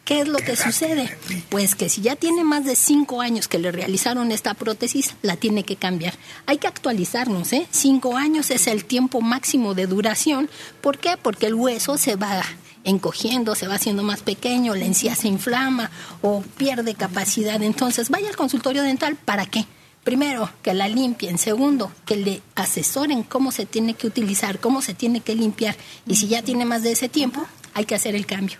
¿Qué 0.05 0.21
es 0.21 0.29
lo 0.29 0.37
que 0.37 0.55
sucede? 0.55 1.13
Pues 1.49 1.75
que 1.75 1.89
si 1.89 2.01
ya 2.01 2.15
tiene 2.15 2.45
más 2.45 2.63
de 2.63 2.77
cinco 2.77 3.19
años 3.19 3.49
que 3.49 3.59
le 3.59 3.73
realizaron 3.73 4.31
esta 4.31 4.53
prótesis, 4.53 5.15
la 5.21 5.35
tiene 5.35 5.63
que 5.63 5.75
cambiar. 5.75 6.13
Hay 6.45 6.59
que 6.59 6.67
actualizarnos, 6.67 7.51
¿eh? 7.51 7.67
Cinco 7.71 8.15
años 8.15 8.49
es 8.49 8.67
el 8.67 8.85
tiempo 8.85 9.19
máximo 9.19 9.73
de 9.73 9.87
duración. 9.87 10.49
¿Por 10.79 10.99
qué? 10.99 11.17
Porque 11.21 11.47
el 11.47 11.55
hueso 11.55 11.97
se 11.97 12.15
va 12.15 12.41
encogiendo, 12.87 13.53
se 13.53 13.67
va 13.67 13.75
haciendo 13.75 14.01
más 14.01 14.21
pequeño, 14.21 14.73
la 14.73 14.85
encía 14.85 15.13
se 15.13 15.27
inflama 15.27 15.91
o 16.21 16.41
pierde 16.41 16.95
capacidad. 16.95 17.61
Entonces, 17.61 18.09
vaya 18.09 18.29
al 18.29 18.35
consultorio 18.35 18.81
dental, 18.81 19.17
¿para 19.17 19.45
qué? 19.45 19.65
Primero, 20.05 20.49
que 20.63 20.73
la 20.73 20.87
limpien. 20.87 21.37
Segundo, 21.37 21.91
que 22.05 22.15
le 22.15 22.41
asesoren 22.55 23.23
cómo 23.23 23.51
se 23.51 23.65
tiene 23.65 23.93
que 23.93 24.07
utilizar, 24.07 24.59
cómo 24.59 24.81
se 24.81 24.93
tiene 24.93 25.19
que 25.19 25.35
limpiar. 25.35 25.75
Y 26.05 26.15
si 26.15 26.29
ya 26.29 26.41
tiene 26.41 26.63
más 26.63 26.81
de 26.81 26.93
ese 26.93 27.09
tiempo, 27.09 27.45
hay 27.73 27.83
que 27.83 27.95
hacer 27.95 28.15
el 28.15 28.25
cambio. 28.25 28.57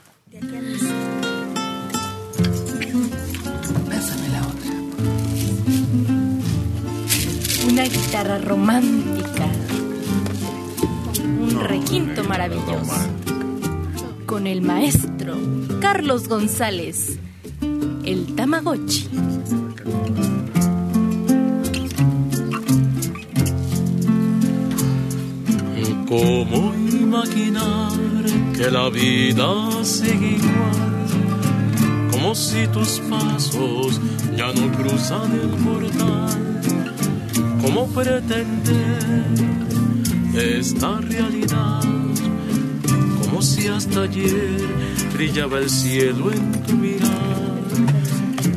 Pásame 3.89 4.27
la 4.27 4.41
otra. 4.45 4.73
Una 7.71 7.83
guitarra 7.83 8.39
romántica. 8.39 9.47
Un 11.23 11.61
requinto 11.61 12.25
maravilloso. 12.25 13.36
Con 14.27 14.45
el 14.45 14.61
maestro 14.61 15.35
Carlos 15.79 16.27
González. 16.27 17.17
El 18.03 18.35
Tamagotchi. 18.35 19.07
¿Cómo 26.07 26.73
imaginar 26.91 27.91
que 28.55 28.69
la 28.69 28.89
vida 28.89 29.83
sigue 29.83 30.37
igual? 30.37 32.11
Como 32.11 32.35
si 32.35 32.67
tus 32.67 32.99
pasos 33.09 33.99
ya 34.35 34.51
no 34.51 34.71
cruzan 34.77 35.31
el 35.31 35.49
portal. 35.65 36.61
¿Cómo 37.61 37.87
pretender 37.87 39.25
esta 40.35 40.99
realidad? 40.99 42.06
Como 43.37 43.45
si 43.45 43.67
hasta 43.67 44.01
ayer 44.01 44.57
brillaba 45.13 45.59
el 45.59 45.69
cielo 45.69 46.31
en 46.31 46.51
tu 46.63 46.73
mirar. 46.73 47.61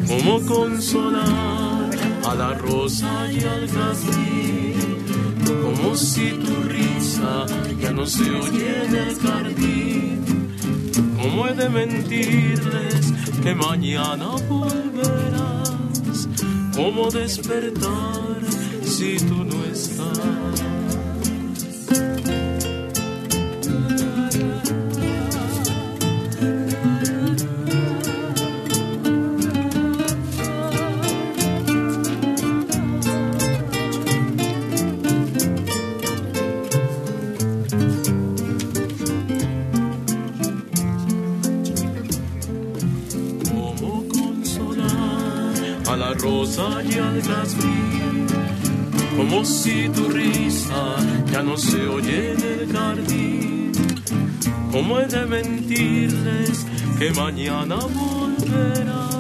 ¿Cómo 0.08 0.40
consolar 0.46 1.90
a 2.26 2.34
la 2.34 2.54
rosa 2.54 3.30
y 3.30 3.44
al 3.44 3.68
jazmín? 3.68 4.74
como 5.62 5.94
si 5.94 6.30
tu 6.30 6.62
risa 6.62 7.44
ya 7.78 7.92
no 7.92 8.06
se 8.06 8.30
oye 8.30 8.86
en 8.86 8.96
el 8.96 9.18
jardín, 9.18 10.56
¿Cómo 11.20 11.46
he 11.46 11.52
de 11.52 11.68
mentirles 11.68 13.12
que 13.42 13.54
mañana 13.54 14.30
volverás? 14.48 16.26
¿Cómo 16.74 17.10
despertar 17.10 18.40
si 18.82 19.18
tú 19.18 19.44
no 19.44 19.62
estás? 19.70 20.79
Rosa 46.22 46.82
y 46.82 46.98
al 46.98 47.22
jazmín? 47.22 48.26
Como 49.16 49.44
si 49.44 49.88
tu 49.88 50.08
risa 50.08 50.96
ya 51.32 51.42
no 51.42 51.56
se 51.56 51.86
oye 51.86 52.32
en 52.32 52.42
el 52.42 52.72
jardín. 52.72 53.72
¿Cómo 54.72 55.00
he 55.00 55.06
de 55.06 55.26
mentirles 55.26 56.66
que 56.98 57.10
mañana 57.12 57.76
volverás? 57.76 59.10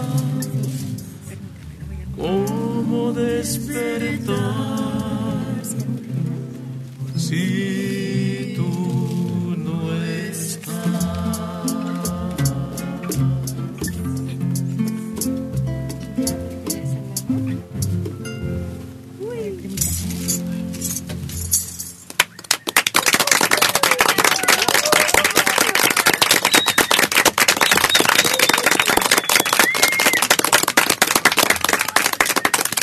¿Cómo 2.16 3.12
despertar 3.12 4.40
si 7.16 8.19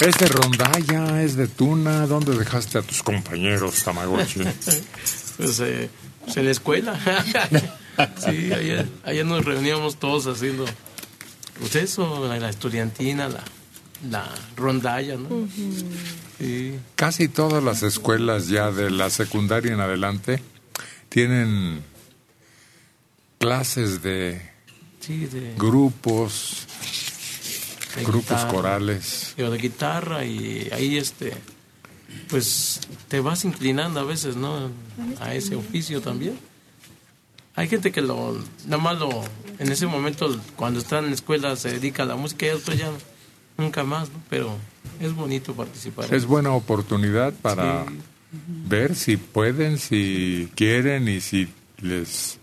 Es 0.07 0.17
de 0.19 0.27
rondalla, 0.27 1.21
es 1.21 1.35
de 1.35 1.49
tuna. 1.49 2.07
¿Dónde 2.07 2.33
dejaste 2.37 2.77
a 2.77 2.81
tus 2.81 3.03
compañeros, 3.03 3.83
Tamagotchi? 3.83 4.39
Pues, 5.37 5.59
eh, 5.59 5.87
pues 6.23 6.37
en 6.37 6.45
la 6.45 6.51
escuela. 6.51 6.99
sí, 8.25 8.51
ayer, 8.51 8.87
ayer 9.03 9.23
nos 9.23 9.45
reuníamos 9.45 9.97
todos 9.97 10.25
haciendo 10.25 10.65
pues 11.59 11.75
eso, 11.75 12.27
la, 12.27 12.39
la 12.39 12.49
estudiantina, 12.49 13.27
la, 13.27 13.43
la 14.09 14.33
rondalla, 14.55 15.15
¿no? 15.15 15.47
Sí. 16.39 16.79
Casi 16.95 17.27
todas 17.27 17.63
las 17.63 17.83
escuelas 17.83 18.47
ya 18.47 18.71
de 18.71 18.89
la 18.89 19.11
secundaria 19.11 19.73
en 19.73 19.79
adelante 19.79 20.41
tienen 21.09 21.83
clases 23.37 24.01
de 24.01 24.41
Sí, 25.07 25.25
de, 25.25 25.53
grupos, 25.57 26.67
de 27.97 28.03
grupos 28.05 28.37
guitarra. 28.37 28.51
corales. 28.51 29.33
Digo, 29.37 29.49
de 29.49 29.57
guitarra 29.57 30.25
y 30.25 30.69
ahí 30.71 30.97
este 30.97 31.33
pues 32.29 32.79
te 33.07 33.19
vas 33.19 33.43
inclinando 33.45 33.99
a 33.99 34.03
veces 34.03 34.35
no 34.35 34.69
a 35.19 35.33
ese 35.33 35.55
oficio 35.55 36.01
también 36.01 36.37
hay 37.55 37.67
gente 37.67 37.91
que 37.91 38.01
lo 38.01 38.37
nada 38.65 38.81
más 38.81 38.97
lo 38.97 39.09
en 39.59 39.71
ese 39.71 39.87
momento 39.87 40.39
cuando 40.55 40.79
está 40.79 40.99
en 40.99 41.07
la 41.07 41.13
escuela 41.13 41.55
se 41.55 41.71
dedica 41.71 42.03
a 42.03 42.05
la 42.05 42.15
música 42.15 42.45
y 42.45 42.49
después 42.49 42.77
ya 42.77 42.89
nunca 43.57 43.83
más 43.83 44.09
¿no? 44.09 44.21
pero 44.29 44.55
es 45.01 45.13
bonito 45.13 45.53
participar 45.53 46.13
Es 46.13 46.25
buena 46.25 46.51
oportunidad 46.51 47.33
para 47.33 47.85
ver 48.31 48.95
si 48.95 49.17
pueden, 49.17 49.77
si 49.77 50.49
quieren 50.55 51.07
y 51.07 51.21
si 51.21 51.47
les 51.81 52.39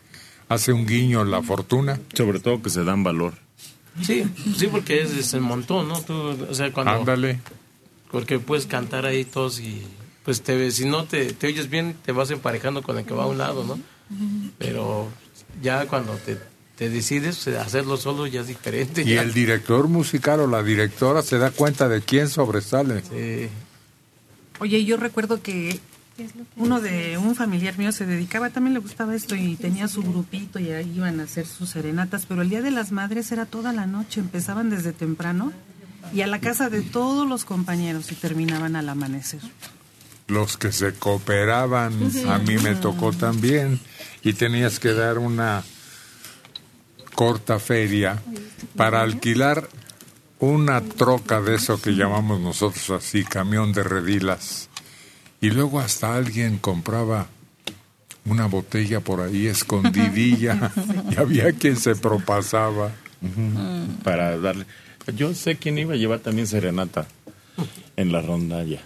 hace 0.49 0.73
un 0.73 0.87
guiño 0.87 1.25
la 1.25 1.43
fortuna. 1.43 2.01
Sobre 2.15 2.41
todo 2.41 2.63
que 2.63 2.71
se 2.71 2.85
dan 2.85 3.03
valor. 3.03 3.35
Sí 4.03 4.25
sí 4.57 4.67
porque 4.69 5.03
es, 5.03 5.13
es 5.13 5.35
el 5.35 5.41
montón 5.41 5.89
no 5.89 6.01
Tú, 6.03 6.15
o 6.49 6.55
sea 6.55 6.73
cuando 6.73 6.93
Ándale. 6.93 7.41
porque 8.11 8.39
puedes 8.39 8.67
cantar 8.67 9.07
ahí 9.07 9.25
todos 9.25 9.61
y 9.61 9.83
pues 10.25 10.43
te 10.43 10.71
si 10.71 10.85
no 10.87 11.05
te, 11.05 11.33
te 11.33 11.47
oyes 11.47 11.71
bien 11.71 11.95
te 12.05 12.13
vas 12.13 12.31
emparejando 12.31 12.83
con 12.83 12.99
el 12.99 13.05
que 13.05 13.15
va 13.15 13.25
a 13.25 13.27
un 13.27 13.39
lado 13.39 13.65
no 13.65 13.79
pero 14.59 15.09
ya 15.63 15.87
cuando 15.87 16.13
te, 16.17 16.37
te 16.77 16.89
decides 16.91 17.41
pues, 17.45 17.57
hacerlo 17.57 17.97
solo 17.97 18.27
ya 18.27 18.41
es 18.41 18.49
diferente 18.49 19.03
Y 19.03 19.15
ya. 19.15 19.23
el 19.23 19.33
director 19.33 19.87
musical 19.89 20.41
o 20.41 20.47
la 20.47 20.63
directora 20.63 21.23
se 21.23 21.39
da 21.39 21.51
cuenta 21.53 21.89
de 21.89 22.01
quién 22.03 22.29
sobresale. 22.29 23.03
Oye, 24.61 24.85
yo 24.85 24.97
recuerdo 24.97 25.43
que 25.43 25.81
uno 26.57 26.81
de 26.81 27.19
un 27.19 27.35
familiar 27.35 27.77
mío 27.79 27.93
se 27.93 28.07
dedicaba, 28.07 28.51
también 28.51 28.75
le 28.75 28.81
gustaba 28.81 29.15
esto 29.15 29.35
y 29.35 29.57
tenía 29.57 29.89
su 29.89 30.03
grupito 30.03 30.59
y 30.59 30.71
ahí 30.71 30.93
iban 30.97 31.21
a 31.21 31.25
hacer 31.25 31.47
sus 31.47 31.71
serenatas, 31.71 32.27
pero 32.27 32.43
el 32.43 32.49
Día 32.49 32.62
de 32.62 32.71
las 32.71 32.93
Madres 32.93 33.33
era 33.33 33.47
toda 33.47 33.73
la 33.73 33.87
noche, 33.87 34.21
empezaban 34.21 34.71
desde 34.71 34.93
temprano 34.93 35.53
y 36.12 36.21
a 36.21 36.27
la 36.27 36.41
casa 36.41 36.71
de 36.71 36.83
todos 36.83 37.29
los 37.29 37.45
compañeros 37.45 38.12
y 38.12 38.15
terminaban 38.15 38.77
al 38.77 38.89
amanecer. 38.89 39.41
Los 40.27 40.57
que 40.57 40.73
se 40.73 40.95
cooperaban, 40.95 41.93
a 42.29 42.39
mí 42.39 42.57
me 42.59 42.75
tocó 42.77 43.12
también, 43.12 43.79
y 44.23 44.33
tenías 44.33 44.81
que 44.81 44.95
dar 44.95 45.19
una 45.19 45.62
corta 47.15 47.59
feria 47.59 48.23
para 48.75 49.03
alquilar 49.03 49.69
una 50.41 50.81
troca 50.81 51.41
de 51.41 51.57
eso 51.57 51.81
que 51.81 51.93
llamamos 51.93 52.41
nosotros 52.41 52.91
así, 52.91 53.25
camión 53.25 53.73
de 53.73 53.83
redilas. 53.83 54.69
Y 55.45 55.51
luego 55.51 55.79
hasta 55.79 56.17
alguien 56.17 56.57
compraba 56.57 57.27
una 58.25 58.47
botella 58.47 59.01
por 59.01 59.21
ahí 59.21 59.47
escondidilla 59.47 60.73
y 61.11 61.21
había 61.21 61.53
quien 61.53 61.77
se 61.77 61.95
propasaba. 61.97 62.93
Para 64.03 64.39
darle. 64.39 64.65
Yo 65.15 65.35
sé 65.35 65.57
quién 65.57 65.77
iba 65.77 65.93
a 65.93 65.97
llevar 65.99 66.21
también 66.21 66.47
serenata 66.47 67.07
en 67.95 68.11
la 68.11 68.23
rondalla. 68.23 68.81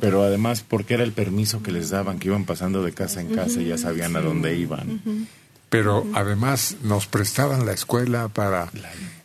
Pero 0.00 0.24
además, 0.24 0.64
porque 0.66 0.94
era 0.94 1.04
el 1.04 1.12
permiso 1.12 1.62
que 1.62 1.70
les 1.70 1.90
daban, 1.90 2.18
que 2.18 2.26
iban 2.26 2.44
pasando 2.44 2.82
de 2.82 2.90
casa 2.90 3.20
en 3.20 3.32
casa 3.32 3.60
y 3.60 3.66
ya 3.66 3.78
sabían 3.78 4.16
a 4.16 4.20
dónde 4.20 4.56
iban. 4.56 5.28
Pero 5.68 6.04
además 6.14 6.78
nos 6.82 7.06
prestaban 7.06 7.66
la 7.66 7.72
escuela 7.72 8.26
para 8.26 8.68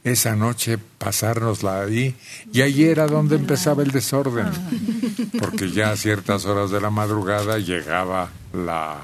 esa 0.06 0.36
noche 0.36 0.78
pasárnosla 0.78 1.82
ahí. 1.82 2.16
Y 2.54 2.62
ahí 2.62 2.84
era 2.86 3.08
donde 3.08 3.36
empezaba 3.36 3.84
el 3.84 3.92
desorden. 3.92 4.48
Porque 5.40 5.72
ya 5.72 5.92
a 5.92 5.98
ciertas 5.98 6.46
horas 6.46 6.72
de 6.72 6.80
la 6.80 6.90
madrugada 6.92 7.58
llegaba 7.58 8.32
la 8.54 9.02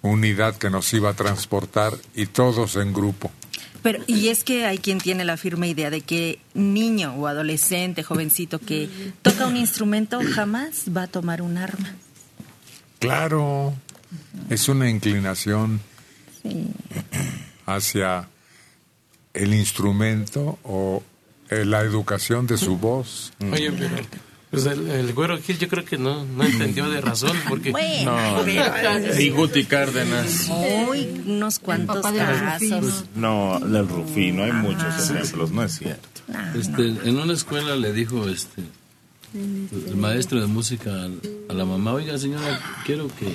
unidad 0.00 0.56
que 0.56 0.70
nos 0.70 0.92
iba 0.94 1.10
a 1.10 1.14
transportar 1.14 1.92
y 2.14 2.26
todos 2.26 2.76
en 2.76 2.94
grupo. 2.94 3.30
Pero, 3.82 4.02
y 4.06 4.28
es 4.28 4.42
que 4.44 4.66
hay 4.66 4.78
quien 4.78 4.98
tiene 4.98 5.24
la 5.24 5.36
firme 5.36 5.68
idea 5.68 5.90
de 5.90 6.00
que 6.00 6.40
niño 6.54 7.14
o 7.14 7.26
adolescente, 7.26 8.02
jovencito 8.02 8.58
que 8.58 8.88
toca 9.22 9.46
un 9.46 9.56
instrumento 9.56 10.20
jamás 10.34 10.84
va 10.96 11.02
a 11.02 11.06
tomar 11.08 11.42
un 11.42 11.58
arma. 11.58 11.94
Claro, 12.98 13.74
es 14.48 14.68
una 14.68 14.88
inclinación 14.88 15.80
Sí. 16.42 16.68
hacia 17.66 18.28
el 19.42 19.54
instrumento 19.54 20.58
o 20.64 21.02
eh, 21.50 21.64
la 21.64 21.80
educación 21.82 22.46
de 22.46 22.56
su 22.58 22.76
voz. 22.76 23.32
Oye, 23.52 23.70
pero 23.72 23.96
pues 24.50 24.64
el, 24.66 24.88
el 24.90 25.12
güero 25.12 25.38
Gil 25.42 25.58
yo 25.58 25.68
creo 25.68 25.84
que 25.84 25.98
no, 25.98 26.24
no 26.24 26.44
entendió 26.44 26.88
de 26.88 27.00
razón 27.02 27.36
porque 27.48 27.70
Bueno, 27.70 28.16
No, 28.36 28.42
pero- 28.44 29.20
y 29.20 29.28
Guti 29.30 29.64
Cárdenas. 29.64 30.48
Uy, 30.88 31.22
unos 31.26 31.58
cuantos 31.58 32.02
casos. 32.02 33.04
No, 33.14 33.60
del 33.60 33.86
Rufino, 33.88 34.44
hay 34.44 34.52
muchos 34.52 35.10
ejemplos, 35.10 35.50
no 35.50 35.62
es 35.64 35.78
cierto. 35.78 36.08
Este, 36.58 36.82
en 37.08 37.18
una 37.18 37.32
escuela 37.34 37.76
le 37.76 37.92
dijo 37.92 38.28
este 38.28 38.62
el 39.34 39.96
maestro 39.96 40.40
de 40.40 40.46
música 40.46 40.90
a 41.50 41.52
la 41.52 41.64
mamá, 41.66 41.92
oiga 41.92 42.16
señora, 42.16 42.60
quiero 42.86 43.08
que, 43.08 43.34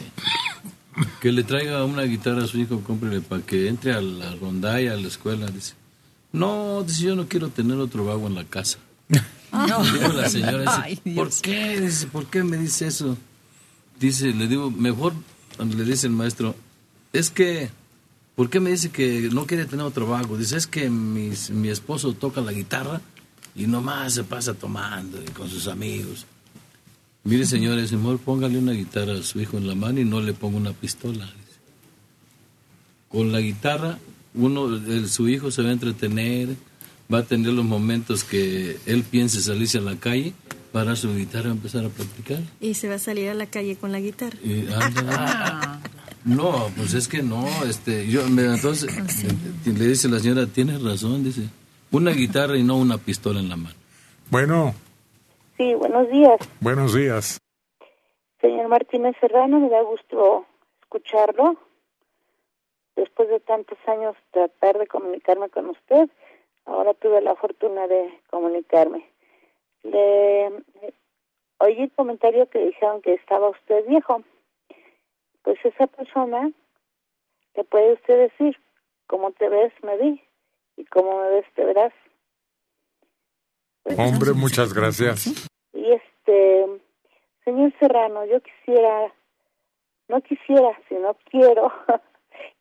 que 1.22 1.32
le 1.32 1.44
traiga 1.44 1.84
una 1.86 2.02
guitarra 2.04 2.44
a 2.44 2.48
su 2.48 2.58
hijo, 2.60 2.82
cómprele 2.82 3.22
para 3.22 3.44
que 3.44 3.68
entre 3.68 3.94
a 3.94 4.02
la 4.02 4.34
rondalla, 4.36 4.94
a 4.94 4.96
la 4.96 5.08
escuela. 5.08 5.46
Dice, 5.48 5.74
no, 6.34 6.84
dice, 6.84 7.04
yo 7.04 7.16
no 7.16 7.28
quiero 7.28 7.48
tener 7.50 7.78
otro 7.78 8.04
vago 8.06 8.28
en 8.28 8.36
la 8.36 8.44
casa. 8.44 8.78
No. 9.08 9.84
Dijo 9.84 10.12
la 10.14 10.30
señora, 10.30 10.60
dice, 10.62 11.00
Ay, 11.06 11.16
¿por 11.16 11.30
qué? 11.42 11.80
Dice, 11.80 12.08
¿por 12.08 12.26
qué 12.26 12.44
me 12.44 12.58
dice 12.58 12.88
eso? 12.88 13.16
Dice, 14.00 14.34
le 14.34 14.48
digo, 14.48 14.70
mejor, 14.72 15.14
le 15.60 15.84
dice 15.86 16.08
el 16.08 16.14
maestro, 16.14 16.56
es 17.14 17.30
que, 17.30 17.70
¿por 18.36 18.50
qué 18.50 18.60
me 18.60 18.72
dice 18.72 18.90
que 18.90 19.30
no 19.32 19.46
quiere 19.46 19.66
tener 19.66 19.86
otro 19.86 20.08
vago? 20.08 20.38
Dice, 20.38 20.58
es 20.58 20.66
que 20.68 20.90
mis- 20.90 21.52
mi 21.52 21.70
esposo 21.70 22.14
toca 22.14 22.42
la 22.42 22.52
guitarra 22.52 23.00
y 23.56 23.68
nomás 23.68 24.16
se 24.16 24.24
pasa 24.24 24.56
tomando 24.56 25.22
y 25.22 25.26
con 25.32 25.48
sus 25.48 25.68
amigos. 25.68 26.26
Mire, 27.24 27.46
señores, 27.46 27.92
mejor 27.94 28.18
póngale 28.20 28.58
una 28.58 28.72
guitarra 28.74 29.14
a 29.14 29.22
su 29.24 29.40
hijo 29.40 29.58
en 29.58 29.68
la 29.68 29.76
mano 29.76 30.00
y 30.02 30.06
no 30.06 30.20
le 30.20 30.34
ponga 30.34 30.58
una 30.58 30.74
pistola. 30.74 31.26
dice. 31.26 31.60
Con 33.08 33.32
la 33.32 33.40
guitarra 33.40 34.00
uno, 34.36 34.68
el- 34.68 35.08
su 35.10 35.28
hijo 35.30 35.52
se 35.52 35.62
va 35.62 35.70
a 35.70 35.74
entretener, 35.74 36.50
va 37.14 37.20
a 37.20 37.24
tener 37.24 37.54
los 37.54 37.66
momentos 37.66 38.24
que 38.24 38.78
él 38.86 39.04
piense 39.04 39.42
salirse 39.42 39.78
a 39.78 39.82
la 39.82 39.96
calle, 39.98 40.34
para 40.72 40.96
su 40.96 41.14
guitarra 41.16 41.50
y 41.50 41.52
empezar 41.52 41.86
a 41.86 41.90
practicar. 41.90 42.40
Y 42.60 42.74
se 42.74 42.90
va 42.90 42.96
a 42.96 43.00
salir 43.00 43.30
a 43.30 43.36
la 43.36 43.46
calle 43.46 43.76
con 43.76 43.92
la 43.92 44.00
guitarra. 44.00 44.38
Y 44.44 44.68
anda. 44.74 45.80
No, 46.26 46.70
pues 46.78 46.94
es 46.94 47.10
que 47.10 47.22
no, 47.22 47.46
este, 47.66 48.08
yo, 48.08 48.26
me- 48.30 48.46
entonces, 48.46 48.90
eh, 49.26 49.70
le 49.78 49.88
dice 49.88 50.08
la 50.08 50.20
señora, 50.20 50.48
tienes 50.48 50.82
razón, 50.82 51.22
dice, 51.22 51.42
una 51.92 52.12
guitarra 52.12 52.58
y 52.58 52.64
no 52.64 52.78
una 52.78 52.98
pistola 52.98 53.42
en 53.42 53.50
la 53.50 53.58
mano. 53.58 53.76
Bueno, 54.32 54.74
Sí, 55.58 55.74
buenos 55.76 56.10
días. 56.10 56.38
buenos 56.62 56.94
días. 56.96 57.40
Señor 58.40 58.70
Martínez 58.70 59.16
Serrano, 59.20 59.60
me 59.60 59.70
da 59.70 59.82
gusto 59.84 60.46
escucharlo. 60.82 61.58
Después 62.96 63.30
de 63.30 63.40
tantos 63.40 63.78
años 63.88 64.16
tratar 64.32 64.78
de 64.78 64.88
comunicarme 64.88 65.50
con 65.50 65.70
usted, 65.70 66.10
ahora 66.66 66.94
tuve 66.94 67.22
la 67.22 67.36
fortuna 67.36 67.88
de 67.88 68.20
comunicarme. 68.30 69.10
Le 69.84 70.52
oí 71.58 71.82
el 71.82 71.92
comentario 71.92 72.50
que 72.50 72.60
dijeron 72.60 73.02
que 73.02 73.14
estaba 73.14 73.50
usted 73.50 73.86
viejo. 73.88 74.24
Pues 75.42 75.58
esa 75.66 75.88
persona 75.88 76.52
le 77.56 77.64
puede 77.64 77.94
usted 77.94 78.30
decir, 78.30 78.58
como 79.08 79.32
te 79.32 79.50
ves, 79.50 79.74
me 79.84 79.98
vi, 79.98 80.22
y 80.78 80.86
como 80.86 81.22
me 81.22 81.30
ves, 81.30 81.46
te 81.56 81.66
verás. 81.66 81.94
Hombre, 83.86 84.34
muchas 84.34 84.74
gracias. 84.74 85.50
Y 85.74 85.92
este, 85.92 86.82
señor 87.44 87.74
Serrano, 87.80 88.26
yo 88.26 88.40
quisiera, 88.42 89.14
no 90.08 90.22
quisiera, 90.22 90.80
sino 90.88 91.16
quiero 91.30 91.72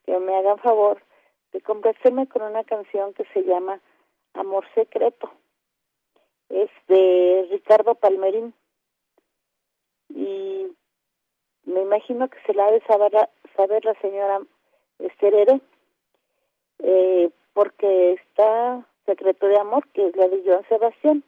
que 0.05 0.19
me 0.19 0.35
hagan 0.37 0.59
favor 0.59 1.03
de 1.53 1.61
complacerme 1.61 2.27
con 2.27 2.43
una 2.43 2.65
canción 2.65 3.13
que 3.15 3.25
se 3.33 3.43
llama 3.43 3.81
Amor 4.35 4.65
Secreto. 4.75 5.31
Es 6.49 6.71
de 6.89 7.49
Ricardo 7.51 7.95
Palmerín. 7.95 8.55
Y 10.09 10.67
me 11.65 11.83
imagino 11.83 12.29
que 12.29 12.39
se 12.47 12.55
la 12.55 12.67
ha 12.67 12.71
de 12.71 12.81
saber 12.83 13.13
la, 13.13 13.31
saber 13.57 13.85
la 13.85 13.95
señora 14.01 14.41
Esterere, 14.99 15.61
eh, 16.79 17.31
porque 17.53 18.13
está 18.13 18.87
Secreto 19.07 19.47
de 19.47 19.59
Amor, 19.59 19.87
que 19.89 20.07
es 20.07 20.17
la 20.17 20.29
de 20.29 20.43
Joan 20.45 20.67
Sebastián. 20.69 21.25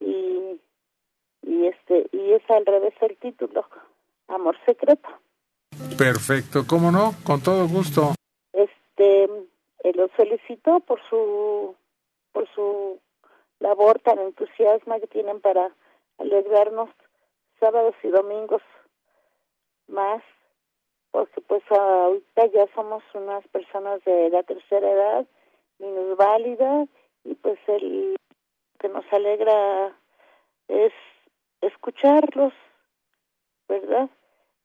Y 0.00 0.60
y 1.46 1.66
este 1.66 2.08
y 2.12 2.32
es 2.32 2.42
al 2.50 2.66
revés 2.66 2.94
el 3.00 3.16
título 3.18 3.64
amor 4.28 4.56
secreto 4.66 5.08
Perfecto, 5.98 6.64
¿cómo 6.66 6.90
no? 6.90 7.12
Con 7.24 7.42
todo 7.42 7.66
gusto. 7.68 8.14
este 8.52 9.24
eh, 9.24 9.92
lo 9.94 10.08
felicito 10.08 10.80
por 10.80 11.00
su 11.08 11.74
por 12.32 12.48
su 12.54 13.00
labor 13.60 13.98
tan 14.00 14.18
entusiasma 14.18 15.00
que 15.00 15.06
tienen 15.06 15.40
para 15.40 15.72
alegrarnos 16.18 16.90
sábados 17.58 17.94
y 18.02 18.08
domingos 18.08 18.62
más 19.88 20.22
porque 21.10 21.40
pues 21.40 21.62
ahorita 21.70 22.46
ya 22.46 22.66
somos 22.74 23.02
unas 23.14 23.46
personas 23.48 24.04
de 24.04 24.28
la 24.28 24.42
tercera 24.42 24.90
edad 24.90 25.26
minusválida 25.78 26.86
y 27.24 27.34
pues 27.36 27.58
el 27.68 28.16
que 28.78 28.88
nos 28.90 29.04
alegra 29.10 29.96
es 30.68 30.92
escucharlos, 31.62 32.52
¿verdad? 33.68 34.10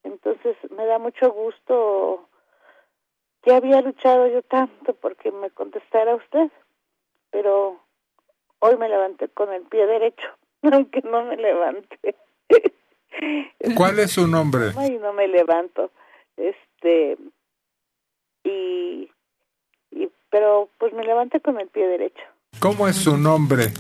Entonces 0.04 0.56
me 0.72 0.86
da 0.86 1.00
mucho 1.00 1.32
gusto 1.32 2.28
que 3.42 3.54
había 3.54 3.82
luchado 3.82 4.28
yo 4.28 4.42
tanto 4.44 4.94
porque 4.94 5.32
me 5.32 5.50
contestara 5.50 6.16
usted, 6.16 6.52
pero 7.32 7.80
hoy 8.60 8.78
me 8.78 8.90
levanté 8.90 9.30
con 9.30 9.52
el 9.54 9.64
pie 9.64 9.86
derecho, 9.86 10.28
aunque 10.72 11.02
no 11.02 11.24
me 11.26 11.38
levante. 11.38 12.16
¿Cuál 13.76 14.00
es 14.00 14.12
su 14.12 14.28
nombre? 14.28 14.72
Ay, 14.78 14.98
no 14.98 15.14
me 15.14 15.28
levanto. 15.28 15.92
Este 16.38 17.18
y 18.44 19.12
y 19.92 20.10
pero 20.30 20.70
pues 20.78 20.94
me 20.94 21.04
levanté 21.04 21.42
con 21.42 21.60
el 21.60 21.68
pie 21.68 21.88
derecho. 21.88 22.24
¿Cómo 22.60 22.88
es 22.88 22.96
su 22.96 23.18
nombre? 23.18 23.74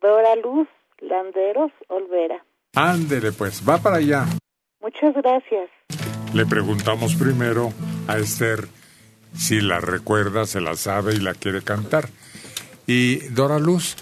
Dora 0.00 0.36
Luz 0.36 0.68
Landeros 1.00 1.72
Olvera. 1.88 2.44
Ándele, 2.74 3.32
pues, 3.32 3.66
va 3.66 3.78
para 3.78 3.96
allá. 3.96 4.26
Muchas 4.92 5.22
gracias. 5.22 5.70
Le 6.34 6.46
preguntamos 6.46 7.14
primero 7.14 7.72
a 8.08 8.18
Esther 8.18 8.66
si 9.36 9.60
la 9.60 9.78
recuerda, 9.78 10.46
se 10.46 10.60
la 10.60 10.74
sabe 10.74 11.14
y 11.14 11.20
la 11.20 11.34
quiere 11.34 11.62
cantar. 11.62 12.08
Y 12.88 13.18
Dora 13.28 13.60
Luz, 13.60 13.94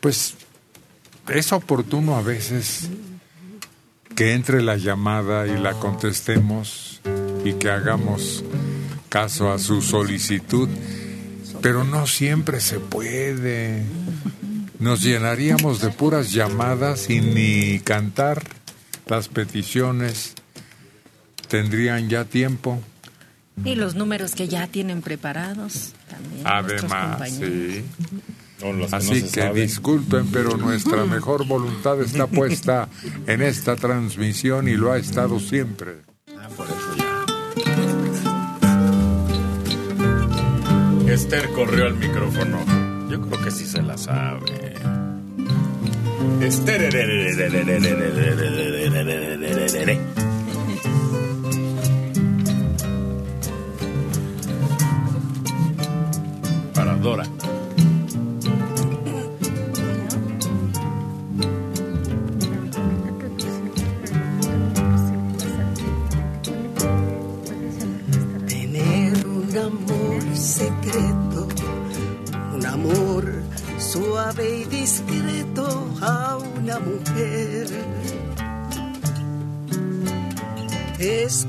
pues 0.00 0.36
es 1.28 1.52
oportuno 1.52 2.14
a 2.14 2.22
veces 2.22 2.90
que 4.14 4.34
entre 4.34 4.62
la 4.62 4.76
llamada 4.76 5.48
y 5.48 5.58
la 5.58 5.72
contestemos 5.72 7.00
y 7.44 7.54
que 7.54 7.70
hagamos 7.70 8.44
caso 9.08 9.50
a 9.50 9.58
su 9.58 9.82
solicitud, 9.82 10.68
pero 11.60 11.82
no 11.82 12.06
siempre 12.06 12.60
se 12.60 12.78
puede. 12.78 13.82
Nos 14.78 15.02
llenaríamos 15.02 15.80
de 15.80 15.90
puras 15.90 16.30
llamadas 16.30 17.10
y 17.10 17.20
ni 17.20 17.80
cantar 17.80 18.44
las 19.06 19.28
peticiones 19.28 20.34
tendrían 21.48 22.08
ya 22.08 22.24
tiempo. 22.24 22.80
Y 23.64 23.76
los 23.76 23.94
números 23.94 24.34
que 24.34 24.48
ya 24.48 24.66
tienen 24.66 25.02
preparados 25.02 25.92
también. 26.08 26.42
Además, 26.44 27.30
sí. 27.30 27.84
no 28.60 28.86
Así 28.90 29.22
que 29.30 29.52
disculpen, 29.52 30.26
pero 30.32 30.56
nuestra 30.56 31.04
mejor 31.04 31.46
voluntad 31.46 32.00
está 32.00 32.26
puesta 32.26 32.88
en 33.26 33.42
esta 33.42 33.76
transmisión 33.76 34.68
y 34.68 34.72
lo 34.72 34.90
ha 34.90 34.98
estado 34.98 35.38
siempre. 35.38 35.98
Esther 41.06 41.48
corrió 41.50 41.86
al 41.86 41.94
micrófono. 41.94 42.58
Yo 43.08 43.20
creo 43.20 43.44
que 43.44 43.50
sí 43.52 43.66
se 43.66 43.82
la 43.82 43.96
sabe. 43.96 44.73
Esther. 46.40 46.84
Para 56.74 56.94
Dora. 56.96 57.33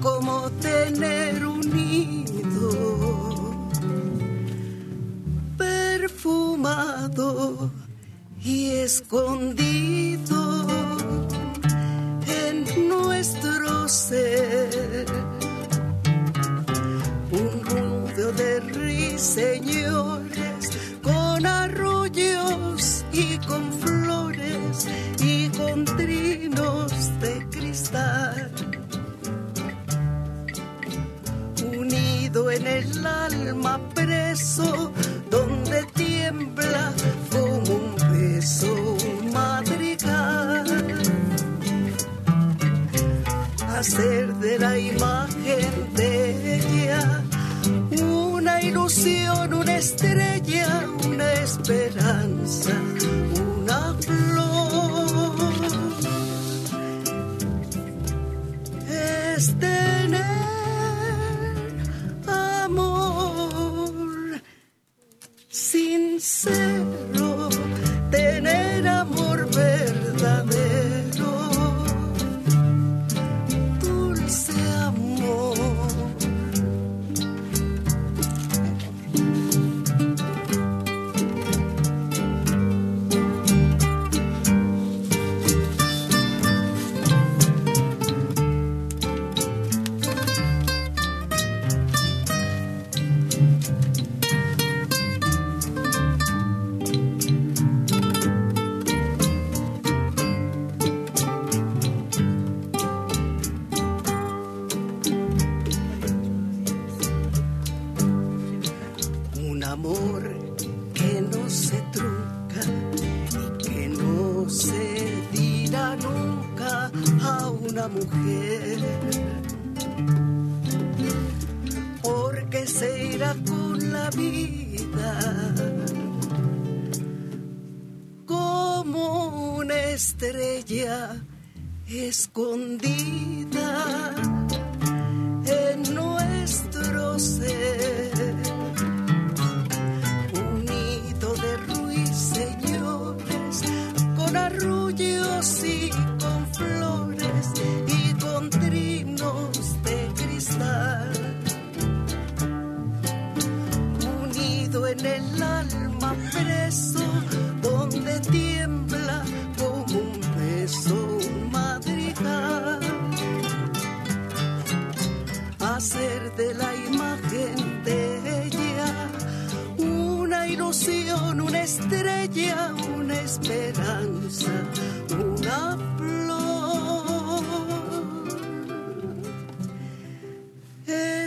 Como 0.01 0.49
tener 0.61 0.74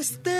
Es 0.09 0.38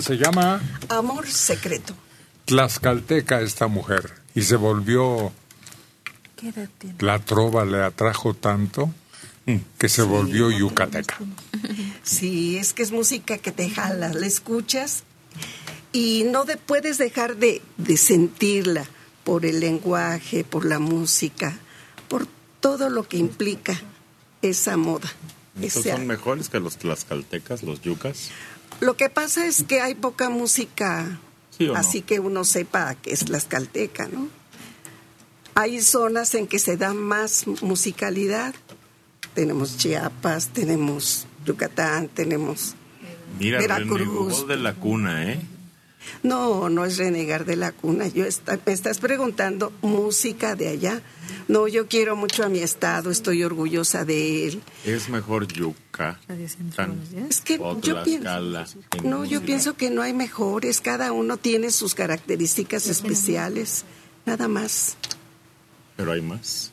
Se 0.00 0.16
llama 0.16 0.60
Amor 0.88 1.26
secreto. 1.28 1.94
Tlaxcalteca 2.46 3.40
esta 3.40 3.66
mujer 3.68 4.12
y 4.34 4.42
se 4.42 4.56
volvió 4.56 5.32
¿Qué 6.36 6.48
edad 6.48 6.68
tiene? 6.78 6.96
la 7.00 7.18
trova 7.18 7.64
le 7.64 7.82
atrajo 7.82 8.34
tanto 8.34 8.92
que 9.78 9.88
se 9.88 10.02
volvió 10.02 10.50
yucateca. 10.52 11.18
Sí, 12.04 12.56
es 12.56 12.72
que 12.72 12.82
es 12.84 12.92
música 12.92 13.38
que 13.38 13.50
te 13.50 13.68
jala, 13.68 14.12
la 14.12 14.26
escuchas 14.26 15.02
y 15.92 16.24
no 16.30 16.44
de- 16.44 16.56
puedes 16.56 16.98
dejar 16.98 17.36
de, 17.36 17.60
de 17.76 17.96
sentirla 17.96 18.84
por 19.24 19.44
el 19.44 19.58
lenguaje, 19.58 20.44
por 20.44 20.64
la 20.64 20.78
música, 20.78 21.58
por 22.08 22.28
todo 22.60 22.90
lo 22.90 23.08
que 23.08 23.16
implica 23.16 23.80
esa 24.40 24.76
moda. 24.76 25.10
¿Estos 25.60 25.84
ese- 25.86 25.96
son 25.96 26.06
mejores 26.06 26.48
que 26.48 26.60
los 26.60 26.76
tlaxcaltecas, 26.76 27.64
los 27.64 27.80
yucas? 27.82 28.30
Lo 28.80 28.96
que 28.96 29.10
pasa 29.10 29.46
es 29.46 29.62
que 29.62 29.80
hay 29.80 29.94
poca 29.94 30.30
música, 30.30 31.20
¿Sí 31.56 31.68
o 31.68 31.74
no? 31.74 31.78
así 31.78 32.02
que 32.02 32.18
uno 32.20 32.44
sepa 32.44 32.94
que 32.94 33.12
es 33.12 33.28
la 33.28 33.38
escalteca, 33.38 34.08
¿no? 34.08 34.28
Hay 35.54 35.82
zonas 35.82 36.34
en 36.34 36.46
que 36.46 36.58
se 36.58 36.76
da 36.76 36.94
más 36.94 37.46
musicalidad. 37.62 38.54
Tenemos 39.34 39.76
Chiapas, 39.76 40.48
tenemos 40.48 41.26
Yucatán, 41.44 42.08
tenemos... 42.08 42.74
Mira, 43.38 43.58
Veracruz. 43.58 44.46
de 44.48 44.56
la 44.56 44.74
cuna, 44.74 45.30
¿eh? 45.32 45.40
No, 46.22 46.68
no 46.68 46.84
es 46.84 46.96
renegar 46.98 47.44
de 47.44 47.56
la 47.56 47.72
cuna. 47.72 48.06
Yo 48.08 48.24
está- 48.24 48.58
me 48.64 48.72
estás 48.72 48.98
preguntando 48.98 49.72
música 49.82 50.54
de 50.56 50.68
allá. 50.68 51.02
No, 51.48 51.66
yo 51.68 51.88
quiero 51.88 52.14
mucho 52.16 52.44
a 52.44 52.48
mi 52.48 52.60
estado, 52.60 53.10
estoy 53.10 53.42
orgullosa 53.42 54.04
de 54.04 54.46
él. 54.48 54.62
Es 54.84 55.08
mejor 55.08 55.46
yuca. 55.48 56.20
Tan- 56.76 57.00
Es 57.28 57.40
que 57.40 57.58
yo 57.80 57.94
pienso- 58.04 58.24
No, 59.08 59.24
yo 59.24 59.40
pienso 59.46 59.76
que 59.76 59.90
no 59.90 60.02
hay 60.02 60.12
mejores. 60.12 60.80
Cada 60.80 61.12
uno 61.12 61.36
tiene 61.38 61.70
sus 61.70 61.94
características 61.94 62.86
especiales. 62.86 63.84
Nada 64.26 64.48
más. 64.48 64.96
Pero 65.96 66.12
hay 66.12 66.22
más. 66.22 66.72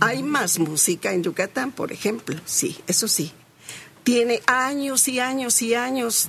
Hay 0.00 0.22
más 0.22 0.58
música 0.58 1.12
en 1.12 1.22
Yucatán, 1.22 1.72
por 1.72 1.90
ejemplo. 1.92 2.36
Sí, 2.44 2.76
eso 2.86 3.08
sí. 3.08 3.32
Tiene 4.04 4.40
años 4.46 5.08
y 5.08 5.18
años 5.18 5.60
y 5.62 5.74
años 5.74 6.28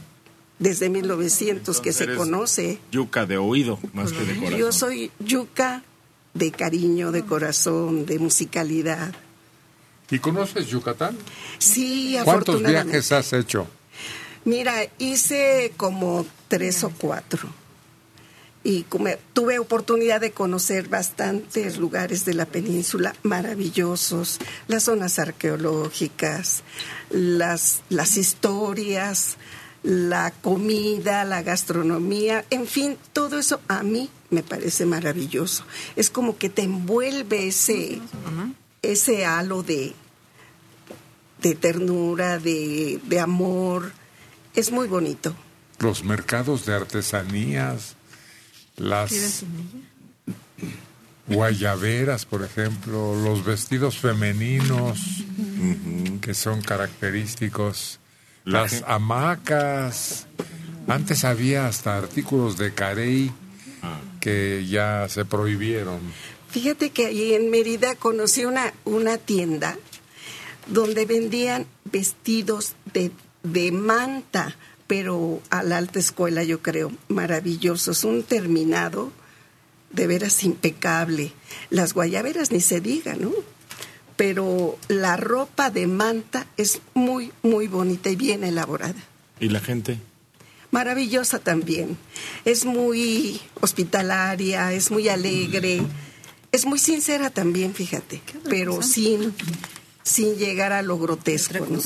desde 0.60 0.90
1900 0.90 1.82
que 1.82 1.94
se 1.94 2.16
conoce. 2.16 2.80
Yuca 2.92 3.26
de 3.26 3.38
oído, 3.38 3.80
más 3.94 4.12
que 4.12 4.24
de 4.24 4.36
corazón. 4.36 4.60
Yo 4.60 4.72
soy 4.72 5.12
yuca 5.20 5.84
de 6.34 6.52
cariño, 6.52 7.12
de 7.12 7.26
corazón, 7.26 8.06
de 8.06 8.20
musicalidad. 8.20 9.14
¿Y 10.12 10.20
conoces 10.20 10.68
Yucatán? 10.68 11.18
Sí, 11.58 12.12
¿Cuántos 12.24 12.34
afortunadamente. 12.34 12.92
viajes 12.92 13.12
has 13.12 13.34
hecho? 13.34 13.68
Mira, 14.44 14.76
hice 15.00 15.74
como 15.78 16.26
tres 16.48 16.84
o 16.84 16.92
cuatro. 16.92 17.50
Y 18.64 18.84
como 18.84 19.10
tuve 19.34 19.60
oportunidad 19.60 20.22
de 20.22 20.32
conocer 20.32 20.90
bastantes 20.90 21.78
lugares 21.78 22.26
de 22.26 22.34
la 22.34 22.46
península 22.46 23.16
maravillosos, 23.24 24.40
las 24.68 24.84
zonas 24.84 25.20
arqueológicas, 25.20 26.64
las, 27.12 27.82
las 27.90 28.18
historias, 28.18 29.38
la 29.86 30.32
comida, 30.32 31.24
la 31.26 31.44
gastronomía, 31.44 32.44
en 32.50 32.66
fin, 32.66 32.98
todo 33.14 33.38
eso 33.38 33.62
a 33.68 33.84
mí 33.84 34.10
me 34.32 34.42
parece 34.42 34.84
maravilloso. 34.88 35.64
Es 35.96 36.10
como 36.10 36.40
que 36.40 36.50
te 36.50 36.64
envuelve 36.64 37.48
ese, 37.48 38.02
ese 38.82 39.26
halo 39.26 39.62
de, 39.62 39.94
de 41.40 41.54
ternura, 41.54 42.40
de, 42.40 43.00
de 43.06 43.20
amor. 43.20 43.92
Es 44.56 44.72
muy 44.72 44.88
bonito. 44.88 45.36
Los 45.78 46.04
mercados 46.04 46.66
de 46.66 46.74
artesanías, 46.74 47.96
las 48.78 49.44
guayaberas, 51.28 52.26
por 52.26 52.44
ejemplo, 52.44 53.16
los 53.16 53.46
vestidos 53.46 54.00
femeninos 54.00 55.00
que 56.22 56.34
son 56.34 56.62
característicos, 56.64 58.00
las 58.46 58.84
hamacas. 58.88 60.28
Antes 60.88 61.26
había 61.26 61.68
hasta 61.68 61.98
artículos 61.98 62.58
de 62.58 62.74
carey 62.74 63.32
que 64.22 64.66
ya 64.68 65.08
se 65.10 65.26
prohibieron. 65.26 66.00
Fíjate 66.50 66.92
que 66.92 67.08
allí 67.08 67.34
en 67.34 67.52
Mérida 67.52 67.96
conocí 67.96 68.46
una, 68.46 68.74
una 68.86 69.18
tienda 69.18 69.78
donde 70.68 71.06
vendían 71.06 71.66
vestidos 71.84 72.76
de, 72.94 73.12
de 73.44 73.72
manta 73.72 74.56
pero 74.88 75.42
a 75.50 75.64
la 75.64 75.78
alta 75.78 76.00
escuela 76.00 76.44
yo 76.44 76.62
creo 76.62 76.92
maravilloso. 77.08 77.92
Es 77.92 78.04
un 78.04 78.24
terminado 78.24 79.12
de 79.92 80.08
veras 80.08 80.44
impecable. 80.44 81.34
Las 81.70 81.94
guayaberas 81.94 82.52
ni 82.52 82.62
se 82.62 82.82
diga, 82.82 83.16
¿no? 83.16 83.32
Pero 84.16 84.78
la 84.88 85.18
ropa 85.18 85.70
de 85.70 85.88
manta 85.88 86.48
es 86.58 86.82
muy, 86.94 87.32
muy 87.44 87.68
bonita 87.68 88.10
y 88.10 88.16
bien 88.16 88.44
elaborada. 88.44 89.02
¿Y 89.40 89.50
la 89.50 89.60
gente? 89.60 90.00
Maravillosa 90.72 91.40
también. 91.40 91.98
Es 92.44 92.66
muy 92.66 93.42
hospitalaria, 93.62 94.74
es 94.74 94.92
muy 94.92 95.10
alegre, 95.10 95.82
es 96.52 96.66
muy 96.66 96.80
sincera 96.80 97.30
también, 97.30 97.74
fíjate, 97.74 98.22
pero 98.50 98.82
sin, 98.82 99.34
sin 100.04 100.36
llegar 100.36 100.72
a 100.72 100.82
lo 100.82 100.98
grotesco. 100.98 101.66
¿no? 101.70 101.80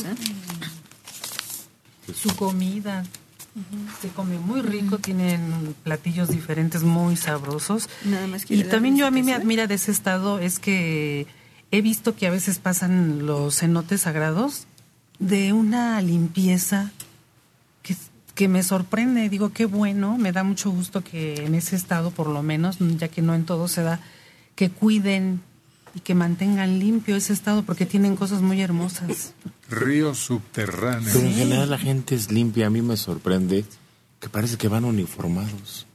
Su 2.13 2.35
comida. 2.35 3.03
Se 4.01 4.07
come 4.09 4.37
muy 4.37 4.61
rico, 4.61 4.99
tienen 4.99 5.75
platillos 5.83 6.29
diferentes 6.29 6.83
muy 6.83 7.17
sabrosos. 7.17 7.89
Nada 8.05 8.27
más 8.27 8.45
Y 8.49 8.63
también 8.63 8.95
yo 8.95 9.05
a 9.05 9.11
mí 9.11 9.23
me 9.23 9.33
admira 9.33 9.67
de 9.67 9.75
ese 9.75 9.91
estado 9.91 10.39
es 10.39 10.59
que 10.59 11.27
he 11.71 11.81
visto 11.81 12.15
que 12.15 12.27
a 12.27 12.31
veces 12.31 12.59
pasan 12.59 13.25
los 13.25 13.59
cenotes 13.59 14.01
sagrados 14.01 14.65
de 15.19 15.53
una 15.53 16.01
limpieza 16.01 16.91
que, 17.83 17.95
que 18.35 18.47
me 18.47 18.63
sorprende. 18.63 19.29
Digo, 19.29 19.51
qué 19.51 19.65
bueno, 19.65 20.17
me 20.17 20.31
da 20.31 20.43
mucho 20.43 20.71
gusto 20.71 21.03
que 21.03 21.45
en 21.45 21.55
ese 21.55 21.75
estado, 21.75 22.11
por 22.11 22.27
lo 22.27 22.41
menos, 22.41 22.77
ya 22.79 23.07
que 23.07 23.21
no 23.21 23.35
en 23.35 23.45
todo 23.45 23.67
se 23.67 23.83
da, 23.83 23.99
que 24.55 24.69
cuiden 24.69 25.41
y 25.95 26.01
que 26.01 26.15
mantengan 26.15 26.79
limpio 26.79 27.15
ese 27.15 27.33
estado 27.33 27.63
porque 27.63 27.85
tienen 27.85 28.15
cosas 28.15 28.41
muy 28.41 28.61
hermosas. 28.61 29.33
Ríos 29.69 30.19
subterráneos. 30.19 31.13
Pero 31.13 31.27
en 31.27 31.33
general 31.33 31.69
la 31.69 31.77
gente 31.77 32.15
es 32.15 32.31
limpia. 32.31 32.67
A 32.67 32.69
mí 32.69 32.81
me 32.81 32.97
sorprende 32.97 33.65
que 34.19 34.29
parece 34.29 34.57
que 34.57 34.67
van 34.67 34.85
uniformados. 34.85 35.85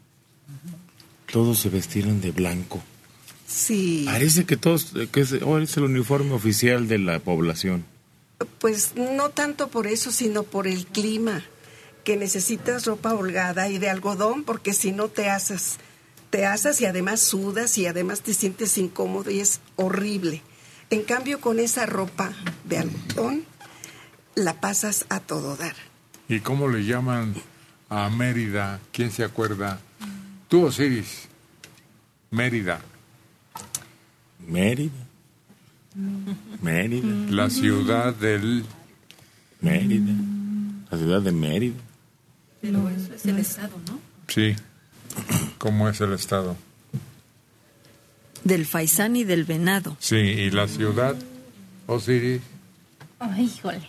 Todos 1.31 1.59
se 1.59 1.69
vestieron 1.69 2.21
de 2.21 2.31
blanco. 2.31 2.83
Sí, 3.47 4.05
Parece 4.07 4.45
que 4.47 4.57
todos, 4.57 4.93
que 5.13 5.21
es, 5.21 5.33
oh, 5.43 5.59
es 5.59 5.77
el 5.77 5.85
uniforme 5.85 6.33
oficial 6.33 6.89
de 6.89 6.99
la 6.99 7.19
población. 7.19 7.85
pues 8.59 8.95
no 8.97 9.31
tanto 9.31 9.69
por 9.69 9.87
eso, 9.87 10.11
sino 10.13 10.43
por 10.43 10.67
el 10.67 10.87
clima, 10.87 11.43
que 12.05 12.17
necesitas 12.17 12.85
ropa 12.87 13.15
holgada 13.15 13.69
y 13.69 13.79
de 13.79 13.89
algodón, 13.91 14.45
porque 14.45 14.73
si 14.75 14.93
no 14.93 15.09
te 15.09 15.29
asas, 15.31 15.77
te 16.31 16.47
asas 16.47 16.81
y 16.81 16.87
además 16.87 17.21
sudas 17.21 17.79
y 17.79 17.87
además 17.87 18.21
te 18.23 18.35
sientes 18.35 18.77
incómodo 18.79 19.31
y 19.31 19.41
es 19.41 19.61
horrible. 19.77 20.43
En 20.91 21.03
cambio, 21.03 21.41
con 21.41 21.59
esa 21.61 21.87
ropa 21.87 22.33
de 22.65 22.79
algodón, 22.79 23.45
la 24.35 24.61
pasas 24.61 25.07
a 25.09 25.21
todo 25.21 25.57
dar. 25.57 25.75
¿Y 26.29 26.41
cómo 26.41 26.69
le 26.69 26.85
llaman 26.85 27.35
a 27.89 28.09
Mérida? 28.11 28.81
¿Quién 28.93 29.11
se 29.13 29.25
acuerda? 29.25 29.81
Tú, 30.49 30.65
Osiris. 30.67 31.29
Mérida. 32.31 32.81
Mérida. 34.47 34.93
Mérida. 36.63 37.07
La 37.31 37.51
ciudad 37.51 38.15
del... 38.15 38.65
Mérida. 39.61 40.13
La 40.91 40.99
ciudad 40.99 41.23
de 41.23 41.33
Mérida. 41.33 41.75
Pero 42.61 42.89
eso 42.91 43.15
es 43.15 43.27
el 43.27 43.39
estado, 43.39 43.73
¿no? 43.89 43.99
Sí. 44.29 44.55
¿Cómo 45.59 45.89
es 45.89 46.01
el 46.01 46.13
estado? 46.13 46.57
Del 48.43 48.67
faisán 48.67 49.17
y 49.17 49.25
del 49.25 49.45
venado. 49.45 49.97
Sí, 50.01 50.17
y 50.17 50.51
la 50.51 50.69
ciudad, 50.69 51.15
Osiris. 51.87 52.43
Ay, 53.19 53.45
híjole. 53.45 53.89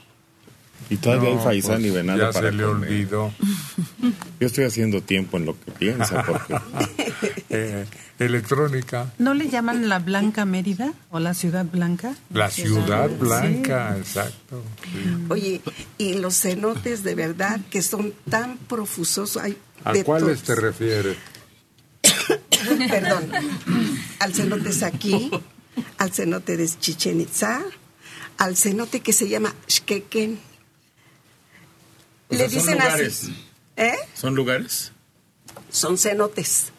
Y 0.89 0.97
todavía 0.97 1.31
No, 1.31 1.39
hay 1.39 1.43
faisán 1.43 1.75
pues, 1.81 1.85
y 1.85 1.89
venado 1.89 2.19
ya 2.19 2.31
para 2.31 2.49
se 2.51 2.55
le 2.55 2.63
comer. 2.63 2.89
olvidó. 2.89 3.33
Yo 4.39 4.47
estoy 4.47 4.65
haciendo 4.65 5.01
tiempo 5.01 5.37
en 5.37 5.45
lo 5.45 5.59
que 5.59 5.71
piensa. 5.71 6.23
Porque... 6.23 6.55
Eh, 7.49 7.85
electrónica. 8.19 9.13
¿No 9.17 9.33
le 9.33 9.49
llaman 9.49 9.89
la 9.89 9.99
Blanca 9.99 10.45
Mérida 10.45 10.93
o 11.11 11.19
la 11.19 11.33
Ciudad 11.33 11.65
Blanca? 11.65 12.15
La 12.31 12.49
ciudad 12.49 13.09
Sí. 13.09 13.15
blanca, 13.19 13.95
exacto. 13.97 14.63
sí. 14.83 15.25
Oye, 15.29 15.61
y 15.97 16.13
los 16.15 16.35
cenotes 16.39 17.03
de 17.03 17.15
verdad 17.15 17.59
que 17.69 17.81
son 17.81 18.13
tan 18.29 18.57
profusos, 18.57 19.37
hay 19.37 19.57
¿A 19.83 19.93
cuáles 20.03 20.41
te 20.43 20.55
refieres? 20.55 21.17
Perdón, 22.89 23.29
al 24.19 24.33
cenote 24.33 24.71
Saquí, 24.71 25.29
al 25.97 26.11
cenote 26.11 26.57
de 26.57 26.67
Chichen 26.79 27.21
Itza, 27.21 27.61
al 28.37 28.55
cenote 28.57 29.01
que 29.01 29.13
se 29.13 29.27
llama 29.29 29.53
Xquequén. 29.67 30.39
O 32.29 32.33
Le 32.33 32.37
sea, 32.37 32.49
son 32.49 32.57
dicen 32.59 32.73
lugares. 32.79 33.19
así. 33.23 33.45
¿Eh? 33.77 33.95
¿Son 34.15 34.35
lugares? 34.35 34.91
Son 35.69 35.97
cenotes. 35.97 36.71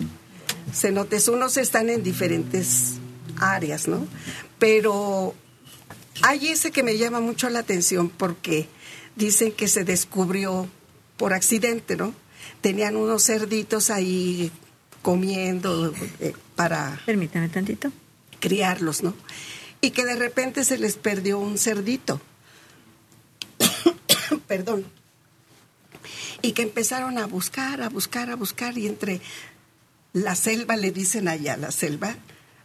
Cenotes, 0.72 1.28
unos 1.28 1.56
están 1.56 1.90
en 1.90 2.02
diferentes 2.02 2.94
áreas, 3.38 3.88
¿no? 3.88 4.06
Pero 4.58 5.34
hay 6.22 6.48
ese 6.48 6.70
que 6.70 6.82
me 6.82 6.98
llama 6.98 7.20
mucho 7.20 7.48
la 7.50 7.60
atención 7.60 8.08
porque 8.08 8.68
dicen 9.16 9.52
que 9.52 9.68
se 9.68 9.84
descubrió 9.84 10.68
por 11.16 11.32
accidente, 11.32 11.96
¿no? 11.96 12.14
Tenían 12.60 12.96
unos 12.96 13.24
cerditos 13.24 13.90
ahí 13.90 14.50
comiendo 15.02 15.92
eh, 16.20 16.34
para... 16.54 17.00
Permítame 17.06 17.48
tantito. 17.48 17.92
Criarlos, 18.40 19.02
¿no? 19.02 19.14
Y 19.80 19.90
que 19.90 20.04
de 20.04 20.16
repente 20.16 20.64
se 20.64 20.78
les 20.78 20.96
perdió 20.96 21.38
un 21.38 21.58
cerdito. 21.58 22.20
Perdón. 24.46 24.84
Y 26.42 26.52
que 26.52 26.62
empezaron 26.62 27.18
a 27.18 27.26
buscar, 27.26 27.82
a 27.82 27.88
buscar, 27.88 28.30
a 28.30 28.36
buscar 28.36 28.76
y 28.78 28.86
entre 28.86 29.20
la 30.16 30.34
selva, 30.34 30.76
le 30.76 30.92
dicen 30.92 31.28
allá, 31.28 31.58
la 31.58 31.70
selva, 31.70 32.16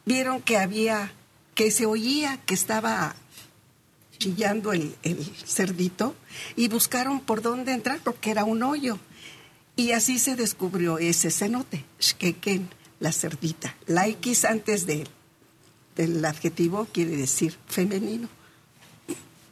vieron 0.05 0.41
que 0.41 0.57
había, 0.57 1.11
que 1.53 1.69
se 1.69 1.85
oía 1.85 2.39
que 2.45 2.53
estaba 2.53 3.13
chillando 4.17 4.71
el, 4.71 4.95
cerdito 5.45 6.15
y 6.55 6.69
buscaron 6.69 7.19
por 7.19 7.41
dónde 7.41 7.73
entrar 7.73 7.99
porque 8.05 8.31
era 8.31 8.45
un 8.45 8.63
hoyo. 8.63 8.99
Y 9.75 9.91
así 9.91 10.17
se 10.17 10.37
descubrió 10.37 10.97
ese 10.97 11.29
cenote, 11.29 11.83
Xquequén, 11.99 12.69
la 13.01 13.11
cerdita. 13.11 13.75
La 13.85 14.07
X 14.07 14.45
antes 14.45 14.85
de, 14.85 15.05
del 15.97 16.23
adjetivo 16.23 16.87
quiere 16.93 17.17
decir 17.17 17.57
femenino. 17.67 18.29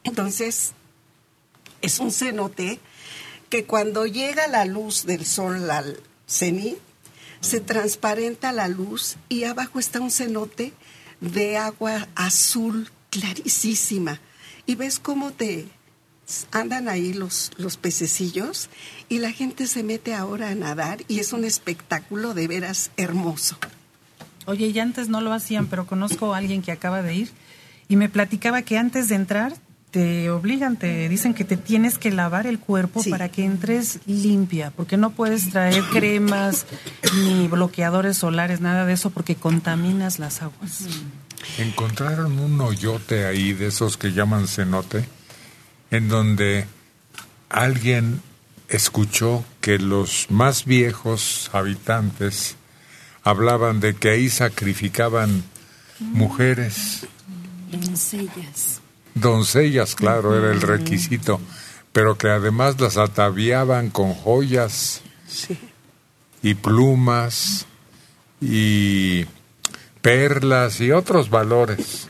Entonces, 0.05 0.71
es 1.81 1.99
un 1.99 2.13
cenote 2.13 2.79
que 3.49 3.65
cuando 3.65 4.05
llega 4.05 4.47
la 4.47 4.63
luz 4.63 5.05
del 5.05 5.25
sol 5.25 5.69
al 5.69 5.99
cenit, 6.27 6.77
se 7.41 7.59
transparenta 7.59 8.51
la 8.51 8.67
luz 8.67 9.15
y 9.29 9.43
abajo 9.43 9.79
está 9.79 10.01
un 10.01 10.11
cenote 10.11 10.73
de 11.21 11.57
agua 11.57 12.07
azul 12.15 12.89
clarísima. 13.09 14.19
Y 14.65 14.75
ves 14.75 14.99
cómo 14.99 15.31
te 15.31 15.67
andan 16.51 16.89
ahí 16.89 17.13
los, 17.13 17.51
los 17.57 17.77
pececillos 17.77 18.69
y 19.07 19.19
la 19.19 19.31
gente 19.31 19.67
se 19.67 19.83
mete 19.83 20.13
ahora 20.13 20.49
a 20.49 20.55
nadar 20.55 21.03
y 21.07 21.19
es 21.19 21.33
un 21.33 21.43
espectáculo 21.43 22.33
de 22.33 22.47
veras 22.47 22.91
hermoso. 22.97 23.57
Oye, 24.45 24.67
y 24.67 24.79
antes 24.79 25.09
no 25.09 25.21
lo 25.21 25.33
hacían, 25.33 25.67
pero 25.67 25.87
conozco 25.87 26.33
a 26.33 26.37
alguien 26.37 26.61
que 26.61 26.71
acaba 26.71 27.01
de 27.01 27.15
ir 27.15 27.31
y 27.87 27.95
me 27.95 28.09
platicaba 28.09 28.61
que 28.61 28.77
antes 28.77 29.07
de 29.07 29.15
entrar 29.15 29.53
te 29.91 30.29
obligan, 30.29 30.77
te 30.77 31.09
dicen 31.09 31.33
que 31.33 31.43
te 31.43 31.57
tienes 31.57 31.97
que 31.97 32.11
lavar 32.11 32.45
el 32.47 32.59
cuerpo 32.59 33.01
para 33.09 33.29
que 33.29 33.43
entres 33.43 33.99
limpia, 34.05 34.71
porque 34.71 34.97
no 34.97 35.11
puedes 35.11 35.49
traer 35.49 35.83
cremas 35.91 36.65
ni 37.23 37.47
bloqueadores 37.47 38.17
solares, 38.17 38.61
nada 38.61 38.85
de 38.85 38.93
eso, 38.93 39.09
porque 39.09 39.35
contaminas 39.35 40.19
las 40.19 40.41
aguas. 40.41 40.85
Encontraron 41.57 42.39
un 42.39 42.59
hoyote 42.61 43.25
ahí 43.25 43.53
de 43.53 43.67
esos 43.67 43.97
que 43.97 44.11
llaman 44.11 44.47
cenote, 44.47 45.05
en 45.91 46.07
donde 46.07 46.65
alguien 47.49 48.21
escuchó 48.67 49.43
que 49.61 49.79
los 49.79 50.27
más 50.29 50.65
viejos 50.65 51.49
habitantes 51.53 52.55
hablaban 53.23 53.79
de 53.79 53.95
que 53.95 54.09
ahí 54.11 54.29
sacrificaban 54.29 55.43
mujeres, 55.99 57.07
Doncellas. 57.71 58.78
Doncellas, 59.15 59.95
claro, 59.95 60.37
era 60.37 60.51
el 60.51 60.61
requisito, 60.61 61.39
pero 61.91 62.17
que 62.17 62.29
además 62.29 62.79
las 62.79 62.97
ataviaban 62.97 63.89
con 63.89 64.13
joyas 64.13 65.01
y 66.41 66.53
plumas 66.55 67.65
y 68.41 69.25
perlas 70.01 70.79
y 70.81 70.91
otros 70.91 71.29
valores. 71.29 72.09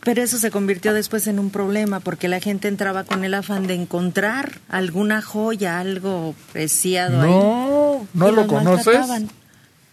Pero 0.00 0.22
eso 0.22 0.38
se 0.38 0.52
convirtió 0.52 0.94
después 0.94 1.26
en 1.26 1.40
un 1.40 1.50
problema 1.50 1.98
porque 1.98 2.28
la 2.28 2.38
gente 2.38 2.68
entraba 2.68 3.02
con 3.02 3.24
el 3.24 3.34
afán 3.34 3.66
de 3.66 3.74
encontrar 3.74 4.60
alguna 4.68 5.20
joya, 5.20 5.80
algo 5.80 6.36
preciado 6.52 7.22
ahí. 7.22 7.28
No, 7.30 8.06
¿no 8.14 8.28
y 8.28 8.34
lo 8.36 8.46
conoces? 8.46 8.86
maltrataban. 8.86 9.30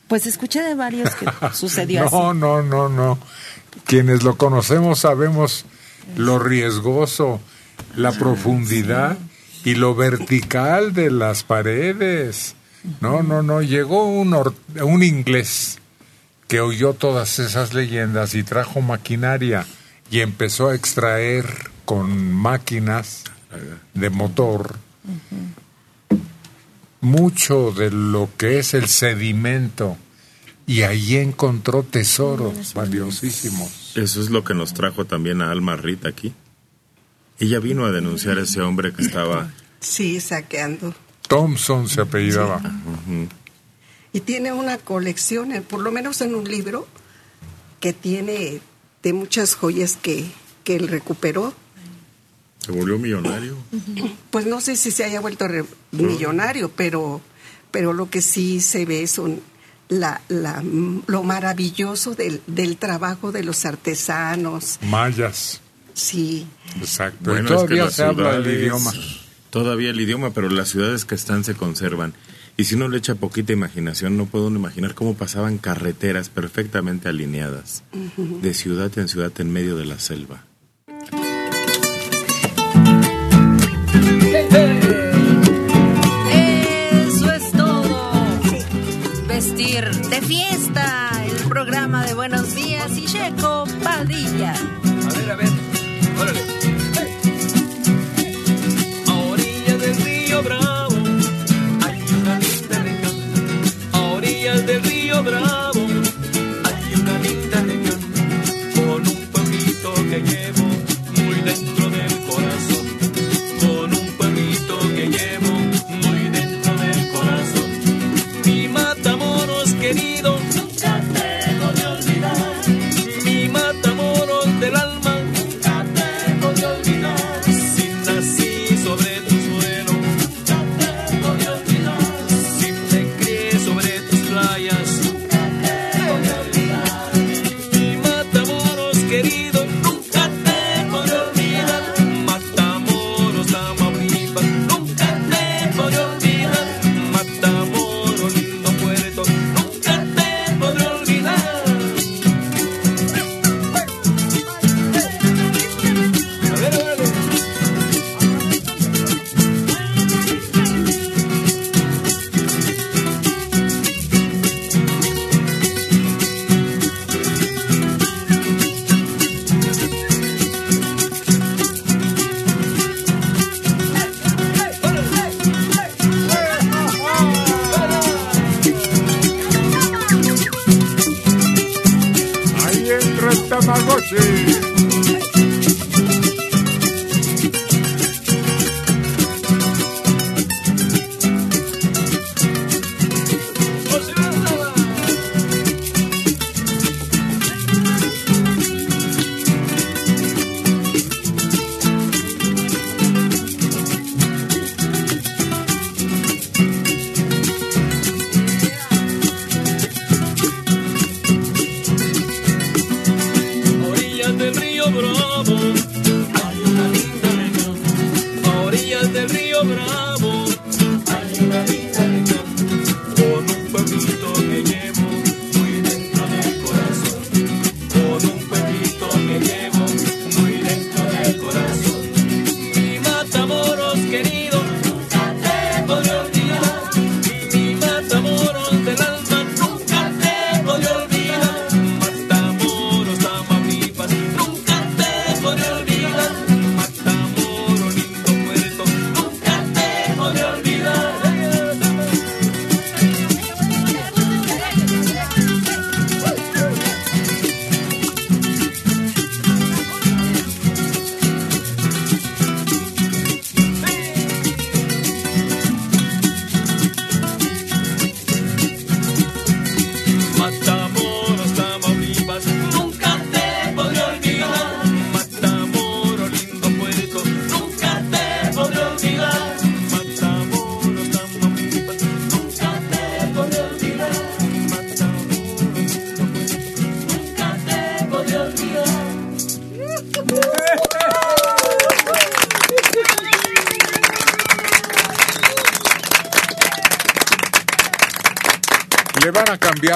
Pues 0.07 0.27
escuché 0.27 0.61
de 0.61 0.76
varios 0.76 1.15
que 1.15 1.26
sucedió 1.53 2.05
así. 2.05 2.15
no, 2.15 2.34
no, 2.35 2.61
no, 2.61 2.89
no. 2.89 3.18
Quienes 3.85 4.22
lo 4.22 4.38
conocemos 4.38 4.99
sabemos 4.99 5.65
lo 6.17 6.39
riesgoso, 6.39 7.39
la 7.95 8.11
profundidad 8.11 9.17
y 9.65 9.75
lo 9.75 9.95
vertical 9.95 10.93
de 10.93 11.09
las 11.11 11.43
paredes. 11.43 12.55
No, 13.01 13.23
no, 13.23 13.43
no, 13.43 13.61
llegó 13.61 14.05
un, 14.07 14.34
or- 14.34 14.53
un 14.81 15.03
inglés 15.03 15.80
que 16.47 16.59
oyó 16.59 16.93
todas 16.93 17.39
esas 17.39 17.73
leyendas 17.73 18.35
y 18.35 18.43
trajo 18.43 18.81
maquinaria 18.81 19.65
y 20.11 20.19
empezó 20.19 20.69
a 20.69 20.75
extraer 20.75 21.45
con 21.85 22.31
máquinas 22.34 23.23
de 23.93 24.09
motor 24.09 24.75
mucho 27.01 27.71
de 27.71 27.91
lo 27.91 28.30
que 28.38 28.59
es 28.59 28.73
el 28.73 28.88
sedimento 28.88 29.97
y 30.65 30.84
ahí 30.84 31.17
encontró 31.17 31.84
tesoros 31.84 32.73
valiosísimos. 32.73 33.82
Eso 33.95 34.21
es 34.21 34.29
lo 34.29 34.43
que 34.43 34.53
nos 34.53 34.73
trajo 34.73 35.05
también 35.05 35.41
a 35.41 35.51
Alma 35.51 35.75
Rita 35.75 36.09
aquí. 36.09 36.33
Ella 37.39 37.59
vino 37.59 37.85
a 37.85 37.91
denunciar 37.91 38.37
a 38.37 38.43
ese 38.43 38.61
hombre 38.61 38.93
que 38.93 39.01
estaba... 39.01 39.51
Sí, 39.79 40.19
saqueando. 40.19 40.95
Thompson 41.27 41.89
se 41.89 42.01
apellidaba. 42.01 42.61
Y 44.11 44.19
tiene 44.21 44.53
una 44.53 44.77
colección, 44.77 45.51
eh, 45.51 45.61
por 45.61 45.81
lo 45.81 45.91
menos 45.91 46.21
en 46.21 46.35
un 46.35 46.49
libro, 46.49 46.87
que 47.79 47.93
tiene 47.93 48.61
de 49.01 49.13
muchas 49.13 49.55
joyas 49.55 49.97
que, 50.01 50.25
que 50.63 50.75
él 50.75 50.87
recuperó. 50.87 51.53
Se 52.59 52.71
volvió 52.71 52.97
millonario. 52.97 53.57
Pues 54.31 54.45
no 54.45 54.61
sé 54.61 54.75
si 54.75 54.91
se 54.91 55.03
haya 55.03 55.19
vuelto 55.19 55.45
millonario, 55.91 56.71
pero, 56.71 57.21
pero 57.71 57.93
lo 57.93 58.09
que 58.09 58.21
sí 58.21 58.61
se 58.61 58.85
ve 58.85 59.05
son 59.07 59.41
la, 59.99 60.21
la, 60.29 60.63
lo 61.07 61.23
maravilloso 61.23 62.15
del, 62.15 62.41
del 62.47 62.77
trabajo 62.77 63.31
de 63.31 63.43
los 63.43 63.65
artesanos. 63.65 64.79
Mayas. 64.81 65.61
Sí. 65.93 66.47
Exacto. 66.79 67.31
Bueno, 67.31 67.47
todavía 67.47 67.83
es 67.83 67.89
que 67.89 67.95
se 67.95 68.01
las 68.01 68.09
habla 68.09 68.35
el 68.35 68.47
idioma. 68.47 68.91
Todavía 69.49 69.91
el 69.91 70.01
idioma, 70.01 70.31
pero 70.31 70.49
las 70.49 70.69
ciudades 70.69 71.05
que 71.05 71.15
están 71.15 71.43
se 71.43 71.53
conservan. 71.53 72.13
Y 72.57 72.65
si 72.65 72.75
uno 72.75 72.87
le 72.87 72.97
echa 72.97 73.15
poquita 73.15 73.53
imaginación, 73.53 74.17
no 74.17 74.25
puedo 74.25 74.47
uno 74.47 74.59
imaginar 74.59 74.93
cómo 74.93 75.15
pasaban 75.15 75.57
carreteras 75.57 76.29
perfectamente 76.29 77.09
alineadas, 77.09 77.83
de 78.41 78.53
ciudad 78.53 78.91
en 78.97 79.07
ciudad 79.07 79.31
en 79.39 79.51
medio 79.51 79.75
de 79.75 79.85
la 79.85 79.99
selva. 79.99 80.43
De 89.64 90.22
fiesta, 90.22 91.10
el 91.26 91.48
programa 91.48 92.06
de 92.06 92.14
Buenos 92.14 92.42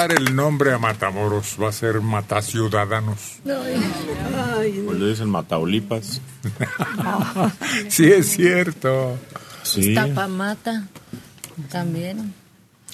cambiar 0.08 0.28
el 0.28 0.36
nombre 0.36 0.74
a 0.74 0.78
Matamoros, 0.78 1.58
va 1.62 1.70
a 1.70 1.72
ser 1.72 2.02
Mataciudadanos. 2.02 3.40
Pues 3.44 5.00
le 5.00 5.10
dicen 5.10 5.30
Mataulipas. 5.30 6.22
sí, 7.90 8.06
es 8.06 8.28
cierto. 8.28 9.18
Sí. 9.64 9.94
Tapamata 9.94 10.88
también. 11.70 12.34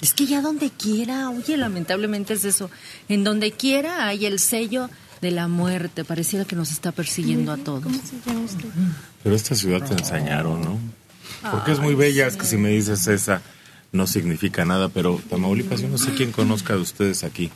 Es 0.00 0.12
que 0.12 0.26
ya 0.26 0.40
donde 0.40 0.70
quiera, 0.70 1.30
oye, 1.30 1.56
lamentablemente 1.56 2.34
es 2.34 2.44
eso. 2.44 2.70
En 3.08 3.24
donde 3.24 3.52
quiera 3.52 4.06
hay 4.06 4.26
el 4.26 4.38
sello 4.38 4.90
de 5.20 5.30
la 5.30 5.48
muerte. 5.48 6.04
Pareciera 6.04 6.44
que 6.44 6.56
nos 6.56 6.72
está 6.72 6.92
persiguiendo 6.92 7.52
a 7.52 7.56
todos. 7.56 7.92
Pero 9.22 9.34
esta 9.34 9.54
ciudad 9.54 9.86
te 9.86 9.94
enseñaron, 9.94 10.60
¿no? 10.62 10.78
Porque 11.50 11.72
es 11.72 11.78
muy 11.78 11.94
bella, 11.94 12.26
es 12.26 12.36
que 12.36 12.46
si 12.46 12.56
me 12.56 12.70
dices 12.70 13.06
esa, 13.06 13.42
no 13.94 14.08
significa 14.08 14.64
nada, 14.64 14.88
pero 14.88 15.20
Tamaulipas, 15.30 15.80
yo 15.80 15.88
no 15.88 15.98
sé 15.98 16.12
quién 16.14 16.32
conozca 16.32 16.74
de 16.74 16.80
ustedes 16.80 17.22
aquí. 17.22 17.50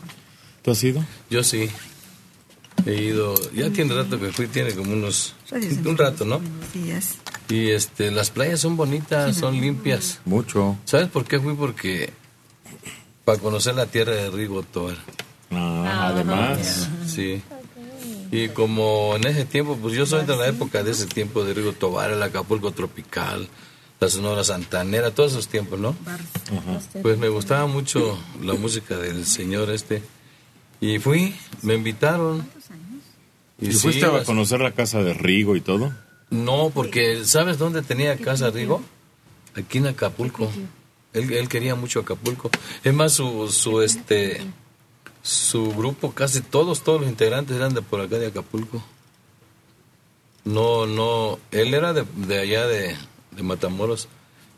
¿Tú 0.62 0.70
has 0.70 0.82
ido? 0.84 1.04
Yo 1.28 1.42
sí. 1.42 1.68
He 2.86 3.02
ido, 3.02 3.34
ya 3.52 3.70
tiene 3.70 3.92
rato 3.92 4.20
que 4.20 4.30
fui, 4.30 4.46
tiene 4.46 4.72
como 4.72 4.92
unos, 4.92 5.34
un 5.84 5.98
rato, 5.98 6.24
¿no? 6.24 6.40
Y 7.48 7.70
este, 7.70 8.12
las 8.12 8.30
playas 8.30 8.60
son 8.60 8.76
bonitas, 8.76 9.36
son 9.36 9.60
limpias. 9.60 10.20
Mucho. 10.24 10.76
¿Sabes 10.84 11.08
por 11.08 11.24
qué 11.24 11.40
fui? 11.40 11.54
Porque 11.54 12.12
para 13.24 13.40
conocer 13.40 13.74
la 13.74 13.86
tierra 13.86 14.12
de 14.12 14.30
Rigo 14.30 14.62
Tobar. 14.62 14.96
Ah, 15.50 16.12
además. 16.12 16.88
Sí. 17.06 17.42
Y 18.30 18.48
como 18.50 19.16
en 19.16 19.26
ese 19.26 19.44
tiempo, 19.44 19.76
pues 19.76 19.94
yo 19.94 20.06
soy 20.06 20.24
de 20.24 20.36
la 20.36 20.46
época 20.46 20.84
de 20.84 20.92
ese 20.92 21.06
tiempo 21.06 21.42
de 21.44 21.52
Rigo 21.52 21.72
Tobar, 21.72 22.12
el 22.12 22.22
Acapulco 22.22 22.70
Tropical, 22.70 23.48
la 24.00 24.08
Sonora 24.08 24.44
Santanera, 24.44 25.10
todos 25.10 25.32
esos 25.32 25.48
tiempos, 25.48 25.78
¿no? 25.78 25.96
Pues 27.02 27.18
me 27.18 27.28
gustaba 27.28 27.66
mucho 27.66 28.18
la 28.42 28.54
música 28.54 28.96
del 28.96 29.26
señor 29.26 29.70
este. 29.70 30.02
Y 30.80 30.98
fui, 30.98 31.34
me 31.62 31.74
invitaron. 31.74 32.48
¿Y, 33.60 33.72
sí, 33.72 33.78
fuiste 33.78 34.06
a 34.06 34.22
conocer 34.22 34.60
la 34.60 34.72
casa 34.72 35.02
de 35.02 35.14
Rigo 35.14 35.56
y 35.56 35.60
todo? 35.60 35.92
No, 36.30 36.70
porque 36.72 37.24
¿sabes 37.24 37.58
dónde 37.58 37.82
tenía 37.82 38.16
casa 38.16 38.50
Rigo? 38.50 38.80
Aquí 39.54 39.78
en 39.78 39.88
Acapulco. 39.88 40.48
Él, 41.12 41.32
él 41.32 41.48
quería 41.48 41.74
mucho 41.74 42.00
Acapulco. 42.00 42.50
Es 42.84 42.94
más, 42.94 43.14
su, 43.14 43.50
su, 43.50 43.82
este, 43.82 44.40
su 45.22 45.74
grupo, 45.74 46.12
casi 46.12 46.40
todos, 46.40 46.82
todos 46.84 47.00
los 47.00 47.10
integrantes 47.10 47.56
eran 47.56 47.74
de 47.74 47.82
por 47.82 48.00
acá 48.00 48.18
de 48.18 48.28
Acapulco. 48.28 48.84
No, 50.44 50.86
no, 50.86 51.38
él 51.50 51.74
era 51.74 51.92
de, 51.92 52.04
de 52.16 52.38
allá 52.38 52.66
de, 52.68 52.96
de 53.38 53.42
Matamoros, 53.42 54.08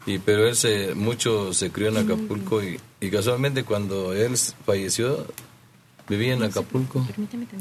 y, 0.06 0.18
pero 0.18 0.48
él 0.48 0.56
se, 0.56 0.94
mucho 0.96 1.52
se 1.54 1.70
crió 1.70 1.88
en 1.90 1.98
Acapulco 1.98 2.60
y, 2.64 2.80
y 3.00 3.10
casualmente 3.10 3.62
cuando 3.64 4.12
él 4.14 4.34
falleció, 4.66 5.26
vivía 6.08 6.32
en 6.34 6.42
Acapulco. 6.42 7.06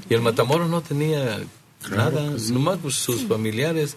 Y 0.10 0.14
el 0.16 0.22
Matamoros 0.22 0.70
no 0.70 0.82
tenía 0.82 1.40
nada, 1.92 2.32
nomás 2.52 2.80
pues, 2.82 2.96
sus 2.96 3.24
familiares. 3.28 3.96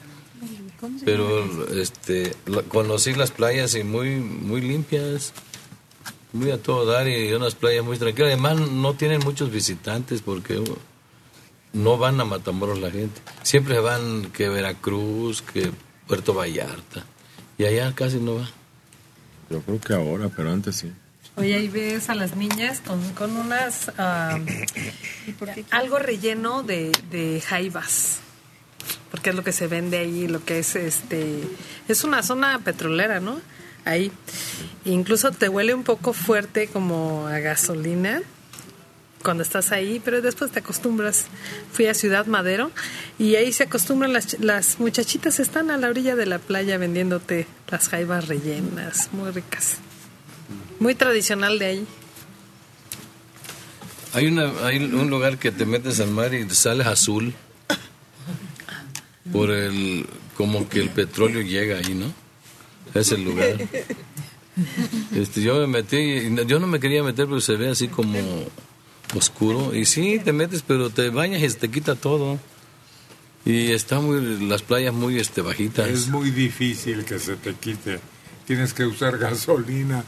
Pero 1.05 1.70
este 1.81 2.35
la- 2.47 2.62
conocí 2.62 3.15
las 3.15 3.31
playas 3.31 3.77
y 3.77 3.85
muy 3.85 4.16
muy 4.16 4.61
limpias, 4.61 5.32
muy 6.32 6.51
a 6.51 6.61
todo 6.61 6.85
dar 6.85 7.07
y 7.09 7.32
unas 7.32 7.55
playas 7.55 7.85
muy 7.85 7.99
tranquilas. 7.99 8.32
Además 8.32 8.59
no 8.69 8.94
tienen 8.94 9.20
muchos 9.20 9.53
visitantes 9.53 10.23
porque 10.23 10.61
no 11.73 11.99
van 11.99 12.20
a 12.20 12.24
Matamoros 12.24 12.81
la 12.81 12.90
gente. 12.90 13.20
Siempre 13.44 13.78
van 13.78 14.32
que 14.32 14.49
Veracruz, 14.49 15.43
que 15.43 15.70
Puerto 16.09 16.35
Vallarta. 16.35 17.07
Y 17.62 17.64
allá 17.64 17.93
casi 17.94 18.16
no 18.16 18.34
va. 18.34 18.51
Yo 19.48 19.60
creo 19.62 19.80
que 19.80 19.94
ahora, 19.94 20.28
pero 20.36 20.51
antes 20.51 20.74
sí. 20.74 20.93
Oye, 21.36 21.55
ahí 21.55 21.68
ves 21.68 22.10
a 22.10 22.16
las 22.16 22.34
niñas 22.34 22.80
con, 22.80 23.01
con 23.12 23.36
unas... 23.36 23.93
ah, 23.98 24.40
algo 25.70 26.01
relleno 26.01 26.64
de, 26.64 26.90
de 27.12 27.40
jaivas. 27.40 28.18
Porque 29.12 29.30
es 29.30 29.36
lo 29.36 29.44
que 29.44 29.52
se 29.52 29.68
vende 29.68 29.98
ahí, 29.98 30.26
lo 30.26 30.44
que 30.44 30.59
es 30.59 30.74
este... 30.74 31.44
Es 31.86 32.02
una 32.02 32.24
zona 32.24 32.59
petrolera, 32.64 33.20
¿no? 33.20 33.40
Ahí. 33.84 34.10
Incluso 34.84 35.30
te 35.30 35.48
huele 35.48 35.72
un 35.72 35.84
poco 35.84 36.12
fuerte 36.12 36.66
como 36.66 37.28
a 37.28 37.39
gasolina 37.39 38.22
cuando 39.23 39.43
estás 39.43 39.73
ahí, 39.73 40.01
pero 40.05 40.20
después 40.20 40.51
te 40.51 40.59
acostumbras. 40.59 41.27
Fui 41.73 41.86
a 41.86 41.94
Ciudad 41.94 42.27
Madero 42.27 42.70
y 43.19 43.36
ahí 43.36 43.53
se 43.53 43.65
acostumbran 43.65 44.12
las, 44.12 44.39
las 44.40 44.81
muchachitas, 44.81 45.40
están 45.40 45.70
a 45.70 45.77
la 45.77 45.89
orilla 45.89 46.16
de 46.16 46.27
la 46.27 46.39
playa 46.39 46.78
vendiéndote 46.78 47.47
las 47.70 47.89
jaivas 47.89 48.28
rellenas, 48.28 49.11
muy 49.12 49.31
ricas. 49.31 49.77
Muy 50.78 50.94
tradicional 50.94 51.59
de 51.59 51.66
ahí. 51.66 51.86
Hay, 54.15 54.27
una, 54.27 54.53
hay 54.66 54.78
un 54.78 55.09
lugar 55.09 55.39
que 55.39 55.51
te 55.51 55.65
metes 55.65 56.01
al 56.01 56.11
mar 56.11 56.35
y 56.35 56.49
sales 56.51 56.86
azul 56.86 57.32
por 59.32 59.51
el 59.51 60.07
como 60.36 60.69
que 60.69 60.81
el 60.81 60.90
petróleo 60.90 61.40
llega 61.40 61.78
ahí, 61.78 61.94
¿no? 61.94 62.12
Es 62.94 63.12
el 63.12 63.24
lugar. 63.24 63.57
Este, 65.16 65.40
yo 65.40 65.55
me 65.61 65.66
metí, 65.66 66.44
yo 66.47 66.59
no 66.59 66.66
me 66.66 66.78
quería 66.78 67.03
meter 67.03 67.27
porque 67.27 67.40
se 67.40 67.57
ve 67.57 67.70
así 67.70 67.89
como 67.89 68.19
oscuro. 69.14 69.74
Y 69.74 69.86
sí, 69.86 70.20
te 70.22 70.32
metes, 70.32 70.62
pero 70.66 70.90
te 70.90 71.10
bañas 71.10 71.43
y 71.43 71.48
se 71.51 71.59
te 71.59 71.70
quita 71.70 71.94
todo. 71.94 72.39
Y 73.44 73.72
está 73.72 74.01
muy, 74.01 74.47
las 74.47 74.62
playas 74.62 74.94
muy 74.94 75.18
este, 75.18 75.40
bajitas. 75.40 75.89
Es 75.89 76.09
muy 76.09 76.30
difícil 76.30 77.05
que 77.05 77.18
se 77.18 77.36
te 77.36 77.55
quite. 77.55 78.01
Tienes 78.47 78.72
que 78.72 78.84
usar 78.84 79.18
gasolina 79.18 80.05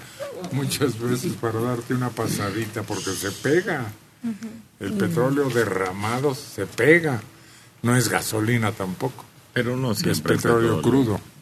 muchas 0.52 0.98
veces 0.98 1.32
para 1.35 1.60
darte 1.60 1.94
una 1.94 2.10
pasadita 2.10 2.82
porque 2.82 3.10
se 3.12 3.31
pega. 3.31 3.93
El 4.81 4.93
petróleo 4.94 5.48
derramado 5.51 6.35
se 6.35 6.66
pega. 6.66 7.20
No 7.82 7.97
es 7.97 8.09
gasolina 8.09 8.72
tampoco. 8.72 9.24
Pero 9.52 9.76
no 9.76 9.93
es 9.93 9.98
siempre 9.98 10.36
petróleo 10.36 10.76
petróleo. 10.76 10.82
crudo. 10.82 11.34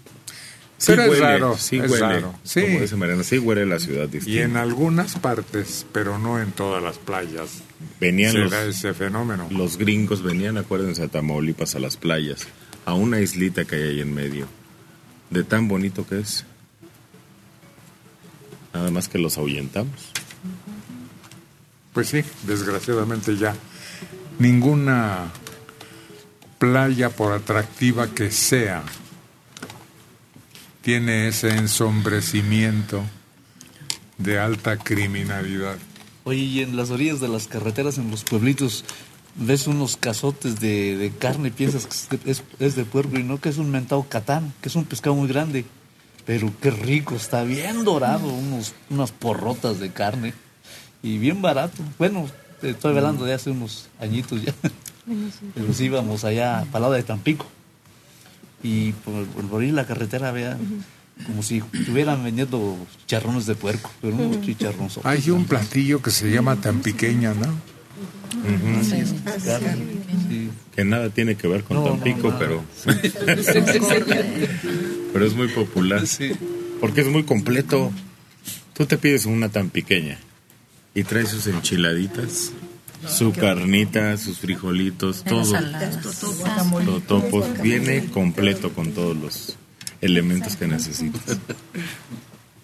Sí 0.82 0.86
Pero 0.96 1.02
huele, 1.02 1.14
es 1.14 1.20
raro. 1.20 1.56
sí 1.58 1.78
es 1.78 1.88
huele. 1.88 2.00
raro. 2.00 2.34
Sí. 2.42 2.60
Como 2.62 2.80
dice 2.80 2.96
Mariana, 2.96 3.22
sí 3.22 3.38
huele 3.38 3.64
la 3.66 3.78
ciudad 3.78 4.06
Y 4.08 4.14
distinta. 4.18 4.42
en 4.42 4.56
algunas 4.56 5.14
partes, 5.16 5.86
pero 5.92 6.18
no 6.18 6.40
en 6.40 6.50
todas 6.50 6.82
las 6.82 6.98
playas. 6.98 7.62
Venían 8.00 8.40
los, 8.40 8.52
ese 8.52 8.92
fenómeno. 8.92 9.46
los 9.52 9.76
gringos, 9.78 10.24
venían, 10.24 10.56
acuérdense, 10.58 11.04
a 11.04 11.06
Tamaulipas, 11.08 11.76
a 11.76 11.78
las 11.78 11.96
playas, 11.96 12.48
a 12.84 12.94
una 12.94 13.20
islita 13.20 13.64
que 13.64 13.76
hay 13.76 13.82
ahí 13.82 14.00
en 14.00 14.12
medio. 14.12 14.48
De 15.30 15.44
tan 15.44 15.68
bonito 15.68 16.04
que 16.04 16.18
es. 16.18 16.44
Nada 18.74 18.90
más 18.90 19.08
que 19.08 19.18
los 19.18 19.38
ahuyentamos. 19.38 20.10
Pues 21.92 22.08
sí, 22.08 22.24
desgraciadamente 22.44 23.36
ya 23.36 23.54
ninguna 24.40 25.30
playa, 26.58 27.10
por 27.10 27.32
atractiva 27.34 28.08
que 28.08 28.32
sea, 28.32 28.82
tiene 30.82 31.28
ese 31.28 31.48
ensombrecimiento 31.50 33.02
de 34.18 34.38
alta 34.38 34.76
criminalidad. 34.76 35.76
Oye, 36.24 36.40
y 36.40 36.60
en 36.60 36.76
las 36.76 36.90
orillas 36.90 37.20
de 37.20 37.28
las 37.28 37.48
carreteras, 37.48 37.98
en 37.98 38.10
los 38.10 38.24
pueblitos, 38.24 38.84
ves 39.36 39.66
unos 39.66 39.96
cazotes 39.96 40.60
de, 40.60 40.96
de 40.96 41.10
carne, 41.10 41.50
piensas 41.50 41.86
que 41.86 42.16
es 42.16 42.24
de, 42.24 42.30
es- 42.30 42.42
es 42.60 42.76
de 42.76 42.84
puerco 42.84 43.18
y 43.18 43.22
no 43.24 43.40
que 43.40 43.48
es 43.48 43.58
un 43.58 43.70
mentado 43.70 44.04
catán, 44.08 44.52
que 44.60 44.68
es 44.68 44.76
un 44.76 44.84
pescado 44.84 45.16
muy 45.16 45.28
grande. 45.28 45.64
Pero 46.24 46.52
qué 46.60 46.70
rico, 46.70 47.16
está 47.16 47.42
bien 47.42 47.84
dorado, 47.84 48.28
unos, 48.28 48.74
unas 48.90 49.10
porrotas 49.10 49.80
de 49.80 49.90
carne 49.90 50.34
y 51.02 51.18
bien 51.18 51.42
barato. 51.42 51.82
Bueno, 51.98 52.28
estoy 52.62 52.96
hablando 52.96 53.24
de 53.24 53.34
hace 53.34 53.50
unos 53.50 53.88
añitos 54.00 54.40
ya. 54.44 54.54
Pero 55.54 55.74
sí 55.74 55.86
íbamos 55.86 56.22
allá 56.22 56.64
para 56.70 56.76
el 56.78 56.82
lado 56.82 56.92
de 56.94 57.02
Tampico. 57.02 57.46
Y 58.62 58.92
por, 58.92 59.26
por, 59.26 59.48
por 59.48 59.62
ahí 59.62 59.72
la 59.72 59.86
carretera 59.86 60.28
había 60.28 60.56
como 61.26 61.42
si 61.42 61.62
estuvieran 61.72 62.22
vendiendo 62.24 62.76
charrones 63.06 63.46
de 63.46 63.54
puerco, 63.54 63.90
pero 64.00 64.16
unos 64.16 64.40
chicharrones. 64.42 64.98
Hay 65.04 65.30
un 65.30 65.44
platillo 65.44 66.02
que 66.02 66.10
se 66.10 66.30
llama 66.30 66.56
tan 66.56 66.80
pequeña, 66.80 67.34
¿no? 67.34 67.54
Que 70.74 70.84
nada 70.84 71.10
tiene 71.10 71.36
que 71.36 71.46
ver 71.46 71.64
con 71.64 71.76
No, 71.76 71.84
Tampico, 71.84 72.34
pero. 72.38 72.64
pero 75.12 75.26
es 75.26 75.34
muy 75.34 75.48
popular. 75.48 76.02
Porque 76.80 77.02
es 77.02 77.08
muy 77.08 77.24
completo. 77.24 77.92
Tú 78.72 78.86
te 78.86 78.96
pides 78.96 79.26
una 79.26 79.50
tan 79.50 79.68
pequeña 79.68 80.18
y 80.94 81.04
trae 81.04 81.26
sus 81.26 81.46
enchiladitas, 81.46 82.52
su 83.06 83.32
carnita, 83.32 84.16
sus 84.16 84.38
frijolitos, 84.38 85.24
todo. 85.24 85.52
Totopos. 86.84 87.60
Viene 87.62 88.06
completo 88.10 88.72
con 88.72 88.92
todos 88.92 89.16
los 89.16 89.56
elementos 90.00 90.56
que 90.56 90.66
necesitas. 90.66 91.22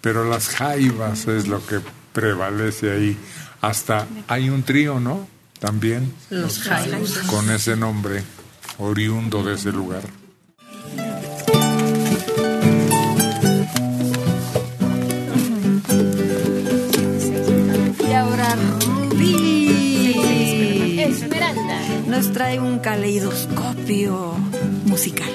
Pero 0.01 0.29
las 0.29 0.49
jaivas 0.49 1.27
es 1.27 1.47
lo 1.47 1.65
que 1.65 1.79
prevalece 2.13 2.91
ahí. 2.91 3.17
Hasta 3.61 4.07
hay 4.27 4.49
un 4.49 4.63
trío, 4.63 4.99
¿no? 4.99 5.27
También. 5.59 6.13
Los 6.29 6.59
jaivas. 6.59 7.19
Con 7.27 7.49
ese 7.49 7.75
nombre, 7.75 8.23
oriundo 8.77 9.43
de 9.43 9.55
ese 9.55 9.71
lugar. 9.71 10.03
traigo 22.39 22.65
un 22.65 22.79
caleidoscopio 22.79 24.33
musical. 24.85 25.29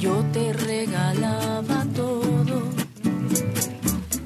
Yo 0.00 0.16
te 0.32 0.52
regalaba 0.52 1.86
todo, 1.94 2.62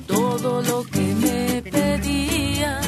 todo 0.06 0.62
lo 0.62 0.82
que 0.84 1.06
me 1.22 1.62
pedía. 1.70 2.80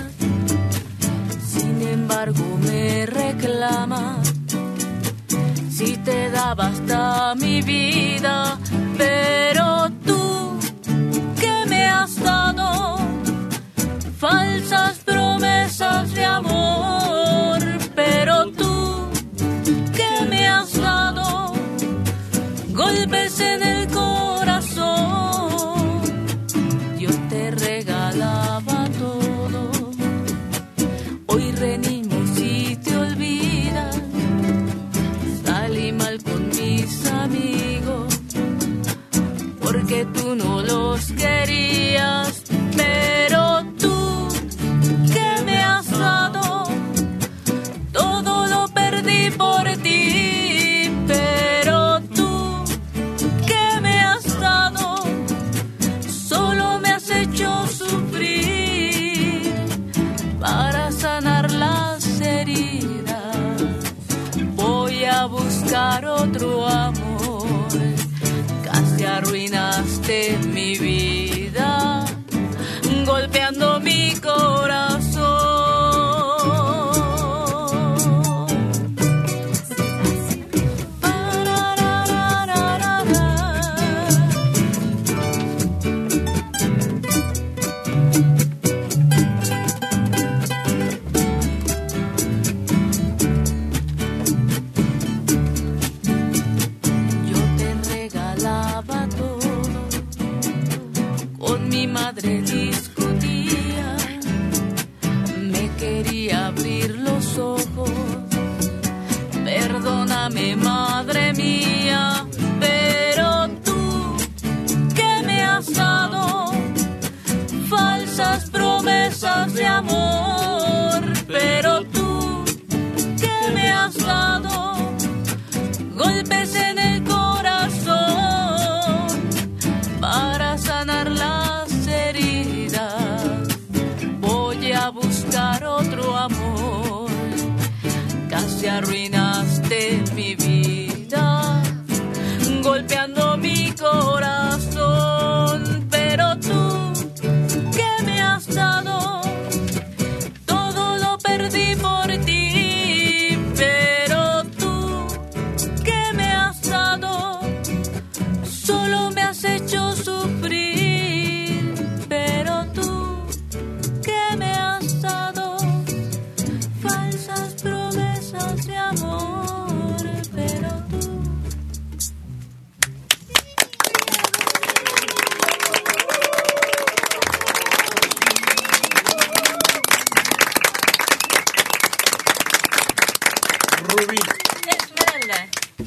Sin 1.53 1.83
embargo, 1.83 2.45
me 2.63 3.05
reclama 3.05 4.23
si 5.71 5.99
te 5.99 6.31
daba 6.31 6.69
hasta 6.69 7.35
mi 7.35 7.61
vida. 7.61 8.50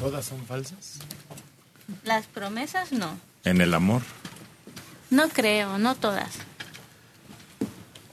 ¿Todas 0.04 0.26
son 0.26 0.44
falsas? 0.44 0.98
las 2.04 2.26
promesas 2.26 2.92
no. 2.92 3.18
En 3.42 3.62
el 3.62 3.72
amor. 3.72 4.02
No 5.08 5.30
creo, 5.30 5.78
no 5.78 5.94
todas. 5.94 6.30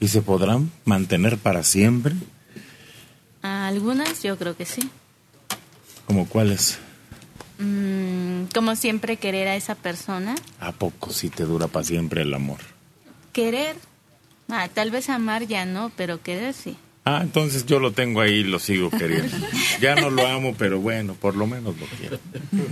¿Y 0.00 0.08
se 0.08 0.22
podrán 0.22 0.72
mantener 0.86 1.36
para 1.36 1.62
siempre? 1.62 2.14
Algunas 3.42 4.22
yo 4.22 4.38
creo 4.38 4.56
que 4.56 4.64
sí. 4.64 4.88
¿Como 6.06 6.26
cuáles? 6.26 6.78
Mm, 7.58 8.44
como 8.54 8.74
siempre 8.74 9.18
querer 9.18 9.48
a 9.48 9.56
esa 9.56 9.74
persona. 9.74 10.34
¿A 10.60 10.72
poco 10.72 11.10
sí 11.12 11.28
te 11.28 11.44
dura 11.44 11.68
para 11.68 11.84
siempre 11.84 12.22
el 12.22 12.32
amor? 12.32 12.60
Querer. 13.34 13.76
Ah, 14.48 14.68
tal 14.72 14.90
vez 14.90 15.10
amar 15.10 15.46
ya 15.46 15.66
no, 15.66 15.92
pero 15.94 16.22
querer 16.22 16.54
sí. 16.54 16.76
Ah, 17.04 17.20
entonces 17.22 17.66
yo 17.66 17.80
lo 17.80 17.92
tengo 17.92 18.20
ahí 18.20 18.34
y 18.34 18.44
lo 18.44 18.60
sigo 18.60 18.88
queriendo. 18.88 19.36
Ya 19.80 19.96
no 19.96 20.08
lo 20.08 20.26
amo, 20.26 20.54
pero 20.56 20.80
bueno, 20.80 21.14
por 21.14 21.34
lo 21.34 21.48
menos 21.48 21.74
lo 21.78 21.86
quiero. 21.86 22.18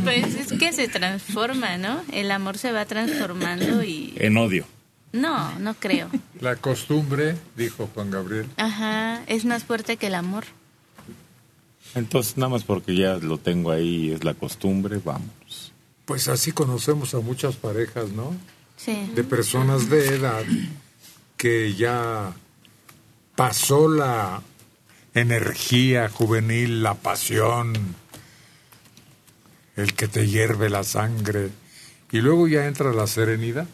Pues 0.05 0.37
es 0.37 0.53
que 0.53 0.73
se 0.73 0.87
transforma, 0.87 1.79
¿no? 1.79 2.03
El 2.13 2.31
amor 2.31 2.57
se 2.57 2.71
va 2.71 2.85
transformando 2.85 3.83
y... 3.83 4.15
En 4.17 4.37
odio. 4.37 4.67
No, 5.13 5.59
no 5.59 5.75
creo. 5.75 6.09
La 6.41 6.55
costumbre, 6.55 7.35
dijo 7.57 7.91
Juan 7.93 8.13
Gabriel. 8.13 8.47
Ajá, 8.57 9.25
es 9.27 9.45
más 9.45 9.65
fuerte 9.65 9.97
que 9.97 10.07
el 10.07 10.15
amor. 10.15 10.45
Entonces, 11.97 12.37
nada 12.37 12.51
más 12.51 12.63
porque 12.63 12.95
ya 12.95 13.17
lo 13.17 13.39
tengo 13.39 13.73
ahí 13.73 14.07
y 14.07 14.13
es 14.13 14.23
la 14.23 14.35
costumbre, 14.35 15.01
vamos. 15.05 15.73
Pues 16.05 16.29
así 16.29 16.53
conocemos 16.53 17.15
a 17.15 17.21
muchas 17.21 17.57
parejas, 17.57 18.11
¿no? 18.11 18.33
Sí. 18.77 19.11
De 19.17 19.25
personas 19.25 19.91
de 19.91 20.15
edad 20.15 20.45
que 21.37 21.75
ya 21.75 22.33
pasó 23.41 23.89
la 23.89 24.43
energía 25.15 26.11
juvenil, 26.11 26.83
la 26.83 26.93
pasión, 26.93 27.73
el 29.77 29.95
que 29.95 30.09
te 30.09 30.27
hierve 30.27 30.69
la 30.69 30.85
sangre, 30.85 31.49
y 32.13 32.19
luego 32.19 32.49
ya 32.49 32.67
entra 32.67 32.93
la 32.93 33.07
serenidad. 33.07 33.67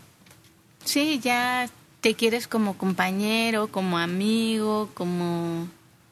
Sí, 0.85 1.19
ya 1.21 1.69
te 2.01 2.15
quieres 2.15 2.47
como 2.47 2.79
compañero, 2.79 3.67
como 3.67 3.99
amigo, 3.99 4.89
como 4.95 5.67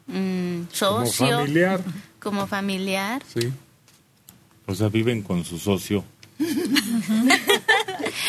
mm, 0.07 0.63
socio. 0.73 1.25
Como 1.27 1.37
familiar. 1.39 1.81
Como 2.19 2.47
familiar. 2.47 3.23
Sí. 3.33 3.53
O 4.65 4.75
sea, 4.75 4.89
viven 4.89 5.21
con 5.21 5.45
su 5.45 5.57
socio. 5.59 6.03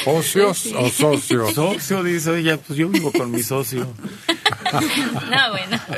¿Ocios 0.07 0.59
Sí. 0.59 0.73
o 0.77 0.89
socios? 0.89 1.53
Socio, 1.53 2.05
dice, 2.05 2.31
oye, 2.31 2.57
pues 2.59 2.79
yo 2.79 2.89
vivo 2.89 3.11
con 3.11 3.33
mi 3.33 3.43
socio. 3.43 3.89
No, 5.31 5.51
bueno. 5.51 5.81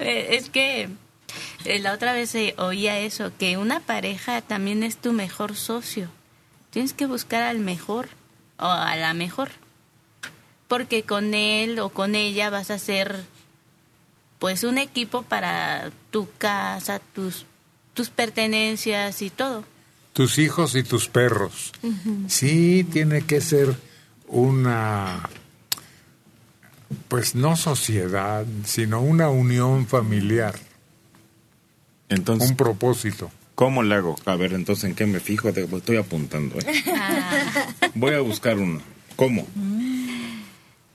Eh, 0.00 0.34
es 0.36 0.50
que 0.50 0.88
eh, 1.64 1.78
la 1.78 1.92
otra 1.92 2.12
vez 2.12 2.34
eh, 2.34 2.54
oía 2.58 2.98
eso, 2.98 3.30
que 3.38 3.56
una 3.56 3.78
pareja 3.78 4.42
también 4.42 4.82
es 4.82 4.96
tu 4.96 5.12
mejor 5.12 5.54
socio. 5.54 6.10
Tienes 6.70 6.92
que 6.92 7.06
buscar 7.06 7.44
al 7.44 7.60
mejor 7.60 8.08
o 8.58 8.66
a 8.66 8.96
la 8.96 9.14
mejor. 9.14 9.50
Porque 10.66 11.04
con 11.04 11.32
él 11.32 11.78
o 11.78 11.90
con 11.90 12.16
ella 12.16 12.50
vas 12.50 12.72
a 12.72 12.78
ser 12.80 13.22
pues 14.40 14.64
un 14.64 14.78
equipo 14.78 15.22
para 15.22 15.92
tu 16.10 16.28
casa, 16.38 16.98
tus 17.14 17.46
tus 17.94 18.10
pertenencias 18.10 19.22
y 19.22 19.30
todo. 19.30 19.64
tus 20.12 20.38
hijos 20.38 20.74
y 20.74 20.82
tus 20.82 21.08
perros. 21.08 21.72
Sí, 22.28 22.84
tiene 22.84 23.22
que 23.22 23.40
ser 23.40 23.74
una, 24.28 25.28
pues 27.08 27.34
no 27.34 27.56
sociedad, 27.56 28.44
sino 28.64 29.00
una 29.00 29.28
unión 29.30 29.86
familiar. 29.86 30.54
Entonces, 32.08 32.50
un 32.50 32.56
propósito. 32.56 33.30
¿Cómo 33.54 33.82
le 33.82 33.94
hago? 33.94 34.16
A 34.26 34.34
ver, 34.36 34.52
entonces, 34.52 34.84
¿en 34.84 34.94
qué 34.94 35.06
me 35.06 35.20
fijo? 35.20 35.52
Te- 35.52 35.64
Estoy 35.64 35.96
apuntando. 35.96 36.56
¿eh? 36.58 36.82
Voy 37.94 38.14
a 38.14 38.20
buscar 38.20 38.58
uno. 38.58 38.80
¿Cómo? 39.16 39.46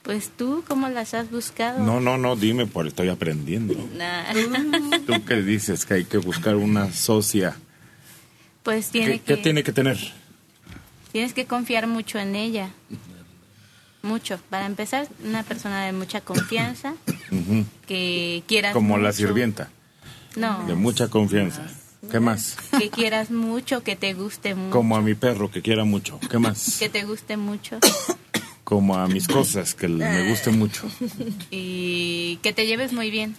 Pues 0.04 0.30
tú, 0.36 0.64
¿cómo 0.68 0.90
las 0.90 1.14
has 1.14 1.30
buscado? 1.32 1.84
No, 1.86 2.00
no, 2.02 2.18
no, 2.18 2.36
dime, 2.36 2.66
por 2.66 2.88
estoy 2.88 3.10
aprendiendo. 3.10 3.76
Nah. 3.96 4.24
¿Tú 5.06 5.24
qué 5.26 5.42
dices? 5.42 5.86
Que 5.86 5.96
hay 5.96 6.06
que 6.06 6.18
buscar 6.18 6.56
una 6.56 6.92
socia. 6.92 7.56
Pues 8.64 8.90
tiene 8.90 9.14
¿Qué, 9.14 9.20
que, 9.20 9.36
qué 9.36 9.42
tiene 9.42 9.64
que 9.64 9.72
tener? 9.72 9.98
tienes 11.12 11.34
que 11.34 11.46
confiar 11.46 11.88
mucho 11.88 12.20
en 12.20 12.36
ella. 12.36 12.70
Mucho. 14.02 14.40
Para 14.50 14.66
empezar, 14.66 15.08
una 15.26 15.44
persona 15.44 15.86
de 15.86 15.92
mucha 15.92 16.22
confianza, 16.22 16.94
que 17.88 18.44
quieras 18.48 18.74
Como 18.74 18.98
la 18.98 19.12
sirvienta, 19.12 19.70
No, 20.36 20.66
de 20.68 20.76
mucha 20.76 21.10
confianza. 21.10 21.64
¿Qué 22.10 22.20
más? 22.22 22.56
que 22.78 22.90
quieras 22.90 23.30
mucho, 23.30 23.84
que 23.84 23.96
te 23.98 24.14
guste 24.14 24.56
mucho. 24.56 24.72
Como 24.72 24.96
a 24.96 25.02
mi 25.02 25.16
perro, 25.16 25.52
que 25.52 25.62
quiera 25.62 25.84
mucho. 25.84 26.18
¿Qué 26.30 26.40
más? 26.40 26.78
Que 26.80 26.88
te 26.90 27.04
guste 27.04 27.36
mucho. 27.38 27.78
Como 28.64 28.96
a 28.96 29.08
mis 29.08 29.28
cosas, 29.28 29.76
que 29.76 29.88
me 29.88 30.30
guste 30.30 30.52
mucho. 30.52 30.88
y 31.52 32.38
que 32.38 32.54
te 32.54 32.68
lleves 32.68 32.94
muy 32.94 33.10
bien. 33.12 33.36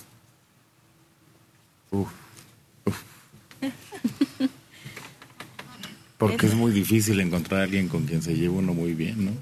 Uf, 1.90 2.08
uf. 2.84 3.02
Porque 6.18 6.46
es 6.46 6.54
muy 6.54 6.70
difícil 6.72 7.18
encontrar 7.20 7.60
a 7.60 7.64
alguien 7.64 7.88
con 7.88 8.04
quien 8.06 8.20
se 8.22 8.34
lleve 8.34 8.50
uno 8.50 8.74
muy 8.74 8.92
bien, 8.92 9.24
¿no? 9.24 9.32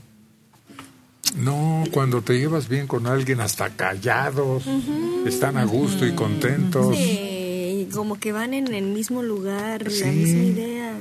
No, 1.36 1.84
cuando 1.92 2.22
te 2.22 2.38
llevas 2.38 2.68
bien 2.68 2.86
con 2.86 3.06
alguien, 3.06 3.40
hasta 3.40 3.70
callados, 3.70 4.64
están 5.26 5.56
a 5.56 5.64
gusto 5.64 6.06
y 6.06 6.12
contentos. 6.14 6.96
Sí, 6.96 7.88
como 7.92 8.18
que 8.18 8.32
van 8.32 8.54
en 8.54 8.72
el 8.74 8.84
mismo 8.86 9.22
lugar, 9.22 9.82
la 9.84 9.90
Sí. 9.90 10.04
misma 10.06 10.42
idea. 10.42 10.92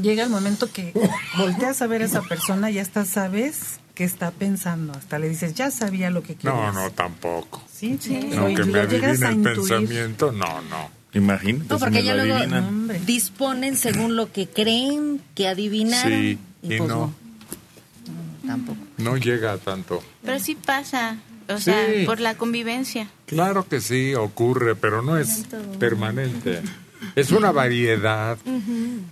Llega 0.00 0.24
el 0.24 0.30
momento 0.30 0.70
que 0.72 0.92
volteas 1.36 1.82
a 1.82 1.86
ver 1.86 2.02
a 2.02 2.06
esa 2.06 2.22
persona 2.22 2.70
y 2.70 2.78
hasta 2.78 3.04
sabes 3.04 3.78
qué 3.94 4.04
está 4.04 4.30
pensando. 4.30 4.92
Hasta 4.94 5.18
le 5.18 5.28
dices, 5.28 5.54
ya 5.54 5.70
sabía 5.70 6.10
lo 6.10 6.22
que 6.22 6.34
querías. 6.34 6.54
No, 6.54 6.72
no, 6.72 6.90
tampoco. 6.90 7.62
Sí, 7.72 7.98
sí. 8.00 8.18
No, 8.34 8.46
que 8.46 8.64
me 8.64 8.72
Llegas 8.72 8.86
adivine 8.88 9.26
a 9.26 9.28
el 9.28 9.34
intuir. 9.36 9.56
pensamiento, 9.56 10.32
no, 10.32 10.62
no. 10.62 10.90
Imagínate, 11.14 11.66
No, 11.68 11.78
porque 11.78 12.02
ya 12.02 12.14
lo 12.14 12.24
luego 12.24 12.38
adivinan. 12.38 12.88
disponen 13.04 13.76
según 13.76 14.16
lo 14.16 14.32
que 14.32 14.48
creen 14.48 15.20
que 15.34 15.46
adivinaron. 15.46 16.10
Sí, 16.18 16.38
y 16.62 16.74
y 16.74 16.78
pues 16.78 16.88
no, 16.88 17.12
tampoco. 18.46 18.78
No 19.02 19.16
llega 19.16 19.52
a 19.52 19.58
tanto. 19.58 20.02
Pero 20.24 20.38
sí 20.38 20.54
pasa. 20.54 21.16
O 21.48 21.58
Sí. 21.58 21.64
sea, 21.64 21.86
por 22.06 22.20
la 22.20 22.36
convivencia. 22.36 23.08
Claro 23.26 23.66
que 23.68 23.80
sí, 23.80 24.14
ocurre, 24.14 24.76
pero 24.76 25.02
no 25.02 25.16
es 25.18 25.44
permanente. 25.78 26.62
Es 27.16 27.32
una 27.32 27.50
variedad 27.50 28.38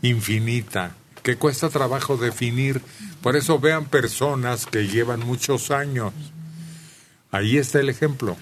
infinita 0.03 0.95
que 1.23 1.37
cuesta 1.37 1.69
trabajo 1.69 2.17
definir. 2.17 2.81
Por 3.23 3.37
eso 3.37 3.59
vean 3.59 3.85
personas 3.87 4.67
que 4.67 4.87
llevan 4.87 5.21
muchos 5.21 5.71
años. 5.71 6.13
Ahí 7.31 7.59
está 7.59 7.81
el 7.81 7.89
ejemplo. 7.89 8.37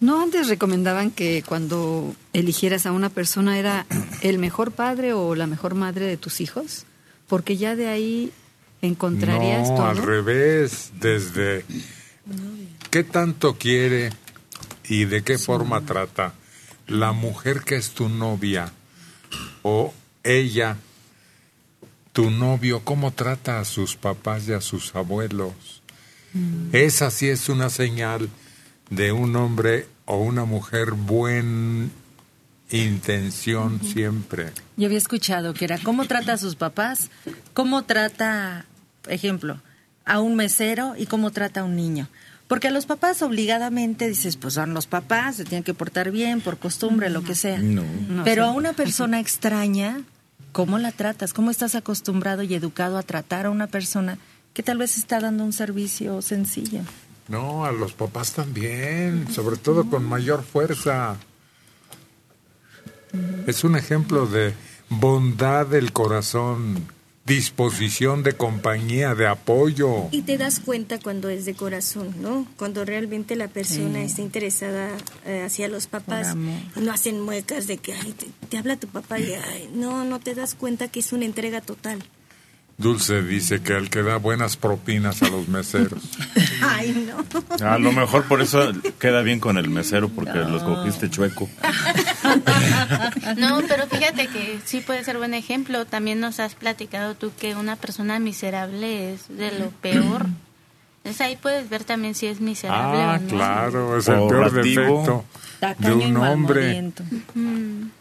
¿No 0.00 0.20
antes 0.22 0.48
recomendaban 0.48 1.10
que 1.10 1.42
cuando 1.46 2.14
eligieras 2.32 2.86
a 2.86 2.92
una 2.92 3.08
persona 3.08 3.58
era 3.58 3.86
el 4.20 4.38
mejor 4.38 4.70
padre 4.72 5.12
o 5.12 5.34
la 5.34 5.46
mejor 5.46 5.74
madre 5.74 6.06
de 6.06 6.16
tus 6.16 6.40
hijos? 6.40 6.84
Porque 7.26 7.56
ya 7.56 7.74
de 7.74 7.88
ahí 7.88 8.32
encontrarías 8.82 9.68
no, 9.70 9.76
todo. 9.76 9.86
al 9.86 9.96
revés, 9.98 10.92
desde 11.00 11.64
qué 12.90 13.04
tanto 13.04 13.56
quiere 13.56 14.10
y 14.88 15.04
de 15.04 15.22
qué 15.22 15.38
forma 15.38 15.82
trata 15.82 16.34
la 16.86 17.12
mujer 17.12 17.62
que 17.62 17.76
es 17.76 17.90
tu 17.90 18.08
novia 18.08 18.72
o 19.62 19.92
ella, 20.24 20.76
tu 22.12 22.30
novio, 22.30 22.80
cómo 22.84 23.12
trata 23.12 23.60
a 23.60 23.64
sus 23.64 23.96
papás 23.96 24.48
y 24.48 24.52
a 24.52 24.60
sus 24.60 24.94
abuelos. 24.94 25.82
Esa 26.72 27.10
sí 27.10 27.28
es 27.28 27.48
una 27.48 27.70
señal 27.70 28.28
de 28.90 29.12
un 29.12 29.34
hombre 29.36 29.86
o 30.04 30.18
una 30.18 30.44
mujer 30.44 30.92
buen 30.92 31.90
intención 32.70 33.80
siempre. 33.82 34.52
Yo 34.76 34.86
había 34.86 34.98
escuchado 34.98 35.54
que 35.54 35.64
era 35.64 35.78
cómo 35.78 36.06
trata 36.06 36.34
a 36.34 36.38
sus 36.38 36.54
papás, 36.54 37.10
cómo 37.54 37.84
trata, 37.84 38.66
ejemplo, 39.08 39.60
a 40.04 40.20
un 40.20 40.36
mesero 40.36 40.94
y 40.96 41.06
cómo 41.06 41.30
trata 41.30 41.60
a 41.60 41.64
un 41.64 41.76
niño. 41.76 42.08
Porque 42.48 42.68
a 42.68 42.70
los 42.70 42.86
papás 42.86 43.20
obligadamente 43.20 44.08
dices, 44.08 44.36
pues 44.36 44.54
son 44.54 44.72
los 44.72 44.86
papás, 44.86 45.36
se 45.36 45.44
tienen 45.44 45.64
que 45.64 45.74
portar 45.74 46.10
bien, 46.10 46.40
por 46.40 46.58
costumbre, 46.58 47.10
lo 47.10 47.22
que 47.22 47.34
sea. 47.34 47.58
No. 47.58 47.84
Pero 48.24 48.44
sí. 48.44 48.48
a 48.48 48.52
una 48.52 48.72
persona 48.72 49.20
extraña, 49.20 50.00
¿cómo 50.52 50.78
la 50.78 50.92
tratas? 50.92 51.34
¿Cómo 51.34 51.50
estás 51.50 51.74
acostumbrado 51.74 52.42
y 52.42 52.54
educado 52.54 52.96
a 52.96 53.02
tratar 53.02 53.46
a 53.46 53.50
una 53.50 53.66
persona 53.66 54.18
que 54.54 54.62
tal 54.62 54.78
vez 54.78 54.96
está 54.96 55.20
dando 55.20 55.44
un 55.44 55.52
servicio 55.52 56.22
sencillo? 56.22 56.80
No, 57.28 57.66
a 57.66 57.72
los 57.72 57.92
papás 57.92 58.32
también, 58.32 59.30
sobre 59.30 59.58
todo 59.58 59.88
con 59.90 60.02
mayor 60.04 60.42
fuerza. 60.42 61.18
Es 63.46 63.64
un 63.64 63.76
ejemplo 63.76 64.26
de 64.26 64.52
bondad 64.90 65.66
del 65.66 65.92
corazón, 65.92 66.86
disposición 67.24 68.22
de 68.22 68.32
compañía, 68.34 69.14
de 69.14 69.26
apoyo. 69.26 70.08
Y 70.10 70.22
te 70.22 70.38
das 70.38 70.60
cuenta 70.60 70.98
cuando 70.98 71.28
es 71.28 71.44
de 71.44 71.54
corazón, 71.54 72.14
¿no? 72.22 72.46
Cuando 72.56 72.84
realmente 72.84 73.36
la 73.36 73.48
persona 73.48 73.98
Sí. 74.00 74.04
está 74.06 74.22
interesada 74.22 74.90
eh, 75.26 75.42
hacia 75.44 75.68
los 75.68 75.86
papás 75.86 76.34
y 76.76 76.80
no 76.80 76.92
hacen 76.92 77.20
muecas 77.20 77.66
de 77.66 77.76
que 77.78 77.92
ay, 77.92 78.12
te, 78.12 78.26
te 78.48 78.56
habla 78.58 78.76
tu 78.76 78.88
papá 78.88 79.18
y 79.18 79.32
ay, 79.34 79.68
no, 79.74 80.04
no 80.04 80.20
te 80.20 80.34
das 80.34 80.54
cuenta 80.54 80.88
que 80.88 81.00
es 81.00 81.12
una 81.12 81.26
entrega 81.26 81.60
total. 81.60 82.02
Dulce 82.78 83.22
dice 83.22 83.60
que 83.60 83.72
el 83.76 83.90
que 83.90 84.02
da 84.04 84.18
buenas 84.18 84.56
propinas 84.56 85.20
a 85.22 85.28
los 85.28 85.48
meseros. 85.48 86.00
Ay, 86.62 87.08
no. 87.10 87.66
A 87.68 87.76
lo 87.78 87.90
mejor 87.90 88.24
por 88.26 88.40
eso 88.40 88.72
queda 89.00 89.22
bien 89.22 89.40
con 89.40 89.58
el 89.58 89.68
mesero, 89.68 90.08
porque 90.08 90.38
lo 90.38 90.64
cogiste 90.64 91.10
chueco. 91.10 91.48
No, 93.36 93.60
pero 93.68 93.86
fíjate 93.86 94.26
que 94.28 94.58
sí 94.64 94.80
puede 94.80 95.04
ser 95.04 95.18
buen 95.18 95.34
ejemplo. 95.34 95.84
También 95.86 96.20
nos 96.20 96.40
has 96.40 96.54
platicado 96.54 97.14
tú 97.14 97.32
que 97.38 97.54
una 97.54 97.76
persona 97.76 98.18
miserable 98.18 99.12
es 99.14 99.28
de 99.28 99.58
lo 99.58 99.70
peor. 99.70 100.26
Entonces 100.98 101.20
ahí 101.20 101.36
puedes 101.36 101.68
ver 101.68 101.84
también 101.84 102.14
si 102.14 102.26
es 102.26 102.40
miserable 102.40 103.00
Ah, 103.02 103.16
o 103.18 103.22
no. 103.22 103.28
claro, 103.28 103.98
es 103.98 104.08
el 104.08 104.14
peor 104.28 104.52
defecto 104.52 105.24
de 105.78 105.92
un 105.92 106.16
hombre. 106.16 106.92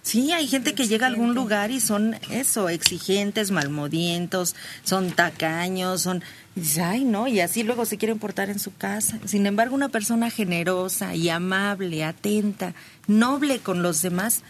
Sí, 0.01 0.31
hay 0.31 0.47
gente 0.47 0.73
que 0.73 0.87
llega 0.87 1.07
a 1.07 1.09
algún 1.09 1.33
lugar 1.33 1.71
y 1.71 1.79
son 1.79 2.15
eso, 2.29 2.69
exigentes, 2.69 3.51
malmodientos, 3.51 4.55
son 4.83 5.11
tacaños, 5.11 6.01
son... 6.01 6.23
Y 6.55 6.61
dices, 6.61 6.79
ay, 6.79 7.03
no, 7.03 7.27
y 7.27 7.39
así 7.39 7.61
luego 7.63 7.85
se 7.85 7.97
quieren 7.97 8.17
portar 8.17 8.49
en 8.49 8.57
su 8.57 8.75
casa. 8.75 9.19
Sin 9.25 9.45
embargo, 9.45 9.75
una 9.75 9.89
persona 9.89 10.31
generosa 10.31 11.13
y 11.13 11.29
amable, 11.29 12.03
atenta, 12.03 12.73
noble 13.05 13.59
con 13.59 13.83
los 13.83 14.01
demás, 14.01 14.41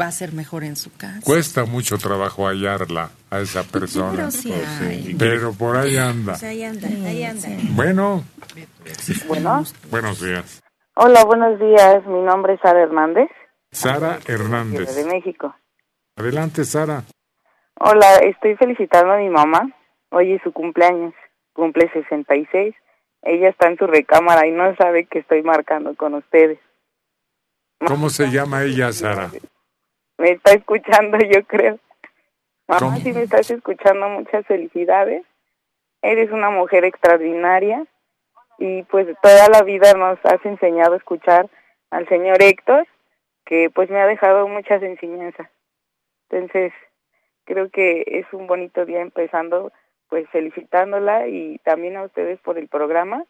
va 0.00 0.06
a 0.06 0.12
ser 0.12 0.32
mejor 0.32 0.62
en 0.62 0.76
su 0.76 0.92
casa. 0.92 1.20
Cuesta 1.22 1.64
mucho 1.64 1.98
trabajo 1.98 2.46
hallarla 2.46 3.10
a 3.30 3.40
esa 3.40 3.62
persona. 3.72 4.12
Pero 4.12 4.30
sí 4.30 4.52
hay. 4.52 5.16
Pero 5.18 5.52
por 5.54 5.76
ahí 5.76 5.96
anda. 5.96 6.32
Pues 6.34 6.44
ahí 6.44 6.62
anda, 6.62 6.88
ahí 6.88 7.24
anda. 7.24 7.48
Bueno, 7.70 8.24
Bueno, 9.26 9.64
buenos 9.90 10.20
días. 10.20 10.62
Hola, 10.96 11.24
buenos 11.24 11.58
días. 11.58 12.04
Mi 12.06 12.20
nombre 12.20 12.54
es 12.54 12.60
Sara 12.60 12.82
Hernández, 12.82 13.30
Sara 13.70 14.18
Hernández. 14.26 14.94
de 14.96 15.04
México. 15.04 15.54
Adelante, 16.16 16.64
Sara. 16.64 17.02
Hola, 17.78 18.16
estoy 18.22 18.56
felicitando 18.56 19.12
a 19.12 19.18
mi 19.18 19.28
mamá. 19.28 19.70
Hoy 20.10 20.32
es 20.32 20.42
su 20.42 20.52
cumpleaños. 20.52 21.14
Cumple 21.52 21.90
66. 21.92 22.74
Ella 23.22 23.48
está 23.48 23.68
en 23.68 23.76
su 23.76 23.86
recámara 23.86 24.46
y 24.46 24.52
no 24.52 24.74
sabe 24.76 25.06
que 25.06 25.18
estoy 25.18 25.42
marcando 25.42 25.94
con 25.94 26.14
ustedes. 26.14 26.58
¿Cómo 27.86 28.08
se 28.08 28.30
llama 28.30 28.62
ella, 28.62 28.92
Sara? 28.92 29.30
Me 30.18 30.30
está 30.30 30.52
escuchando, 30.52 31.18
yo 31.18 31.44
creo. 31.46 31.78
Mamá, 32.68 32.80
¿Cómo? 32.80 32.96
si 32.98 33.12
me 33.12 33.22
estás 33.22 33.50
escuchando, 33.50 34.08
muchas 34.08 34.46
felicidades. 34.46 35.24
Eres 36.02 36.30
una 36.30 36.50
mujer 36.50 36.84
extraordinaria 36.84 37.84
y 38.58 38.82
pues 38.84 39.06
toda 39.22 39.48
la 39.48 39.62
vida 39.62 39.92
nos 39.94 40.18
has 40.24 40.44
enseñado 40.44 40.94
a 40.94 40.98
escuchar 40.98 41.50
al 41.90 42.08
señor 42.08 42.42
Héctor, 42.42 42.86
que 43.44 43.70
pues 43.70 43.90
me 43.90 44.00
ha 44.00 44.06
dejado 44.06 44.48
muchas 44.48 44.82
enseñanzas. 44.82 45.48
Entonces, 46.28 46.72
creo 47.44 47.70
que 47.70 48.04
es 48.06 48.26
un 48.32 48.46
bonito 48.46 48.84
día 48.84 49.00
empezando 49.00 49.72
pues 50.08 50.28
felicitándola 50.30 51.28
y 51.28 51.58
también 51.58 51.96
a 51.96 52.04
ustedes 52.04 52.40
por 52.40 52.58
el 52.58 52.68
programa. 52.68 53.24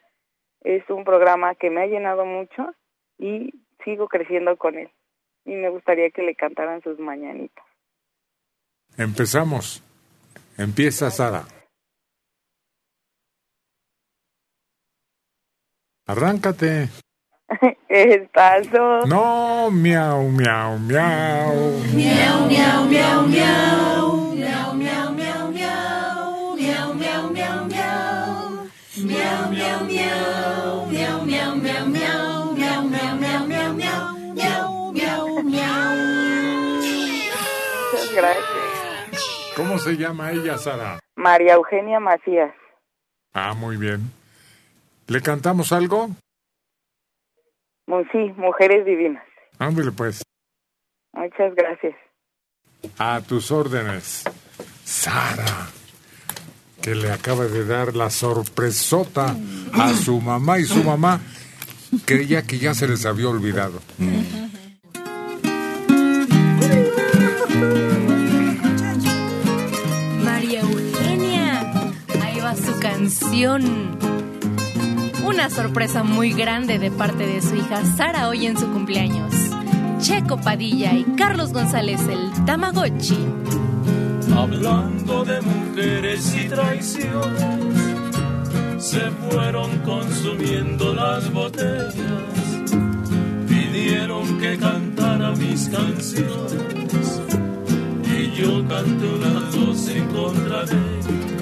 Es 0.62 0.88
un 0.90 1.04
programa 1.04 1.54
que 1.54 1.70
me 1.70 1.82
ha 1.82 1.86
llenado 1.86 2.24
mucho 2.24 2.74
y 3.18 3.52
sigo 3.84 4.08
creciendo 4.08 4.56
con 4.56 4.76
él. 4.76 4.90
Y 5.44 5.54
me 5.54 5.68
gustaría 5.68 6.10
que 6.10 6.22
le 6.22 6.34
cantaran 6.34 6.82
sus 6.82 6.98
mañanitas. 6.98 7.64
Empezamos. 8.98 9.82
Empieza 10.58 11.10
Sara. 11.10 11.44
Arráncate. 16.08 16.88
Espacio. 17.88 19.06
No, 19.06 19.70
miau, 19.72 20.28
miau, 20.30 20.78
miau. 20.78 21.82
Miau, 21.94 22.46
miau, 22.46 22.86
miau, 22.86 23.26
miau. 23.26 24.06
Miau, 24.36 24.74
miau, 24.74 25.10
miau, 25.10 25.50
miau. 25.50 26.54
Miau, 26.54 26.94
miau, 26.94 27.22
miau, 27.34 27.66
miau. 27.66 28.70
Miau, 29.02 29.50
miau, 29.50 29.80
miau. 29.90 30.86
Miau, 30.94 31.24
miau, 31.26 31.56
miau, 31.56 31.86
miau. 31.90 32.54
Miau, 32.54 32.82
miau, 32.86 33.12
miau, 33.18 33.42
miau, 33.50 33.72
miau. 33.74 34.06
Miau, 34.36 34.92
miau, 34.94 35.42
miau. 35.42 35.90
Muchas 37.82 38.14
gracias. 38.14 39.56
¿Cómo 39.56 39.78
se 39.78 39.96
llama 39.96 40.30
ella, 40.30 40.56
Sara? 40.56 41.00
María 41.16 41.54
Eugenia 41.54 41.98
Macías. 41.98 42.54
Ah, 43.34 43.54
muy 43.54 43.76
bien. 43.76 44.08
¿Le 45.08 45.22
cantamos 45.22 45.72
algo? 45.72 46.10
Sí, 48.12 48.32
Mujeres 48.36 48.84
Divinas. 48.84 49.22
Ándale, 49.58 49.92
pues. 49.92 50.22
Muchas 51.12 51.54
gracias. 51.54 51.94
A 52.98 53.20
tus 53.20 53.50
órdenes. 53.50 54.24
Sara, 54.84 55.68
que 56.82 56.94
le 56.94 57.10
acaba 57.10 57.44
de 57.44 57.64
dar 57.64 57.94
la 57.94 58.10
sorpresota 58.10 59.36
a 59.72 59.92
su 59.94 60.20
mamá 60.20 60.58
y 60.58 60.64
su 60.64 60.82
mamá 60.82 61.20
creía 62.04 62.42
que 62.42 62.58
ya 62.58 62.74
se 62.74 62.86
les 62.88 63.04
había 63.06 63.28
olvidado. 63.28 63.80
María 70.24 70.60
Eugenia. 70.60 71.72
Ahí 72.22 72.40
va 72.40 72.54
su 72.54 72.78
canción. 72.80 74.15
Sorpresa 75.50 76.02
muy 76.02 76.32
grande 76.32 76.78
de 76.78 76.90
parte 76.90 77.26
de 77.26 77.40
su 77.40 77.54
hija 77.56 77.84
Sara 77.96 78.28
hoy 78.28 78.46
en 78.46 78.58
su 78.58 78.66
cumpleaños. 78.72 79.32
Checo 80.00 80.38
Padilla 80.38 80.92
y 80.92 81.04
Carlos 81.16 81.52
González, 81.52 82.00
el 82.08 82.44
Tamagotchi. 82.44 83.18
Hablando 84.36 85.24
de 85.24 85.40
mujeres 85.40 86.34
y 86.34 86.48
traiciones, 86.48 87.44
se 88.78 89.10
fueron 89.30 89.78
consumiendo 89.78 90.94
las 90.94 91.32
botellas. 91.32 91.94
Pidieron 93.48 94.38
que 94.38 94.58
cantara 94.58 95.30
mis 95.32 95.68
canciones 95.68 97.22
y 98.04 98.30
yo 98.32 98.66
canté 98.68 99.06
unas 99.06 99.54
dos 99.54 99.88
en 99.88 100.06
contra 100.08 100.62
ellas. 100.64 101.35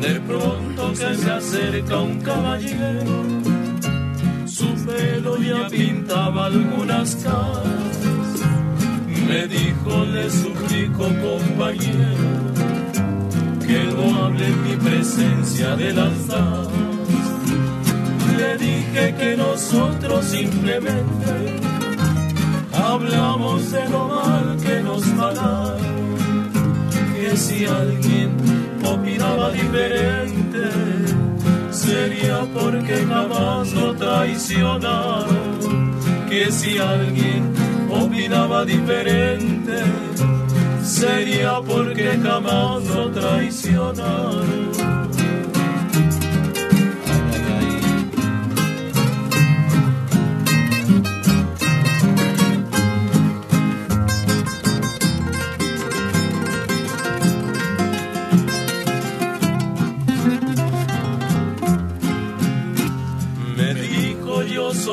De 0.00 0.20
pronto 0.20 0.92
que 0.92 1.14
se 1.16 1.30
acerca 1.30 1.98
un 1.98 2.20
caballero, 2.20 3.24
su 4.46 4.74
pelo 4.86 5.36
ya 5.38 5.68
pintaba 5.68 6.46
algunas 6.46 7.16
caras. 7.16 7.88
Me 9.28 9.46
dijo, 9.48 10.04
le 10.06 10.30
suplico, 10.30 11.04
compañero, 11.04 12.28
que 13.66 13.84
no 13.94 14.24
hable 14.24 14.46
en 14.46 14.62
mi 14.62 14.76
presencia 14.76 15.76
de 15.76 15.92
las. 15.92 16.12
Le 18.38 18.56
dije 18.56 19.14
que 19.18 19.36
nosotros 19.36 20.24
simplemente 20.24 21.58
hablamos 22.72 23.70
de 23.72 23.88
lo 23.88 24.08
mal 24.08 24.56
que 24.62 24.80
nos 24.80 25.02
pagaron. 25.08 25.78
Que 27.14 27.36
si 27.36 27.66
alguien 27.66 28.67
opinaba 28.84 29.50
diferente, 29.50 30.70
sería 31.70 32.40
porque 32.54 33.06
jamás 33.06 33.72
lo 33.72 33.94
traicionaron. 33.94 35.58
Que 36.28 36.52
si 36.52 36.78
alguien 36.78 37.54
opinaba 37.90 38.64
diferente, 38.64 39.82
sería 40.82 41.60
porque 41.60 42.18
jamás 42.22 42.84
lo 42.84 43.10
traicionaron. 43.10 44.68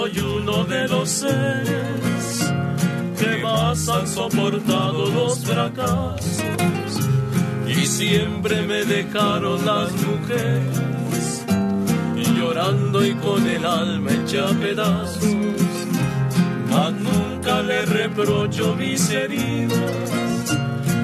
Soy 0.05 0.19
uno 0.19 0.63
de 0.65 0.87
los 0.87 1.09
seres 1.09 2.53
que 3.17 3.37
más 3.41 3.89
han 3.89 4.07
soportado 4.07 5.09
los 5.09 5.39
fracasos 5.39 6.43
y 7.67 7.85
siempre 7.87 8.61
me 8.61 8.85
dejaron 8.85 9.65
las 9.65 9.91
mujeres 9.93 11.45
llorando 12.37 13.03
y 13.03 13.15
con 13.15 13.47
el 13.47 13.65
alma 13.65 14.11
hecha 14.11 14.47
pedazos. 14.61 15.35
Mas 16.69 16.93
nunca 16.93 17.61
le 17.63 17.85
reprocho 17.85 18.75
mis 18.75 19.09
heridas, 19.09 20.59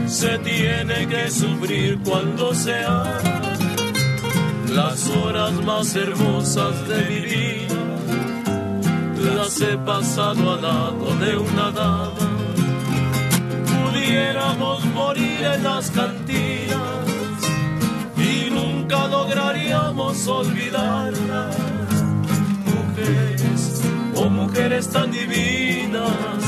se 0.06 0.38
tiene 0.40 1.07
que 1.07 1.32
sufrir 1.32 1.98
cuando 2.03 2.53
se 2.53 2.84
ama 2.84 3.19
las 4.69 5.07
horas 5.10 5.53
más 5.65 5.95
hermosas 5.95 6.88
de 6.88 7.06
mi 7.10 7.19
vida 7.22 7.61
las 9.22 9.61
he 9.61 9.77
pasado 9.77 10.53
al 10.53 10.61
lado 10.61 11.15
de 11.23 11.38
una 11.38 11.72
dama. 11.72 12.11
Pudiéramos 13.84 14.85
morir 14.85 15.41
en 15.56 15.64
las 15.64 15.91
cantinas 15.91 17.02
y 18.18 18.49
nunca 18.49 19.07
lograríamos 19.07 20.27
olvidarlas. 20.27 21.56
Mujeres, 22.65 23.81
oh 24.15 24.30
mujeres 24.30 24.89
tan 24.89 25.11
divinas, 25.11 26.41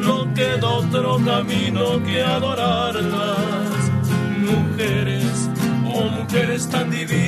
no 0.00 0.32
queda 0.34 0.68
otro 0.68 1.18
camino 1.24 2.02
que 2.04 2.22
adorarlas. 2.22 3.90
Mujeres, 4.38 5.48
oh 5.94 6.04
mujeres 6.04 6.68
tan 6.68 6.90
divinas, 6.90 7.27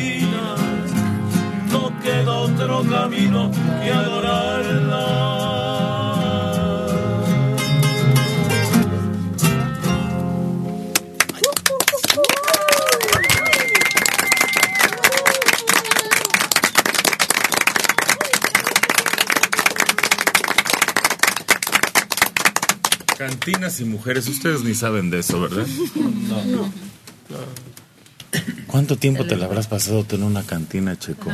camino 3.21 3.51
que 3.83 3.91
adorarlas. 3.91 5.21
Cantinas 23.19 23.81
y 23.81 23.85
mujeres, 23.85 24.29
ustedes 24.29 24.63
ni 24.63 24.75
saben 24.75 25.11
de 25.11 25.19
eso, 25.21 25.41
¿verdad? 25.41 25.67
No. 25.95 26.73
¿Cuánto 28.67 28.97
tiempo 28.97 29.27
te 29.27 29.37
la 29.37 29.45
habrás 29.45 29.67
pasado 29.67 30.05
tú 30.05 30.17
en 30.17 30.23
una 30.23 30.43
cantina, 30.43 30.99
Checo? 30.99 31.31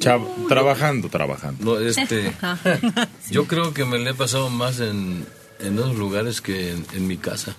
Chav- 0.00 0.48
trabajando, 0.48 1.08
trabajando. 1.08 1.64
No, 1.64 1.80
este, 1.80 2.32
yo 3.30 3.46
creo 3.46 3.74
que 3.74 3.84
me 3.84 3.98
le 3.98 4.10
he 4.10 4.14
pasado 4.14 4.48
más 4.50 4.80
en, 4.80 5.24
en 5.60 5.74
esos 5.78 5.96
lugares 5.96 6.40
que 6.40 6.72
en, 6.72 6.86
en 6.94 7.06
mi 7.06 7.16
casa. 7.16 7.56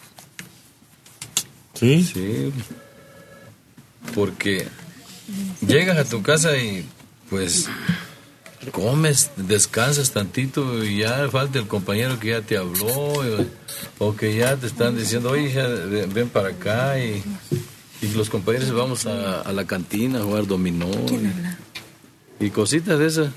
¿Sí? 1.74 2.04
Sí. 2.04 2.52
Porque 4.16 4.68
llegas 5.66 5.98
a 5.98 6.06
tu 6.06 6.22
casa 6.22 6.58
y 6.58 6.86
pues 7.30 7.68
comes, 8.72 9.32
descansas 9.38 10.12
tantito 10.12 10.84
y 10.84 11.00
ya 11.00 11.30
falta 11.30 11.60
el 11.60 11.68
compañero 11.68 12.20
que 12.20 12.30
ya 12.30 12.42
te 12.42 12.58
habló 12.58 12.88
o, 12.88 13.24
o 14.00 14.16
que 14.16 14.36
ya 14.36 14.56
te 14.58 14.68
están 14.68 14.98
diciendo, 14.98 15.32
oye, 15.32 15.50
hija, 15.50 15.68
ven 15.68 16.30
para 16.30 16.50
acá 16.50 17.00
y, 17.00 17.24
y 18.02 18.08
los 18.10 18.30
compañeros 18.30 18.72
vamos 18.74 19.06
a, 19.06 19.42
a 19.42 19.54
la 19.54 19.66
cantina 19.66 20.20
a 20.20 20.24
jugar 20.24 20.48
dominó 20.48 20.90
y, 20.90 21.32
y 22.40 22.50
cositas 22.50 23.00
de 23.00 23.08
esas. 23.08 23.30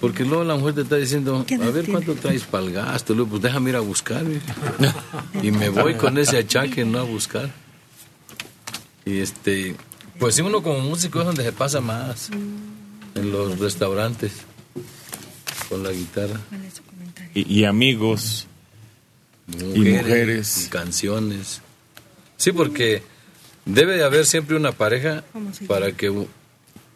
Porque 0.00 0.24
luego 0.24 0.44
la 0.44 0.56
mujer 0.56 0.74
te 0.74 0.80
está 0.82 0.96
diciendo, 0.96 1.46
a 1.48 1.70
ver 1.70 1.86
cuánto 1.86 2.14
traes 2.14 2.42
para 2.42 2.64
el 2.64 2.72
gasto, 2.72 3.14
Luego, 3.14 3.30
pues 3.30 3.42
déjame 3.42 3.70
ir 3.70 3.76
a 3.76 3.80
buscar. 3.80 4.22
mija". 4.24 4.54
Y 5.42 5.50
me 5.50 5.70
voy 5.70 5.94
con 5.94 6.18
ese 6.18 6.36
achaque, 6.38 6.84
no 6.84 6.98
a 6.98 7.04
buscar. 7.04 7.50
Y 9.06 9.18
este, 9.18 9.76
pues 10.18 10.34
sí, 10.34 10.42
uno 10.42 10.62
como 10.62 10.80
músico 10.80 11.20
es 11.20 11.26
donde 11.26 11.42
se 11.44 11.52
pasa 11.52 11.80
más, 11.80 12.30
en 13.14 13.32
los 13.32 13.58
restaurantes, 13.58 14.32
con 15.68 15.82
la 15.82 15.90
guitarra. 15.90 16.40
Y, 17.34 17.60
y 17.60 17.64
amigos 17.64 18.46
y 19.48 19.80
mujeres. 19.80 20.66
y 20.66 20.70
canciones. 20.70 21.62
Sí, 22.36 22.52
porque 22.52 23.02
Debe 23.66 23.96
de 23.96 24.04
haber 24.04 24.26
siempre 24.26 24.56
una 24.56 24.72
pareja 24.72 25.24
¿Cómo 25.32 25.54
se 25.54 25.64
para 25.64 25.92
que 25.92 26.12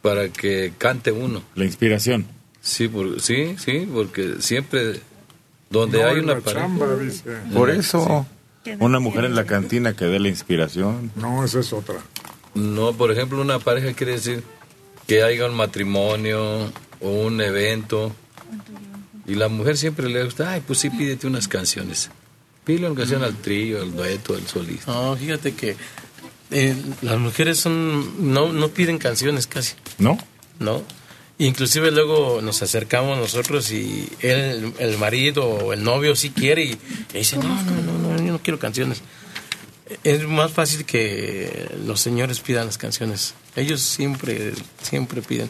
para 0.02 0.28
que 0.28 0.72
cante 0.78 1.12
uno. 1.12 1.42
La 1.54 1.64
inspiración. 1.64 2.26
Sí, 2.60 2.88
por, 2.88 3.20
sí, 3.20 3.56
sí, 3.58 3.88
porque 3.92 4.36
siempre 4.40 5.00
donde 5.70 6.00
No, 6.02 6.06
hay 6.08 6.18
una 6.18 6.34
la 6.34 6.40
pareja. 6.40 6.60
chamba, 6.66 6.96
dice. 6.96 7.24
Por 7.52 7.70
eso, 7.70 8.26
una 8.78 9.00
mujer 9.00 9.24
en 9.24 9.34
la 9.34 9.44
cantina 9.44 9.94
que 9.94 10.04
dé 10.06 10.18
la 10.18 10.28
inspiración. 10.28 11.10
No, 11.16 11.44
esa 11.44 11.60
es 11.60 11.72
otra. 11.72 11.96
No, 12.54 12.92
por 12.92 13.10
ejemplo, 13.12 13.40
una 13.40 13.58
pareja 13.58 13.92
quiere 13.92 14.12
decir 14.12 14.42
que 15.06 15.22
haya 15.22 15.46
un 15.46 15.54
matrimonio 15.54 16.70
o 17.00 17.10
un 17.10 17.40
evento 17.40 18.12
y 19.26 19.34
la 19.34 19.48
mujer 19.48 19.76
siempre 19.76 20.08
le 20.08 20.24
gusta, 20.24 20.52
ay, 20.52 20.62
pues 20.66 20.78
sí, 20.80 20.90
pídete 20.90 21.26
unas 21.26 21.48
canciones. 21.48 22.10
Pídele 22.64 22.88
una 22.90 22.96
canción 22.98 23.22
al 23.22 23.36
trío, 23.36 23.80
al 23.80 23.94
dueto, 23.94 24.34
al 24.34 24.46
solista. 24.46 24.92
No, 24.92 25.16
fíjate 25.16 25.54
que 25.54 25.76
eh, 26.50 26.74
las 27.02 27.18
mujeres 27.18 27.58
son 27.58 28.32
no, 28.32 28.52
no 28.52 28.68
piden 28.68 28.98
canciones 28.98 29.46
casi. 29.46 29.74
¿No? 29.98 30.18
¿No? 30.58 30.82
Inclusive 31.38 31.90
luego 31.92 32.40
nos 32.42 32.62
acercamos 32.62 33.16
nosotros 33.16 33.70
y 33.70 34.08
él, 34.20 34.72
el 34.78 34.98
marido 34.98 35.44
o 35.44 35.72
el 35.72 35.84
novio 35.84 36.16
sí 36.16 36.30
quiere 36.30 36.64
y, 36.64 36.78
y 37.14 37.18
dice, 37.18 37.36
no, 37.36 37.62
no, 37.62 37.82
no, 37.82 37.98
no, 37.98 38.16
yo 38.16 38.32
no 38.32 38.38
quiero 38.40 38.58
canciones. 38.58 39.02
Es 40.04 40.26
más 40.26 40.52
fácil 40.52 40.84
que 40.84 41.70
los 41.86 42.00
señores 42.00 42.40
pidan 42.40 42.66
las 42.66 42.76
canciones. 42.76 43.34
Ellos 43.56 43.80
siempre, 43.80 44.52
siempre 44.82 45.22
piden. 45.22 45.48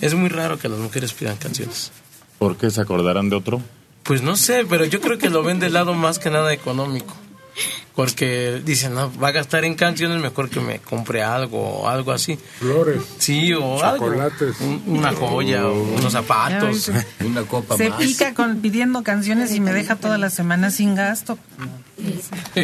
Es 0.00 0.14
muy 0.14 0.28
raro 0.28 0.58
que 0.58 0.68
las 0.68 0.78
mujeres 0.78 1.12
pidan 1.12 1.36
canciones. 1.36 1.92
¿Por 2.38 2.56
qué 2.56 2.70
se 2.70 2.80
acordarán 2.80 3.30
de 3.30 3.36
otro? 3.36 3.62
Pues 4.02 4.22
no 4.22 4.36
sé, 4.36 4.66
pero 4.68 4.84
yo 4.84 5.00
creo 5.00 5.18
que 5.18 5.30
lo 5.30 5.42
ven 5.42 5.58
del 5.58 5.72
lado 5.72 5.94
más 5.94 6.18
que 6.18 6.30
nada 6.30 6.52
económico. 6.52 7.16
Porque 7.94 8.60
dicen, 8.64 8.92
no, 8.94 9.10
va 9.18 9.28
a 9.28 9.32
gastar 9.32 9.64
en 9.64 9.74
canciones, 9.74 10.20
mejor 10.20 10.50
que 10.50 10.60
me 10.60 10.78
compre 10.80 11.22
algo 11.22 11.58
o 11.80 11.88
algo 11.88 12.12
así. 12.12 12.38
Flores. 12.58 13.00
Sí, 13.18 13.52
o 13.54 13.82
algo. 13.82 14.06
Chocolates. 14.08 14.60
Un- 14.60 14.82
una 14.86 15.12
joya 15.12 15.66
o 15.66 15.82
unos 15.82 16.12
zapatos. 16.12 16.90
Una 17.24 17.42
copa 17.44 17.76
Se 17.78 17.88
más. 17.88 17.98
pica 17.98 18.34
con, 18.34 18.60
pidiendo 18.60 19.02
canciones 19.02 19.54
y 19.54 19.60
me 19.60 19.72
deja 19.72 19.96
toda 19.96 20.18
la 20.18 20.28
semana 20.28 20.70
sin 20.70 20.94
gasto. 20.94 21.38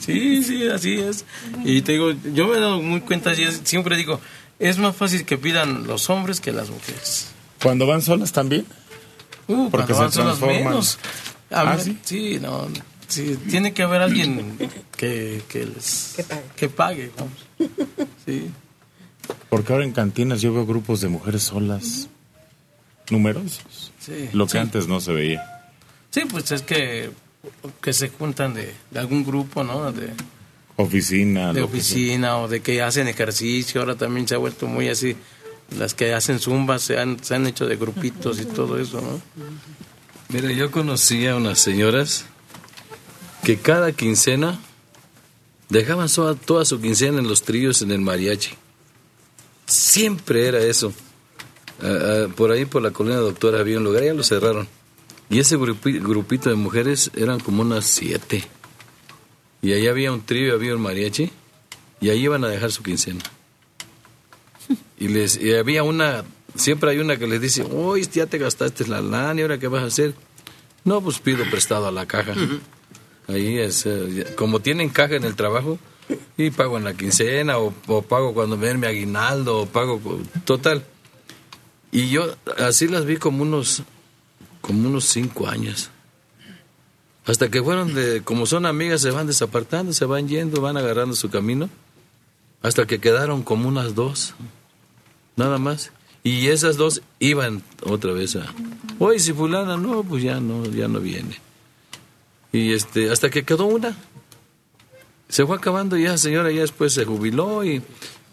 sí, 0.00 0.42
sí, 0.42 0.68
así 0.68 0.94
es. 1.00 1.24
Y 1.64 1.82
te 1.82 1.92
digo, 1.92 2.12
yo 2.32 2.48
me 2.48 2.56
he 2.56 2.60
dado 2.60 2.80
muy 2.80 3.00
cuenta, 3.02 3.34
y 3.34 3.42
es- 3.42 3.60
siempre 3.64 3.96
digo, 3.96 4.20
es 4.58 4.78
más 4.78 4.96
fácil 4.96 5.24
que 5.24 5.38
pidan 5.38 5.86
los 5.86 6.08
hombres 6.10 6.40
que 6.40 6.52
las 6.52 6.70
mujeres. 6.70 7.28
¿Cuando 7.62 7.86
van 7.86 8.02
solas 8.02 8.32
también? 8.32 8.64
Uh, 9.48 9.68
Porque 9.70 9.92
cuando 9.92 10.10
se 10.12 10.20
transforman. 10.22 10.64
menos. 10.64 10.98
A 11.50 11.60
¿Ah, 11.62 11.74
mí- 11.76 11.82
sí? 11.82 11.98
sí, 12.04 12.38
no. 12.40 12.68
Sí, 13.10 13.36
tiene 13.50 13.74
que 13.74 13.82
haber 13.82 14.00
alguien 14.02 14.56
que, 14.96 15.42
que 15.48 15.66
les 15.66 16.16
que 16.56 16.68
pague. 16.68 17.10
vamos. 17.18 17.34
Sí. 18.24 18.50
Porque 19.48 19.72
ahora 19.72 19.84
en 19.84 19.92
cantinas 19.92 20.40
yo 20.40 20.52
veo 20.54 20.64
grupos 20.64 21.00
de 21.00 21.08
mujeres 21.08 21.42
solas, 21.42 22.08
numerosos. 23.10 23.92
Sí, 23.98 24.28
Lo 24.32 24.46
que 24.46 24.52
sí. 24.52 24.58
antes 24.58 24.86
no 24.86 25.00
se 25.00 25.12
veía. 25.12 25.42
Sí, 26.10 26.22
pues 26.30 26.50
es 26.52 26.62
que, 26.62 27.10
que 27.82 27.92
se 27.92 28.08
juntan 28.08 28.54
de, 28.54 28.74
de 28.90 28.98
algún 28.98 29.24
grupo, 29.24 29.62
¿no? 29.64 29.92
De, 29.92 30.10
Oficina. 30.76 31.52
de 31.52 31.60
oficina 31.62 32.38
o 32.38 32.48
de 32.48 32.60
que 32.60 32.80
hacen 32.82 33.06
ejercicio. 33.08 33.80
Ahora 33.82 33.96
también 33.96 34.26
se 34.26 34.34
ha 34.34 34.38
vuelto 34.38 34.66
muy 34.66 34.88
así. 34.88 35.14
Las 35.78 35.94
que 35.94 36.14
hacen 36.14 36.38
zumba 36.38 36.78
se 36.78 36.98
han, 36.98 37.22
se 37.22 37.34
han 37.34 37.46
hecho 37.46 37.66
de 37.66 37.76
grupitos 37.76 38.40
y 38.40 38.44
todo 38.46 38.78
eso, 38.78 39.00
¿no? 39.00 39.20
Mira, 40.30 40.50
yo 40.52 40.70
conocí 40.70 41.26
a 41.26 41.36
unas 41.36 41.58
señoras 41.58 42.24
que 43.44 43.58
cada 43.58 43.92
quincena 43.92 44.60
dejaban 45.68 46.08
toda 46.44 46.64
su 46.64 46.80
quincena 46.80 47.18
en 47.18 47.28
los 47.28 47.42
trillos 47.42 47.82
en 47.82 47.90
el 47.90 48.00
mariachi. 48.00 48.50
Siempre 49.66 50.46
era 50.46 50.58
eso. 50.60 50.92
Ah, 51.82 51.86
ah, 52.26 52.28
por 52.36 52.50
ahí, 52.50 52.64
por 52.66 52.82
la 52.82 52.90
colina 52.90 53.16
doctora, 53.16 53.60
había 53.60 53.78
un 53.78 53.84
lugar, 53.84 54.02
ya 54.04 54.12
lo 54.14 54.22
cerraron. 54.22 54.68
Y 55.30 55.38
ese 55.38 55.56
grupi- 55.56 56.02
grupito 56.02 56.50
de 56.50 56.56
mujeres 56.56 57.10
eran 57.16 57.38
como 57.40 57.62
unas 57.62 57.84
siete. 57.86 58.44
Y 59.62 59.72
ahí 59.72 59.86
había 59.86 60.12
un 60.12 60.22
trío, 60.26 60.54
había 60.54 60.74
un 60.74 60.82
mariachi, 60.82 61.30
y 62.00 62.08
ahí 62.08 62.24
iban 62.24 62.44
a 62.44 62.48
dejar 62.48 62.72
su 62.72 62.82
quincena. 62.82 63.20
Y, 64.98 65.08
les, 65.08 65.38
había 65.58 65.82
una, 65.82 66.24
siempre 66.56 66.90
hay 66.90 66.98
una 66.98 67.16
que 67.16 67.26
les 67.26 67.40
dice, 67.40 67.62
hoy 67.70 68.06
ya 68.12 68.26
te 68.26 68.38
gastaste 68.38 68.86
la 68.88 69.00
lana, 69.00 69.38
¿y 69.40 69.42
ahora 69.42 69.58
qué 69.58 69.68
vas 69.68 69.82
a 69.84 69.86
hacer? 69.86 70.14
No, 70.84 71.00
pues 71.00 71.18
pido 71.20 71.44
prestado 71.50 71.86
a 71.86 71.92
la 71.92 72.06
caja. 72.06 72.34
Ahí 73.30 73.58
es, 73.58 73.86
eh, 73.86 74.34
como 74.36 74.60
tienen 74.60 74.88
caja 74.88 75.14
en 75.14 75.24
el 75.24 75.36
trabajo, 75.36 75.78
y 76.36 76.50
pago 76.50 76.76
en 76.78 76.84
la 76.84 76.94
quincena, 76.94 77.58
o, 77.58 77.72
pago 78.02 78.34
cuando 78.34 78.56
me 78.56 78.66
den 78.66 78.80
mi 78.80 78.86
aguinaldo, 78.86 79.62
o 79.62 79.66
pago, 79.66 80.00
total. 80.44 80.84
Y 81.92 82.08
yo 82.08 82.34
así 82.58 82.88
las 82.88 83.04
vi 83.04 83.16
como 83.16 83.42
unos, 83.42 83.82
como 84.60 84.88
unos 84.88 85.04
cinco 85.04 85.46
años. 85.46 85.90
Hasta 87.26 87.48
que 87.50 87.62
fueron 87.62 87.94
de, 87.94 88.22
como 88.22 88.46
son 88.46 88.66
amigas, 88.66 89.02
se 89.02 89.10
van 89.10 89.26
desapartando, 89.26 89.92
se 89.92 90.04
van 90.04 90.28
yendo, 90.28 90.60
van 90.60 90.76
agarrando 90.76 91.14
su 91.14 91.30
camino, 91.30 91.68
hasta 92.62 92.86
que 92.86 92.98
quedaron 92.98 93.42
como 93.42 93.68
unas 93.68 93.94
dos, 93.94 94.34
nada 95.36 95.58
más. 95.58 95.92
Y 96.22 96.48
esas 96.48 96.76
dos 96.76 97.02
iban 97.18 97.62
otra 97.84 98.12
vez 98.12 98.36
a, 98.36 98.52
oye, 98.98 99.18
si 99.18 99.32
fulana, 99.32 99.76
no, 99.76 100.02
pues 100.02 100.22
ya 100.22 100.40
no, 100.40 100.66
ya 100.66 100.88
no 100.88 101.00
viene. 101.00 101.38
Y 102.52 102.72
este, 102.72 103.10
hasta 103.10 103.30
que 103.30 103.44
quedó 103.44 103.66
una. 103.66 103.96
Se 105.28 105.46
fue 105.46 105.56
acabando 105.56 105.96
y 105.96 106.04
esa 106.06 106.18
señora 106.18 106.50
ya 106.50 106.62
después 106.62 106.92
se 106.92 107.04
jubiló 107.04 107.64
y, 107.64 107.80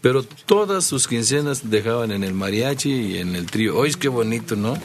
pero 0.01 0.23
todas 0.23 0.83
sus 0.85 1.07
quincenas 1.07 1.69
dejaban 1.69 2.11
en 2.11 2.23
el 2.23 2.33
mariachi 2.33 2.89
y 2.91 3.17
en 3.19 3.35
el 3.35 3.45
trío. 3.45 3.77
Oye, 3.77 3.93
qué 3.99 4.07
bonito, 4.07 4.55
¿no? 4.55 4.75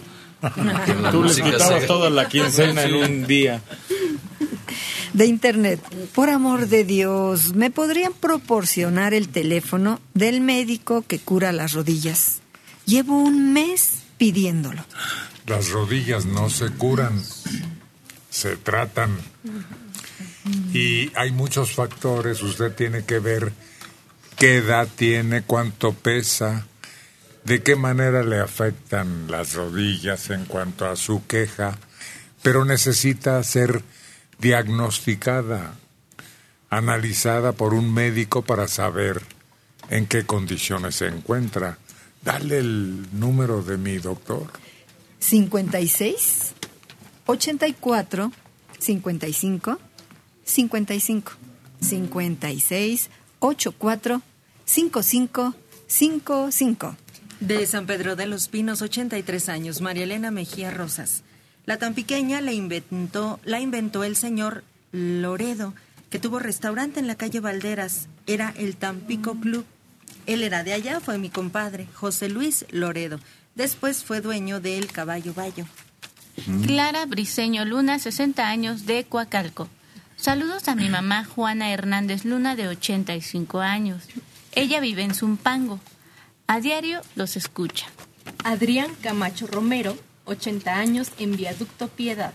Que 0.84 0.94
la 0.94 1.10
Tú 1.10 1.22
les 1.22 1.40
quitabas 1.40 1.80
se- 1.82 1.86
toda 1.86 2.10
la 2.10 2.28
quincena 2.28 2.82
en 2.84 2.94
un 2.94 3.26
día. 3.26 3.62
De 5.14 5.26
internet. 5.26 5.80
Por 6.14 6.28
amor 6.30 6.66
de 6.68 6.84
Dios, 6.84 7.54
¿me 7.54 7.70
podrían 7.70 8.12
proporcionar 8.12 9.14
el 9.14 9.28
teléfono 9.28 10.00
del 10.14 10.40
médico 10.40 11.04
que 11.06 11.18
cura 11.18 11.52
las 11.52 11.72
rodillas? 11.72 12.40
Llevo 12.86 13.18
un 13.18 13.52
mes 13.52 13.98
pidiéndolo. 14.18 14.84
Las 15.46 15.70
rodillas 15.70 16.24
no 16.26 16.50
se 16.50 16.70
curan, 16.70 17.22
se 18.32 18.56
tratan. 18.56 19.16
Y 20.72 21.12
hay 21.14 21.30
muchos 21.30 21.74
factores. 21.74 22.42
Usted 22.42 22.74
tiene 22.74 23.04
que 23.04 23.18
ver 23.18 23.52
qué 24.36 24.56
edad 24.56 24.88
tiene, 24.96 25.42
cuánto 25.42 25.92
pesa, 25.92 26.66
de 27.44 27.62
qué 27.62 27.76
manera 27.76 28.24
le 28.24 28.40
afectan 28.40 29.30
las 29.30 29.52
rodillas 29.52 30.30
en 30.30 30.46
cuanto 30.46 30.86
a 30.86 30.96
su 30.96 31.26
queja. 31.26 31.78
Pero 32.42 32.64
necesita 32.64 33.40
ser 33.44 33.82
diagnosticada, 34.38 35.74
analizada 36.70 37.52
por 37.52 37.74
un 37.74 37.92
médico 37.92 38.42
para 38.42 38.66
saber 38.66 39.20
en 39.90 40.06
qué 40.06 40.24
condiciones 40.24 40.96
se 40.96 41.06
encuentra. 41.06 41.76
Dale 42.24 42.58
el 42.58 43.08
número 43.12 43.62
de 43.62 43.76
mi 43.76 43.98
doctor. 43.98 44.46
56 45.20 46.54
84 47.26 48.32
55 48.78 49.78
55 50.44 51.32
56 51.80 53.10
84 53.38 54.22
55 54.64 55.54
55 55.86 56.96
De 57.40 57.66
San 57.66 57.86
Pedro 57.86 58.16
de 58.16 58.26
los 58.26 58.48
Pinos, 58.48 58.82
83 58.82 59.48
años, 59.48 59.80
María 59.80 60.04
Elena 60.04 60.30
Mejía 60.30 60.70
Rosas. 60.70 61.22
La 61.66 61.78
tan 61.78 61.94
pequeña 61.94 62.40
la 62.40 62.52
inventó, 62.52 63.38
la 63.44 63.60
inventó 63.60 64.04
el 64.04 64.16
señor 64.16 64.64
Loredo, 64.90 65.74
que 66.10 66.18
tuvo 66.18 66.38
restaurante 66.38 66.98
en 66.98 67.06
la 67.06 67.16
calle 67.16 67.40
Valderas. 67.40 68.08
Era 68.26 68.52
el 68.56 68.76
Tampico 68.76 69.34
Club. 69.34 69.64
Él 70.26 70.42
era 70.42 70.64
de 70.64 70.72
allá, 70.72 71.00
fue 71.00 71.18
mi 71.18 71.30
compadre, 71.30 71.86
José 71.94 72.28
Luis 72.28 72.64
Loredo. 72.70 73.18
Después 73.54 74.04
fue 74.04 74.20
dueño 74.20 74.60
del 74.60 74.90
Caballo 74.90 75.34
Bayo. 75.34 75.66
Clara 76.66 77.06
Briseño 77.06 77.64
Luna, 77.64 77.98
60 77.98 78.48
años, 78.48 78.86
de 78.86 79.04
Coacalco. 79.04 79.68
Saludos 80.16 80.68
a 80.68 80.74
mi 80.74 80.88
mamá 80.88 81.24
Juana 81.24 81.72
Hernández 81.72 82.24
Luna, 82.24 82.56
de 82.56 82.68
85 82.68 83.60
años. 83.60 84.04
Ella 84.52 84.80
vive 84.80 85.02
en 85.02 85.14
Zumpango. 85.14 85.80
A 86.46 86.60
diario 86.60 87.00
los 87.16 87.36
escucha. 87.36 87.86
Adrián 88.44 88.90
Camacho 89.02 89.46
Romero, 89.46 89.96
80 90.24 90.74
años, 90.74 91.10
en 91.18 91.36
Viaducto 91.36 91.88
Piedad. 91.88 92.32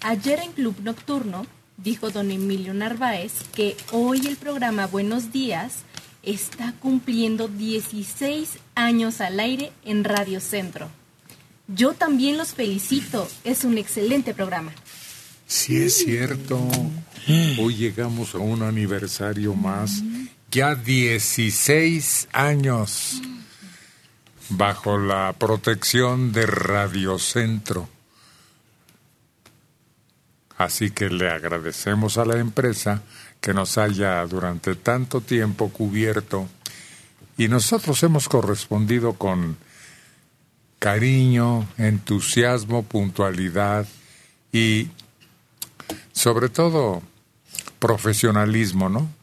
Ayer 0.00 0.40
en 0.40 0.52
Club 0.52 0.76
Nocturno 0.82 1.46
dijo 1.76 2.10
don 2.10 2.30
Emilio 2.30 2.74
Narváez 2.74 3.32
que 3.54 3.76
hoy 3.92 4.26
el 4.26 4.36
programa 4.36 4.86
Buenos 4.86 5.32
Días 5.32 5.84
está 6.22 6.72
cumpliendo 6.80 7.48
16 7.48 8.58
años 8.74 9.20
al 9.20 9.40
aire 9.40 9.72
en 9.84 10.04
Radio 10.04 10.40
Centro. 10.40 10.88
Yo 11.68 11.92
también 11.92 12.38
los 12.38 12.54
felicito, 12.54 13.28
es 13.44 13.64
un 13.64 13.76
excelente 13.76 14.32
programa. 14.32 14.72
Sí 15.46 15.76
es 15.82 15.98
cierto. 15.98 16.58
Hoy 17.60 17.76
llegamos 17.76 18.34
a 18.34 18.38
un 18.38 18.62
aniversario 18.62 19.54
más 19.54 20.02
ya 20.50 20.74
16 20.74 22.28
años 22.32 23.20
bajo 24.48 24.96
la 24.96 25.34
protección 25.38 26.32
de 26.32 26.46
Radiocentro. 26.46 27.88
Así 30.56 30.90
que 30.90 31.10
le 31.10 31.30
agradecemos 31.30 32.16
a 32.16 32.24
la 32.24 32.38
empresa 32.38 33.02
que 33.42 33.52
nos 33.52 33.76
haya 33.76 34.24
durante 34.26 34.74
tanto 34.74 35.20
tiempo 35.20 35.68
cubierto 35.68 36.48
y 37.36 37.48
nosotros 37.48 38.02
hemos 38.02 38.28
correspondido 38.28 39.12
con 39.12 39.56
cariño, 40.78 41.66
entusiasmo, 41.76 42.82
puntualidad 42.82 43.86
y 44.52 44.88
sobre 46.12 46.48
todo 46.48 47.02
profesionalismo, 47.78 48.88
¿no? 48.88 49.17